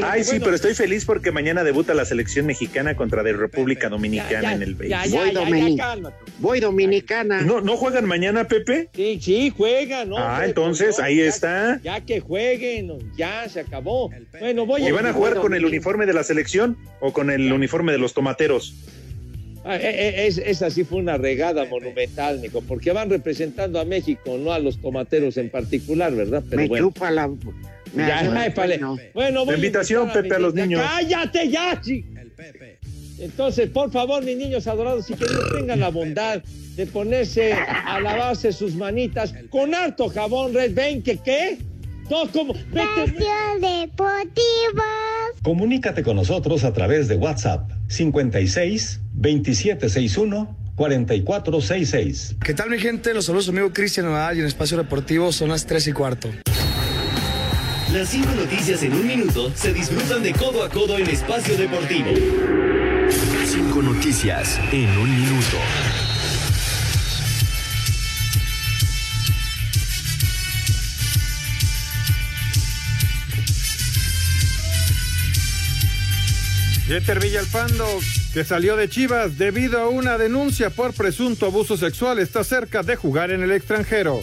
Ay, 0.03 0.23
sí, 0.23 0.39
pero 0.39 0.55
estoy 0.55 0.73
feliz 0.73 1.05
porque 1.05 1.31
mañana 1.31 1.63
debuta 1.63 1.93
la 1.93 2.05
selección 2.05 2.45
mexicana 2.45 2.95
contra 2.95 3.23
de 3.23 3.33
República 3.33 3.89
Dominicana 3.89 4.53
en 4.53 4.61
el 4.61 4.75
béisbol. 4.75 5.09
Voy, 5.11 5.31
Domini- 5.31 6.11
Voy 6.39 6.59
dominicana. 6.59 7.41
¿No, 7.41 7.61
¿No 7.61 7.77
juegan 7.77 8.05
mañana, 8.05 8.47
Pepe? 8.47 8.89
Sí, 8.93 9.19
sí, 9.21 9.53
juegan, 9.55 10.09
¿no? 10.09 10.17
Ah, 10.17 10.43
entonces 10.45 10.95
pues, 10.95 10.99
ahí 10.99 11.17
ya- 11.17 11.25
está. 11.25 11.79
Ya 11.83 12.01
que 12.01 12.19
jueguen, 12.19 12.91
ya 13.17 13.47
se 13.49 13.61
acabó. 13.61 14.11
Bueno, 14.39 14.65
voy 14.65 14.85
¿Y 14.85 14.91
van 14.91 15.05
a 15.05 15.13
jugar 15.13 15.35
con 15.35 15.53
el 15.53 15.65
uniforme 15.65 16.05
de 16.05 16.13
la 16.13 16.23
selección 16.23 16.77
o 16.99 17.13
con 17.13 17.29
el 17.31 17.51
uniforme 17.51 17.91
de 17.91 17.97
los 17.97 18.13
tomateros? 18.13 18.73
Ah, 19.67 19.77
eh, 19.77 19.81
eh, 19.83 20.27
es- 20.27 20.37
esa 20.37 20.69
sí 20.69 20.83
fue 20.83 20.99
una 20.99 21.17
regada 21.17 21.65
monumental, 21.65 22.39
Nico, 22.39 22.61
porque 22.61 22.91
van 22.91 23.09
representando 23.09 23.79
a 23.79 23.85
México, 23.85 24.37
no 24.37 24.51
a 24.53 24.59
los 24.59 24.79
tomateros 24.79 25.37
en 25.37 25.49
particular, 25.49 26.13
¿verdad? 26.13 26.43
Pero 26.47 26.61
Me 26.61 26.67
bueno. 26.67 26.85
chupa 26.87 27.09
la. 27.09 27.31
Ya, 27.93 28.19
ay, 28.19 28.27
vale. 28.27 28.77
bueno. 28.77 28.97
Bueno, 29.13 29.45
voy 29.45 29.51
La 29.51 29.57
invitación, 29.57 30.11
Pepe, 30.11 30.35
a 30.35 30.39
los 30.39 30.53
niños. 30.53 30.81
¡Cállate 30.81 31.49
ya, 31.49 31.79
chi! 31.81 32.05
Entonces, 33.19 33.69
por 33.69 33.91
favor, 33.91 34.23
mis 34.23 34.37
niños 34.37 34.67
adorados 34.67 35.09
y 35.09 35.13
queridos, 35.13 35.53
tengan 35.55 35.79
la 35.79 35.89
bondad 35.89 36.41
de 36.75 36.85
ponerse 36.85 37.53
a 37.53 37.99
lavarse 38.01 38.51
sus 38.51 38.75
manitas 38.75 39.33
con 39.49 39.73
harto 39.73 40.09
jabón, 40.09 40.53
Red. 40.53 40.73
¿Ven 40.73 41.01
que 41.01 41.17
qué? 41.17 41.57
Todos 42.09 42.29
como... 42.29 42.53
Vete, 42.53 43.15
Deportivo. 43.59 44.83
Comunícate 45.43 46.03
con 46.03 46.17
nosotros 46.17 46.63
a 46.63 46.73
través 46.73 47.07
de 47.07 47.15
WhatsApp 47.15 47.71
56 47.87 48.99
2761 49.13 50.57
4466. 50.75 52.35
¿Qué 52.43 52.53
tal 52.53 52.69
mi 52.69 52.79
gente? 52.79 53.13
Los 53.13 53.25
saludos 53.25 53.47
amigo 53.47 53.71
Cristian 53.71 54.07
Nadal 54.07 54.37
y 54.37 54.41
en 54.41 54.45
Espacio 54.45 54.77
Deportivo 54.77 55.31
son 55.31 55.49
las 55.49 55.65
3 55.65 55.87
y 55.87 55.93
cuarto. 55.93 56.29
Las 57.95 58.09
cinco 58.09 58.31
noticias 58.35 58.83
en 58.83 58.93
un 58.93 59.07
minuto 59.07 59.53
se 59.55 59.71
disfrutan 59.71 60.21
de 60.21 60.33
codo 60.33 60.65
a 60.65 60.69
codo 60.69 60.97
en 60.97 61.09
Espacio 61.09 61.55
Deportivo. 61.55 62.09
Cinco 63.45 63.81
noticias 63.81 64.59
en 64.73 64.89
un 64.97 65.09
minuto. 65.09 65.57
Jeter 76.87 77.21
Villalpando, 77.21 77.87
que 78.33 78.43
salió 78.43 78.75
de 78.75 78.89
Chivas 78.89 79.37
debido 79.37 79.79
a 79.79 79.87
una 79.87 80.17
denuncia 80.17 80.69
por 80.69 80.93
presunto 80.93 81.45
abuso 81.45 81.77
sexual, 81.77 82.19
está 82.19 82.43
cerca 82.43 82.83
de 82.83 82.97
jugar 82.97 83.31
en 83.31 83.41
el 83.41 83.53
extranjero. 83.53 84.19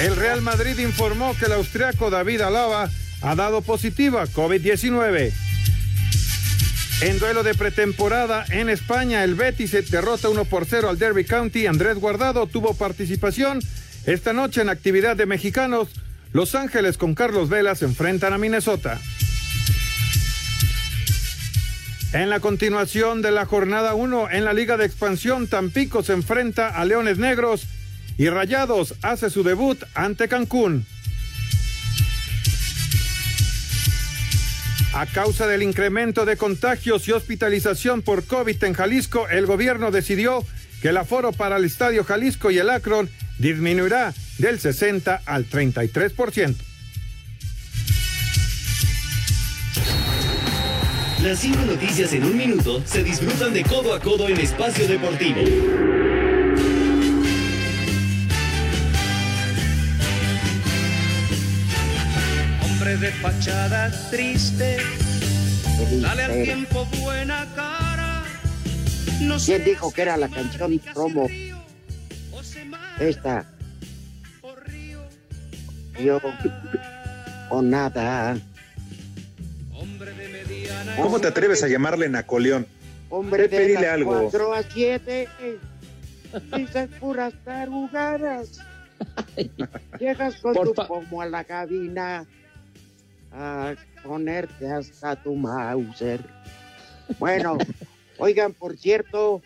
El 0.00 0.16
Real 0.16 0.40
Madrid 0.40 0.78
informó 0.78 1.36
que 1.36 1.44
el 1.44 1.52
austriaco 1.52 2.08
David 2.08 2.40
Alaba 2.40 2.88
ha 3.20 3.34
dado 3.34 3.60
positiva 3.60 4.26
COVID-19. 4.26 5.30
En 7.02 7.18
duelo 7.18 7.42
de 7.42 7.54
pretemporada 7.54 8.46
en 8.48 8.70
España, 8.70 9.22
el 9.24 9.34
Betis 9.34 9.72
derrota 9.90 10.30
1 10.30 10.46
por 10.46 10.64
0 10.64 10.88
al 10.88 10.98
Derby 10.98 11.24
County. 11.24 11.66
Andrés 11.66 11.96
Guardado 11.96 12.46
tuvo 12.46 12.72
participación 12.72 13.60
esta 14.06 14.32
noche 14.32 14.62
en 14.62 14.70
actividad 14.70 15.16
de 15.16 15.26
mexicanos. 15.26 15.88
Los 16.32 16.54
Ángeles 16.54 16.96
con 16.96 17.14
Carlos 17.14 17.50
Vela 17.50 17.74
se 17.74 17.84
enfrentan 17.84 18.32
a 18.32 18.38
Minnesota. 18.38 18.98
En 22.14 22.30
la 22.30 22.40
continuación 22.40 23.20
de 23.20 23.32
la 23.32 23.44
jornada 23.44 23.94
1 23.94 24.30
en 24.30 24.46
la 24.46 24.54
Liga 24.54 24.78
de 24.78 24.86
Expansión, 24.86 25.46
Tampico 25.46 26.02
se 26.02 26.14
enfrenta 26.14 26.68
a 26.68 26.86
Leones 26.86 27.18
Negros 27.18 27.66
y 28.20 28.28
Rayados 28.28 28.96
hace 29.00 29.30
su 29.30 29.42
debut 29.42 29.82
ante 29.94 30.28
Cancún. 30.28 30.84
A 34.92 35.06
causa 35.06 35.46
del 35.46 35.62
incremento 35.62 36.26
de 36.26 36.36
contagios 36.36 37.08
y 37.08 37.12
hospitalización 37.12 38.02
por 38.02 38.24
COVID 38.24 38.62
en 38.62 38.74
Jalisco, 38.74 39.26
el 39.30 39.46
gobierno 39.46 39.90
decidió 39.90 40.44
que 40.82 40.90
el 40.90 40.98
aforo 40.98 41.32
para 41.32 41.56
el 41.56 41.64
Estadio 41.64 42.04
Jalisco 42.04 42.50
y 42.50 42.58
el 42.58 42.68
Akron 42.68 43.08
disminuirá 43.38 44.12
del 44.36 44.60
60 44.60 45.22
al 45.24 45.48
33%. 45.48 46.56
Las 51.22 51.38
cinco 51.38 51.62
noticias 51.62 52.12
en 52.12 52.24
un 52.24 52.36
minuto 52.36 52.82
se 52.84 53.02
disfrutan 53.02 53.54
de 53.54 53.62
codo 53.62 53.94
a 53.94 54.00
codo 54.00 54.28
en 54.28 54.36
Espacio 54.36 54.86
Deportivo. 54.86 56.09
De 63.10 63.16
fachada 63.16 63.90
triste, 64.10 64.76
dale 66.00 66.22
al 66.22 66.42
tiempo 66.44 66.86
buena 67.00 67.46
cara. 67.56 68.24
No 69.22 69.36
¿Quién 69.38 69.64
dijo 69.64 69.92
que 69.92 70.02
era 70.02 70.16
la 70.16 70.28
canción 70.28 70.78
promo? 70.94 71.28
Esta. 72.98 73.46
Yo 75.98 76.20
o 77.50 77.62
nada. 77.62 78.38
¿Cómo 80.96 81.20
te 81.20 81.28
atreves 81.28 81.62
a 81.62 81.68
llamarle 81.68 82.08
Napoleón? 82.08 82.66
Hombre 83.08 83.48
de 83.48 83.88
algo. 83.88 84.30
4 84.30 84.54
a 84.54 84.62
7. 84.62 85.28
Dices 86.56 86.88
puras 87.00 87.34
tarugadas. 87.44 88.60
Llegas 89.98 90.36
con 90.36 90.54
Por 90.54 90.72
tu 90.72 90.86
pomo 90.86 91.22
a 91.22 91.26
la 91.26 91.44
cabina 91.44 92.26
a 93.32 93.74
ponerte 94.02 94.70
hasta 94.70 95.16
tu 95.16 95.34
Mauser. 95.34 96.20
Bueno, 97.18 97.58
oigan, 98.18 98.52
por 98.52 98.76
cierto, 98.76 99.42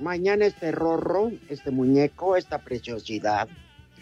mañana 0.00 0.46
este 0.46 0.70
rorro, 0.72 1.30
este 1.48 1.70
muñeco, 1.70 2.36
esta 2.36 2.58
preciosidad, 2.58 3.48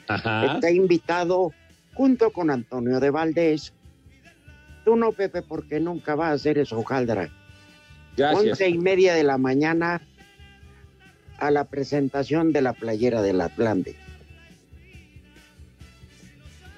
Ajá. 0.08 0.54
está 0.54 0.70
invitado 0.70 1.52
junto 1.94 2.30
con 2.30 2.50
Antonio 2.50 3.00
de 3.00 3.10
Valdés. 3.10 3.72
Tú 4.84 4.96
no, 4.96 5.12
Pepe, 5.12 5.42
porque 5.42 5.80
nunca 5.80 6.14
va 6.14 6.28
a 6.28 6.32
hacer 6.32 6.58
eso, 6.58 6.82
Jaldra. 6.84 7.28
Gracias. 8.16 8.44
Once 8.44 8.68
y 8.68 8.78
media 8.78 9.14
de 9.14 9.24
la 9.24 9.36
mañana 9.36 10.00
a 11.38 11.50
la 11.50 11.64
presentación 11.64 12.52
de 12.52 12.62
la 12.62 12.72
playera 12.72 13.20
del 13.20 13.40
Atlante. 13.40 13.96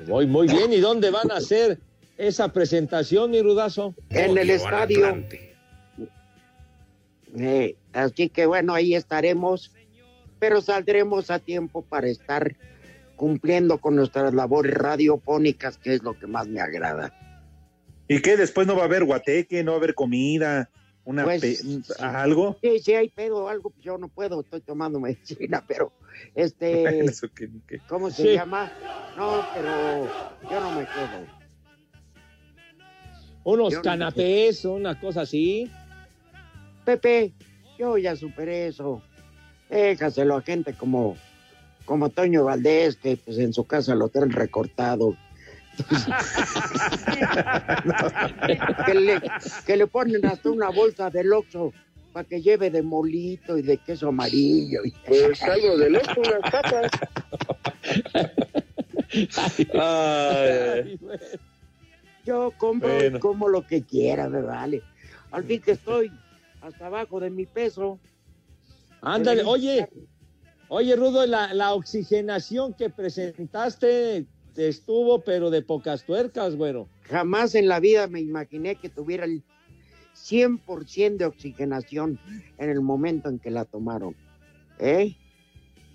Muy, 0.07 0.27
muy 0.27 0.49
bien. 0.49 0.73
¿Y 0.73 0.79
dónde 0.79 1.11
van 1.11 1.31
a 1.31 1.37
hacer 1.37 1.79
esa 2.19 2.53
presentación, 2.53 3.31
mi 3.31 3.41
rudazo? 3.41 3.95
En 4.11 4.37
el 4.37 4.51
estadio. 4.51 5.25
Eh, 7.39 7.77
así 7.93 8.29
que 8.29 8.47
bueno, 8.47 8.75
ahí 8.75 8.95
estaremos, 8.95 9.73
pero 10.39 10.61
saldremos 10.61 11.31
a 11.31 11.39
tiempo 11.39 11.83
para 11.83 12.09
estar 12.09 12.57
cumpliendo 13.17 13.79
con 13.79 13.97
nuestras 13.97 14.33
labores 14.35 14.75
radiofónicas, 14.75 15.79
que 15.79 15.95
es 15.95 16.03
lo 16.03 16.19
que 16.19 16.27
más 16.27 16.47
me 16.49 16.61
agrada. 16.61 17.15
¿Y 18.09 18.21
qué? 18.23 18.37
Después 18.37 18.67
no 18.67 18.75
va 18.77 18.83
a 18.83 18.87
haber 18.87 19.05
guateque, 19.05 19.63
no 19.63 19.73
va 19.73 19.77
a 19.77 19.81
haber 19.81 19.95
comida, 19.95 20.71
una 21.05 21.25
Pues, 21.25 21.41
pe- 21.43 21.95
algo. 22.01 22.57
Sí, 22.63 22.79
si 22.81 22.95
hay 22.95 23.11
pedo 23.11 23.49
algo, 23.49 23.71
pues 23.71 23.85
yo 23.85 23.99
no 23.99 24.09
puedo, 24.09 24.41
estoy 24.41 24.61
tomando 24.63 24.99
medicina, 25.01 25.63
pero 25.67 25.93
este, 26.35 27.05
¿cómo 27.89 28.11
se 28.11 28.23
Sí. 28.23 28.29
llama? 28.35 28.71
No, 29.17 29.43
pero 29.55 29.71
yo 30.51 30.61
no 30.61 30.71
me 30.73 30.85
quedo. 30.85 31.38
Unos 33.49 33.73
Yo 33.73 33.79
no- 33.79 33.83
canapés, 33.83 34.67
una 34.67 35.01
cosa 35.01 35.23
así. 35.23 35.71
Pepe, 36.85 37.33
yo 37.79 37.97
ya 37.97 38.15
superé 38.15 38.67
eso. 38.67 39.01
Déjaselo 39.71 40.37
a 40.37 40.43
gente 40.43 40.75
como, 40.75 41.17
como 41.87 42.11
Toño 42.11 42.45
Valdés, 42.45 42.97
que 42.97 43.17
pues 43.17 43.39
en 43.39 43.55
su 43.55 43.65
casa 43.65 43.95
lo 43.95 44.11
tienen 44.11 44.33
recortado. 44.33 45.17
que, 48.85 48.95
le, 48.95 49.19
que 49.65 49.77
le 49.79 49.87
ponen 49.87 50.27
hasta 50.27 50.51
una 50.51 50.69
bolsa 50.69 51.09
de 51.09 51.25
loxo 51.25 51.73
para 52.13 52.29
que 52.29 52.43
lleve 52.43 52.69
de 52.69 52.83
molito 52.83 53.57
y 53.57 53.63
de 53.63 53.79
queso 53.79 54.09
amarillo. 54.09 54.83
Pues 55.07 55.43
algo 55.43 55.79
de 55.79 55.89
loco, 55.89 56.21
unas 56.21 56.51
papas. 56.51 56.91
Ay, 59.73 60.99
Yo 62.29 62.53
compro 62.59 62.91
y 63.07 63.19
como 63.21 63.49
lo 63.49 63.67
que 63.67 63.83
quiera, 63.83 64.29
me 64.29 64.43
vale. 64.43 64.83
Al 65.31 65.45
fin 65.45 65.63
que 65.63 65.71
estoy 65.73 66.13
hasta 66.61 66.87
abajo 66.87 67.21
de 67.21 67.31
mi 67.31 67.47
peso. 67.47 67.99
Ándale, 69.01 69.45
oye, 69.45 69.89
oye, 70.69 70.95
Rudo, 70.95 71.25
la, 71.25 71.55
la 71.55 71.73
oxigenación 71.73 72.75
que 72.75 72.91
presentaste 72.91 74.27
te 74.55 74.69
estuvo, 74.69 75.23
pero 75.25 75.49
de 75.49 75.63
pocas 75.63 76.05
tuercas, 76.05 76.55
güero. 76.55 76.87
Jamás 77.05 77.55
en 77.55 77.67
la 77.67 77.81
vida 77.81 78.07
me 78.09 78.21
imaginé 78.21 78.77
que 78.77 78.91
tuviera 78.91 79.25
el 79.25 79.43
100% 80.15 81.17
de 81.17 81.25
oxigenación 81.25 82.19
en 82.59 82.69
el 82.69 82.83
momento 82.83 83.31
en 83.31 83.39
que 83.39 83.51
la 83.51 83.65
tomaron. 83.65 84.15
¿Eh? 84.79 85.17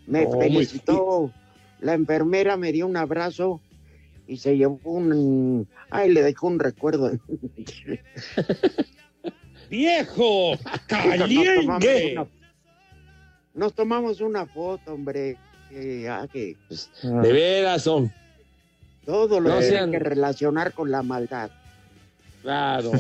Me 0.08 0.26
Oh, 0.26 0.40
felicitó. 0.40 1.32
La 1.80 1.94
enfermera 1.94 2.58
me 2.58 2.72
dio 2.72 2.88
un 2.88 2.98
abrazo 2.98 3.62
y 4.28 4.38
se 4.38 4.56
llevó 4.58 4.80
un... 4.84 5.68
Ay, 5.90 6.12
le 6.12 6.22
dejó 6.24 6.48
un 6.48 6.60
recuerdo. 6.60 7.12
¡Viejo! 9.70 10.52
Nos 10.56 10.88
tomamos 10.88 11.18
¡Caliente! 11.20 12.16
una- 12.18 12.28
Nos 13.54 13.74
tomamos 13.74 14.22
una 14.22 14.46
foto, 14.46 14.94
hombre. 14.94 15.38
que, 15.70 16.08
ah, 16.10 16.28
que, 16.32 16.56
pues, 16.68 16.90
De 17.02 17.34
veras, 17.34 17.82
son. 17.84 18.12
todo 19.06 19.40
lo 19.40 19.50
No 19.50 19.60
tiene 19.60 19.76
sean- 19.76 19.92
que 19.92 20.00
relacionar 20.00 20.74
con 20.74 20.92
la 20.92 21.02
maldad. 21.02 21.50
Claro. 22.44 22.92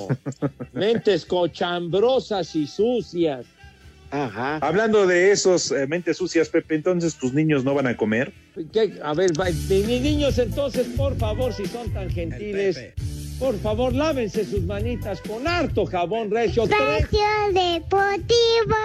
Mentes 0.72 1.26
cochambrosas 1.26 2.56
y 2.56 2.66
sucias. 2.66 3.46
Ajá. 4.16 4.58
Hablando 4.62 5.08
de 5.08 5.32
esos 5.32 5.72
eh, 5.72 5.88
mentes 5.88 6.18
sucias, 6.18 6.48
Pepe, 6.48 6.76
entonces 6.76 7.16
tus 7.16 7.34
niños 7.34 7.64
no 7.64 7.74
van 7.74 7.88
a 7.88 7.98
comer. 7.98 8.32
¿Qué? 8.72 9.00
A 9.04 9.14
ver, 9.16 9.32
mis 9.60 10.02
niños, 10.02 10.38
entonces, 10.38 10.86
por 10.96 11.18
favor, 11.18 11.52
si 11.52 11.66
son 11.66 11.92
tan 11.92 12.12
gentiles, 12.12 12.80
por 13.40 13.60
favor, 13.60 13.92
lávense 13.92 14.46
sus 14.46 14.62
manitas 14.62 15.20
con 15.22 15.48
harto 15.48 15.88
jabón 15.88 16.30
recio. 16.30 16.68
Tres- 16.68 16.80
Espacio 17.06 17.26
Deportivo. 17.54 18.76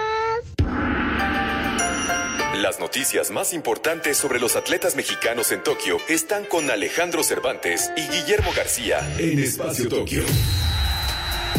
Las 2.61 2.79
noticias 2.79 3.29
más 3.31 3.53
importantes 3.53 4.17
sobre 4.17 4.39
los 4.39 4.55
atletas 4.55 4.95
mexicanos 4.95 5.51
en 5.51 5.61
Tokio 5.63 5.97
están 6.09 6.43
con 6.45 6.69
Alejandro 6.71 7.23
Cervantes 7.23 7.91
y 7.95 8.01
Guillermo 8.01 8.49
García 8.55 8.99
en 9.19 9.39
Espacio 9.39 9.87
Tokio. 9.87 10.23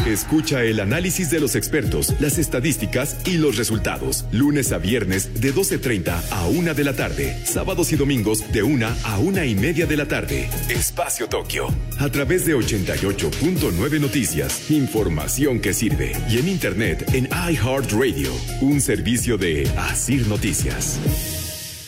Escucha 0.05 0.63
el 0.63 0.79
análisis 0.79 1.29
de 1.29 1.39
los 1.39 1.55
expertos, 1.55 2.15
las 2.19 2.39
estadísticas 2.39 3.19
y 3.25 3.37
los 3.37 3.57
resultados. 3.57 4.25
Lunes 4.31 4.71
a 4.71 4.79
viernes 4.79 5.39
de 5.39 5.53
12.30 5.53 6.23
a 6.31 6.47
1 6.47 6.73
de 6.73 6.83
la 6.83 6.93
tarde. 6.93 7.37
Sábados 7.45 7.91
y 7.93 7.97
domingos 7.97 8.51
de 8.51 8.63
1 8.63 8.87
a 9.03 9.19
1 9.19 9.43
y 9.45 9.53
media 9.53 9.85
de 9.85 9.97
la 9.97 10.07
tarde. 10.07 10.49
Espacio 10.69 11.27
Tokio. 11.29 11.67
A 11.99 12.09
través 12.09 12.47
de 12.47 12.55
88.9 12.55 14.01
Noticias. 14.01 14.71
Información 14.71 15.59
que 15.59 15.71
sirve. 15.71 16.13
Y 16.27 16.39
en 16.39 16.47
internet 16.47 17.05
en 17.13 17.25
iHeartRadio. 17.25 18.31
Un 18.61 18.81
servicio 18.81 19.37
de 19.37 19.69
Asir 19.77 20.27
Noticias. 20.27 20.99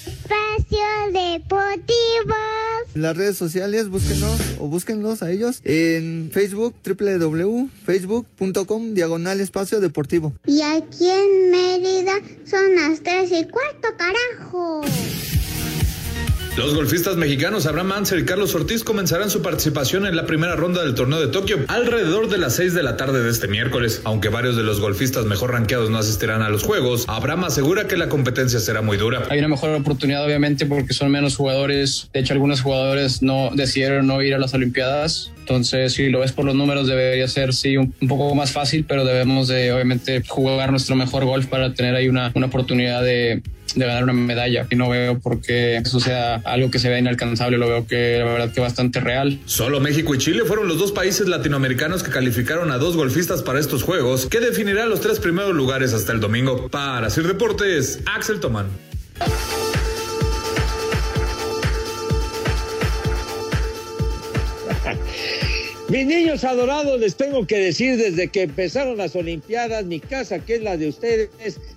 Espacio 0.05 0.86
Deportivo. 1.11 2.72
Las 2.96 3.18
redes 3.18 3.38
sociales, 3.38 3.89
búsquenos 3.89 4.39
o 4.60 4.68
búsquenlos 4.68 5.24
a 5.24 5.32
ellos 5.32 5.62
en 5.64 6.30
Facebook, 6.32 6.76
www.facebook.com, 6.86 8.94
diagonal 8.94 9.39
espacio 9.39 9.80
deportivo. 9.80 10.34
Y 10.46 10.62
aquí 10.62 11.10
en 11.10 11.52
Mérida 11.52 12.14
son 12.46 12.76
las 12.76 13.02
tres 13.02 13.32
y 13.32 13.46
cuarto, 13.46 13.88
carajo. 13.98 14.82
Los 16.56 16.76
golfistas 16.76 17.18
mexicanos 17.18 17.66
Abraham 17.66 17.93
Ansel 17.93 18.20
y 18.20 18.26
Carlos 18.26 18.54
Ortiz 18.54 18.84
comenzarán 18.84 19.32
su 19.32 19.41
participación 19.41 20.06
en 20.06 20.16
la 20.16 20.28
primera 20.28 20.56
ronda 20.56 20.84
del 20.84 20.93
torneo 20.93 21.20
de 21.20 21.30
Tokio 21.30 21.58
alrededor 21.68 22.30
de 22.30 22.38
las 22.38 22.56
6 22.58 22.76
de 22.76 22.84
la 22.84 22.95
tarde 22.95 23.24
de 23.24 23.32
este 23.32 23.47
miércoles. 23.47 24.01
Aunque 24.04 24.30
varios 24.30 24.56
de 24.56 24.62
los 24.62 24.80
golfistas 24.80 25.26
mejor 25.26 25.51
rankeados 25.51 25.89
no 25.89 25.97
asistirán 25.97 26.43
a 26.43 26.49
los 26.49 26.62
juegos, 26.62 27.06
Abraham 27.08 27.45
asegura 27.45 27.88
que 27.88 27.97
la 27.97 28.08
competencia 28.08 28.60
será 28.60 28.84
muy 28.84 28.97
dura. 28.97 29.24
Hay 29.32 29.39
una 29.39 29.47
mejor 29.47 29.72
oportunidad, 29.72 30.24
obviamente, 30.24 30.68
porque 30.68 30.93
son 30.93 31.10
menos 31.10 31.36
jugadores. 31.36 32.08
De 32.14 32.20
hecho, 32.20 32.34
algunos 32.34 32.62
jugadores 32.62 33.24
no 33.24 33.49
decidieron 33.56 34.06
no 34.06 34.22
ir 34.22 34.36
a 34.36 34.38
las 34.38 34.54
Olimpiadas. 34.54 35.33
Entonces, 35.44 35.91
si 35.91 36.10
lo 36.10 36.22
ves 36.22 36.32
por 36.32 36.46
los 36.46 36.56
números, 36.56 36.88
debería 36.88 37.28
ser, 37.28 37.54
sí, 37.54 37.76
un, 37.76 37.91
poco 38.08 38.34
más 38.34 38.54
fácil, 38.54 38.86
pero 38.88 39.04
debemos 39.04 39.50
de, 39.50 39.74
obviamente, 39.74 40.24
jugar 40.26 40.72
nuestro 40.72 40.96
mejor 40.96 41.26
golf 41.26 41.48
para 41.48 41.74
tener 41.74 41.96
ahí 41.96 42.08
una, 42.08 42.32
una 42.34 42.46
oportunidad 42.46 43.04
de, 43.04 43.41
de 43.76 43.86
ganar 43.86 44.04
una 44.04 44.14
medalla. 44.14 44.68
Y 44.70 44.78
no 44.78 44.88
veo 44.88 45.20
por 45.20 45.41
qué 45.41 45.76
eso 45.76 46.00
sea 46.00 46.36
algo 46.46 46.72
que 46.72 46.80
se 46.80 46.88
vea 46.88 46.98
inalcanzable. 46.98 47.58
Lo 47.58 47.68
veo 47.68 47.86
que, 47.86 48.20
la 48.20 48.24
verdad, 48.24 48.54
que 48.54 48.62
bastante 48.62 49.02
real. 49.02 49.38
Solo 49.46 49.82
México 49.82 50.16
y 50.16 50.18
Chile 50.18 50.44
fueron 50.46 50.70
los 50.70 50.80
dos 50.80 50.94
países 50.94 51.28
latinoamericanos 51.28 52.04
que 52.04 52.10
calificaron 52.10 52.72
a 52.72 52.78
dos 52.78 52.96
golfistas 52.96 53.44
para 53.44 53.60
estos 53.60 53.84
juegos, 53.84 54.28
que 54.28 54.39
definirá 54.39 54.86
los 54.86 55.02
tres 55.02 55.20
primeros 55.20 55.54
lugares 55.54 55.94
hasta 55.94 56.14
el 56.14 56.22
domingo. 56.22 56.70
Para 56.70 57.10
Sir 57.10 57.28
Deportes, 57.28 58.00
Axel 58.06 58.39
Tomán. 58.39 58.68
Mis 65.90 66.06
niños 66.08 66.44
adorados, 66.44 67.00
les 67.00 67.16
tengo 67.16 67.46
que 67.46 67.58
decir 67.58 67.98
desde 67.98 68.30
que 68.30 68.44
empezaron 68.44 68.98
las 68.98 69.16
Olimpiadas, 69.16 69.86
mi 69.86 70.00
casa, 70.00 70.40
que 70.40 70.56
es 70.56 70.64
la 70.64 70.78
de 70.78 70.88
ustedes, 70.88 71.30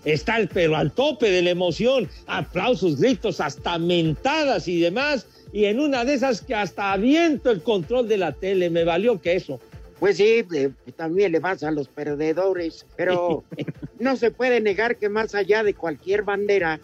está 0.05 0.37
al- 0.37 0.49
pero 0.49 0.77
al 0.77 0.93
tope 0.93 1.29
de 1.31 1.43
la 1.43 1.51
emoción. 1.51 2.09
Aplausos, 2.27 2.99
gritos, 3.01 3.41
hasta 3.41 3.79
mentadas 3.79 4.69
y 4.69 4.81
demás. 4.81 5.27
Y 5.53 5.65
en 5.67 5.81
una 5.81 6.05
de 6.05 6.15
esas 6.15 6.41
que 6.41 6.55
hasta 6.55 6.93
aviento 6.93 7.51
el 7.51 7.63
control 7.63 8.09
de 8.09 8.17
la 8.17 8.33
tele, 8.33 8.71
me 8.71 8.85
valió 8.85 9.21
que 9.21 9.35
eso. 9.37 9.61
Pues 9.99 10.19
sí, 10.19 10.45
eh, 10.55 10.71
también 10.97 11.33
le 11.33 11.41
vas 11.41 11.63
a 11.63 11.71
los 11.71 11.89
perdedores, 11.89 12.87
pero 12.97 13.45
no 13.99 14.17
se 14.17 14.31
puede 14.31 14.61
negar 14.61 14.97
que 14.97 15.09
más 15.09 15.35
allá 15.35 15.63
de 15.63 15.75
cualquier 15.75 16.23
bandera, 16.23 16.81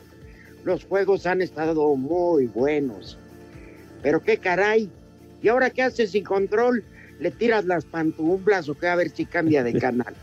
los 0.65 0.85
juegos 0.85 1.25
han 1.27 1.41
estado 1.41 1.95
muy 1.95 2.47
buenos. 2.47 3.17
Pero 4.03 4.23
qué 4.23 4.39
caray, 4.39 4.91
¿y 5.43 5.49
ahora 5.49 5.71
qué 5.71 5.83
haces 5.83 6.11
sin 6.11 6.25
control? 6.25 6.85
¿Le 7.23 7.31
tiras 7.31 7.65
las 7.65 7.85
pantuflas 7.85 8.69
o 8.69 8.75
qué? 8.75 8.89
A 8.89 8.97
ver 8.97 9.11
si 9.11 9.25
cambia 9.25 9.63
de 9.63 9.79
canal. 9.79 10.15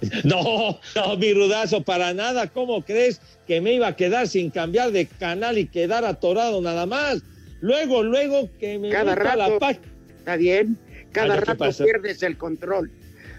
No, 0.24 0.80
no, 0.96 1.16
mi 1.18 1.34
rudazo, 1.34 1.82
para 1.84 2.14
nada. 2.14 2.46
¿Cómo 2.46 2.82
crees 2.82 3.20
que 3.46 3.60
me 3.60 3.74
iba 3.74 3.86
a 3.88 3.96
quedar 3.96 4.28
sin 4.28 4.48
cambiar 4.50 4.92
de 4.92 5.04
canal 5.04 5.58
y 5.58 5.66
quedar 5.66 6.06
atorado 6.06 6.62
nada 6.62 6.86
más? 6.86 7.20
Luego, 7.60 8.02
luego 8.02 8.48
que 8.58 8.78
me 8.78 8.88
Cada 8.88 9.04
la 9.04 9.14
rato, 9.14 9.58
página. 9.58 9.84
está 10.18 10.36
bien, 10.36 10.78
cada 11.12 11.34
Ah, 11.34 11.38
¿qué 11.40 11.44
rato 11.44 11.58
pasa? 11.58 11.84
pierdes 11.84 12.22
el 12.22 12.38
control. 12.38 12.90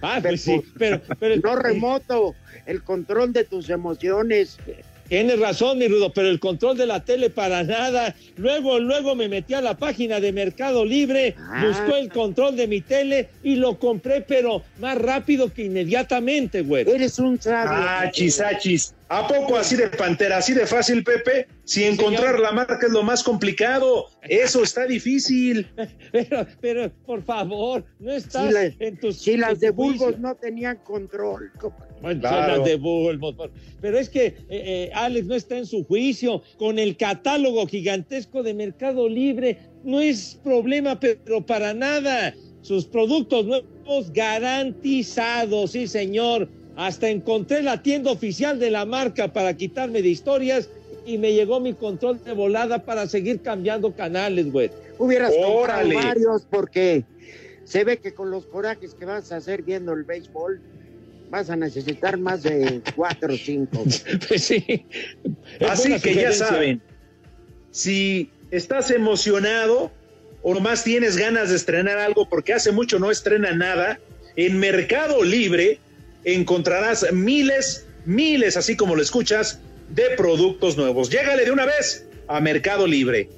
Ah, 0.04 0.20
pues 0.22 0.42
sí, 0.42 0.62
pero, 0.78 1.02
pero 1.20 1.36
no 1.44 1.56
remoto, 1.56 2.36
el 2.68 2.84
control 2.84 3.34
de 3.34 3.44
tus 3.44 3.72
emociones. 3.72 4.58
Tienes 5.12 5.38
razón, 5.42 5.78
mi 5.78 5.90
Rudo, 5.90 6.14
pero 6.14 6.30
el 6.30 6.40
control 6.40 6.78
de 6.78 6.86
la 6.86 7.04
tele 7.04 7.30
para 7.30 7.64
nada. 7.66 8.16
Luego, 8.38 8.80
luego 8.80 9.14
me 9.14 9.28
metí 9.28 9.54
a 9.54 9.60
la 9.60 9.76
página 9.76 10.22
de 10.22 10.32
Mercado 10.32 10.86
Libre, 10.86 11.36
Ah. 11.38 11.66
buscó 11.68 11.98
el 11.98 12.08
control 12.10 12.56
de 12.56 12.66
mi 12.66 12.80
tele 12.80 13.28
y 13.44 13.56
lo 13.58 13.78
compré, 13.78 14.22
pero 14.22 14.64
más 14.80 14.98
rápido 14.98 15.52
que 15.54 15.66
inmediatamente, 15.66 16.62
güey. 16.62 16.90
Eres 16.90 17.20
un 17.20 17.42
sabio. 17.42 17.74
Achis, 17.74 18.40
achis. 18.40 18.96
¿A 19.10 19.28
poco 19.28 19.58
así 19.58 19.76
de 19.76 19.90
pantera, 19.90 20.38
así 20.38 20.54
de 20.54 20.66
fácil, 20.66 21.04
Pepe? 21.04 21.46
Si 21.66 21.84
encontrar 21.84 22.40
la 22.40 22.54
marca 22.54 22.80
es 22.82 22.94
lo 22.94 23.04
más 23.04 23.22
complicado, 23.22 24.06
eso 24.22 24.64
está 24.64 24.86
difícil. 24.86 25.68
Pero, 26.14 26.48
pero, 26.62 26.90
por 27.06 27.22
favor, 27.26 27.84
no 28.00 28.14
estás 28.14 28.48
Si, 28.48 28.54
la- 28.54 28.64
en 28.80 28.98
tus. 28.98 29.18
si 29.18 29.36
las 29.36 29.60
de. 29.60 29.72
Burgos 29.72 30.18
no 30.20 30.36
tenían 30.36 30.78
control. 30.78 31.52
Bueno, 32.02 32.20
Claro. 32.22 32.54
son 32.54 32.58
las 32.58 32.68
de 32.68 32.76
Bulbos, 32.78 33.36
Pero 33.80 33.98
es 33.98 34.10
que 34.10 34.26
eh, 34.28 34.36
eh, 34.50 34.92
Alex 34.94 35.28
no 35.28 35.36
está 35.36 35.58
en 35.58 35.66
su 35.66 35.84
juicio. 35.84 36.42
Con 36.58 36.80
el 36.80 36.98
catálogo 36.98 37.66
gigantesco 37.68 38.44
de 38.44 38.54
Mercado 38.54 39.08
Libre, 39.08 39.58
no 39.84 40.00
es 40.00 40.40
problema, 40.44 41.00
pero 41.00 41.46
para 41.46 41.74
nada. 41.74 42.34
Sus 42.62 42.86
productos 42.86 43.46
nuevos 43.46 44.12
garantizados, 44.14 45.72
sí, 45.72 45.88
señor. 45.88 46.48
Hasta 46.76 47.10
encontré 47.10 47.62
la 47.62 47.82
tienda 47.82 48.12
oficial 48.12 48.60
de 48.60 48.72
la 48.72 48.86
marca 48.86 49.32
para 49.34 49.56
quitarme 49.56 50.02
de 50.02 50.10
historias 50.10 50.70
y 51.06 51.18
me 51.18 51.34
llegó 51.34 51.60
mi 51.60 51.74
control 51.74 52.24
de 52.24 52.34
volada 52.34 52.80
para 52.80 53.08
seguir 53.08 53.42
cambiando 53.42 53.94
canales, 53.96 54.52
güey. 54.52 54.70
Hubieras 54.98 55.34
comprado 55.36 55.90
varios 55.94 56.46
porque 56.50 57.04
se 57.64 57.84
ve 57.84 57.98
que 57.98 58.14
con 58.14 58.30
los 58.32 58.46
corajes 58.46 58.94
que 58.94 59.06
vas 59.06 59.32
a 59.32 59.38
hacer 59.38 59.64
viendo 59.64 59.94
el 59.94 60.04
béisbol 60.04 60.62
vas 61.32 61.50
a 61.50 61.56
necesitar 61.56 62.18
más 62.18 62.44
de 62.44 62.82
cuatro 62.96 63.34
o 63.34 63.38
cinco. 63.38 63.84
Pues 64.28 64.44
sí. 64.44 64.86
Es 65.60 65.70
Así 65.70 66.00
que 66.00 66.14
ya 66.14 66.32
saben, 66.34 66.82
si 67.72 68.30
estás 68.52 68.92
emocionado 68.92 69.92
o 70.44 70.54
nomás 70.54 70.84
tienes 70.84 71.18
ganas 71.18 71.50
de 71.50 71.56
estrenar 71.56 71.98
algo 71.98 72.28
porque 72.28 72.54
hace 72.54 72.72
mucho 72.72 73.00
no 73.00 73.10
estrena 73.10 73.54
nada, 73.54 74.00
en 74.36 74.60
Mercado 74.60 75.24
Libre 75.24 75.80
encontrarás 76.26 77.12
miles, 77.14 77.88
miles, 78.06 78.58
así 78.58 78.76
como 78.76 78.96
lo 78.96 79.02
escuchas, 79.02 79.60
de 79.90 80.12
productos 80.18 80.78
nuevos. 80.78 81.10
Llégale 81.10 81.46
de 81.46 81.52
una 81.52 81.66
vez 81.66 82.06
a 82.28 82.42
Mercado 82.42 82.86
Libre. 82.86 83.30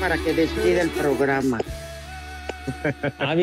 Para 0.00 0.16
que 0.18 0.32
despida 0.32 0.82
el 0.82 0.90
programa. 0.90 1.58
Ah, 3.18 3.34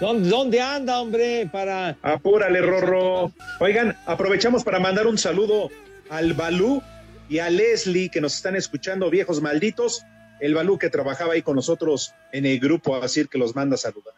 ¿Dónde, 0.00 0.28
dónde 0.28 0.60
anda, 0.60 1.00
hombre? 1.00 1.48
Para. 1.50 1.96
Apúrale, 2.02 2.60
Rorro. 2.60 3.32
Oigan, 3.60 3.96
aprovechamos 4.06 4.64
para 4.64 4.80
mandar 4.80 5.06
un 5.06 5.16
saludo 5.18 5.70
al 6.10 6.32
Balú 6.34 6.82
y 7.28 7.38
a 7.38 7.48
Leslie 7.50 8.10
que 8.10 8.20
nos 8.20 8.34
están 8.34 8.56
escuchando, 8.56 9.08
viejos 9.10 9.40
malditos, 9.40 10.02
el 10.40 10.54
Balú 10.54 10.78
que 10.78 10.90
trabajaba 10.90 11.34
ahí 11.34 11.42
con 11.42 11.54
nosotros 11.56 12.12
en 12.32 12.46
el 12.46 12.58
grupo, 12.58 12.96
así 12.96 13.24
que 13.26 13.38
los 13.38 13.54
manda 13.54 13.76
a 13.76 13.78
saludar. 13.78 14.14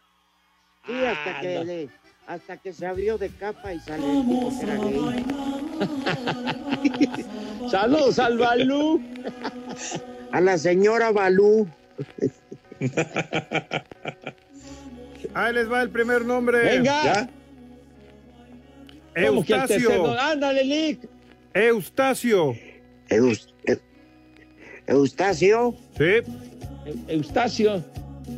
Sí, 0.86 0.92
hasta 1.05 1.40
que, 1.40 1.64
le- 1.64 1.88
hasta 2.26 2.57
que 2.57 2.72
se 2.72 2.86
abrió 2.86 3.18
de 3.18 3.28
capa 3.28 3.72
y 3.74 3.80
salió. 3.80 4.07
Saludos 7.70 8.18
al 8.18 8.38
Balú. 8.38 9.03
A 10.32 10.40
la 10.40 10.57
señora 10.59 11.12
Balú. 11.12 11.68
Ahí 15.34 15.53
les 15.55 15.70
va 15.70 15.82
el 15.82 15.90
primer 15.90 16.24
nombre. 16.24 16.59
Venga. 16.59 17.28
¿Cómo 19.14 19.45
que 19.45 19.53
el 19.53 19.61
Eustacio. 19.61 20.18
Ándale, 20.20 20.64
Lick. 20.64 21.09
Eustacio. 21.55 22.57
Eus- 23.09 23.49
Eu- 23.64 23.80
Eustacio. 24.86 25.74
Sí. 25.97 26.22
Eustacio. 27.09 27.84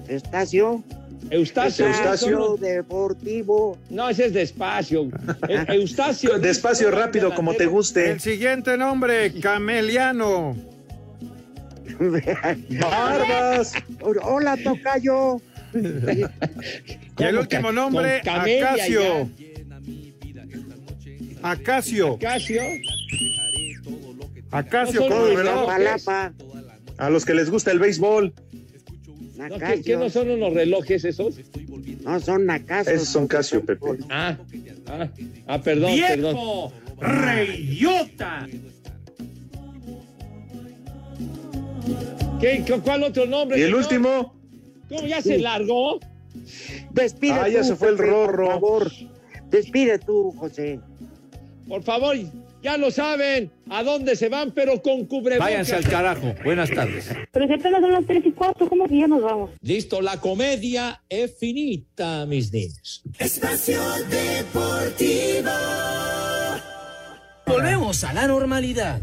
Eustacio. 0.08 0.84
Eustacio. 1.30 1.88
Espacio 1.88 2.56
Deportivo. 2.56 3.78
No, 3.90 4.08
ese 4.08 4.26
es 4.26 4.32
despacio. 4.32 5.08
Eh, 5.48 5.64
Eustacio. 5.70 6.38
Despacio, 6.38 6.90
rápido, 6.90 7.34
como 7.34 7.54
te 7.54 7.66
guste. 7.66 8.10
El 8.12 8.20
siguiente 8.20 8.76
nombre, 8.76 9.32
Cameliano. 9.40 10.56
Barbas. 12.80 13.72
Hola, 14.22 14.56
Tocayo. 14.62 15.40
Y 17.18 17.22
el 17.22 17.38
último 17.38 17.72
nombre, 17.72 18.20
Acacio. 18.20 19.28
Acacio. 21.42 22.14
Acacio. 22.14 22.62
Acacio. 24.50 25.06
A 26.98 27.10
los 27.10 27.24
que 27.24 27.34
les 27.34 27.50
gusta 27.50 27.72
el 27.72 27.78
béisbol, 27.78 28.32
No, 29.36 29.58
¿qué, 29.58 29.82
qué 29.84 29.96
no 29.96 30.08
son 30.08 30.30
unos 30.30 30.54
relojes 30.54 31.04
esos? 31.04 31.36
No, 32.02 32.18
son 32.20 32.46
Nacasios. 32.46 32.96
esos 32.96 33.08
son 33.08 33.28
Casio, 33.28 33.64
Pepe. 33.64 33.98
Ah, 34.08 34.38
ah, 34.86 35.08
ah, 35.46 35.60
perdón, 35.60 35.92
perdón. 36.00 36.34
¡Viejo! 36.34 36.72
¡Reyota! 37.00 38.46
¿Qué, 42.40 42.64
¿Cuál 42.84 43.02
otro 43.04 43.26
nombre? 43.26 43.58
Y 43.58 43.62
el 43.62 43.68
señor? 43.68 43.82
último, 43.82 44.34
¿Cómo 44.88 45.06
ya 45.06 45.20
se 45.22 45.38
largó? 45.38 46.00
Despide 46.92 47.32
Ah, 47.32 47.48
ya 47.48 47.64
se 47.64 47.76
fue 47.76 47.88
el 47.88 47.98
Rorro. 47.98 48.60
Por 48.60 48.90
favor. 48.90 48.92
Despide 49.50 49.98
tú, 49.98 50.32
José. 50.38 50.80
Por 51.68 51.82
favor, 51.82 52.16
ya 52.62 52.76
lo 52.76 52.90
saben. 52.90 53.50
¿A 53.70 53.82
dónde 53.82 54.14
se 54.16 54.28
van? 54.28 54.52
Pero 54.52 54.80
con 54.82 55.06
cubrebocas. 55.06 55.46
Váyanse 55.48 55.74
al 55.76 55.84
carajo. 55.88 56.34
Buenas 56.44 56.70
tardes. 56.70 57.08
Pero 57.32 57.46
si 57.46 57.52
apenas 57.54 57.80
son 57.80 57.92
las 57.92 58.06
tres 58.06 58.24
y 58.26 58.32
cuarto, 58.32 58.68
¿cómo 58.68 58.86
que 58.86 58.98
ya 58.98 59.06
nos 59.08 59.22
vamos? 59.22 59.50
Listo, 59.62 60.00
la 60.00 60.20
comedia 60.20 61.02
es 61.08 61.36
finita, 61.38 62.26
mis 62.26 62.52
niños. 62.52 63.02
Espacio 63.18 63.80
Deportivo. 64.10 65.50
Volvemos 67.46 68.04
a 68.04 68.12
la 68.12 68.26
normalidad. 68.26 69.00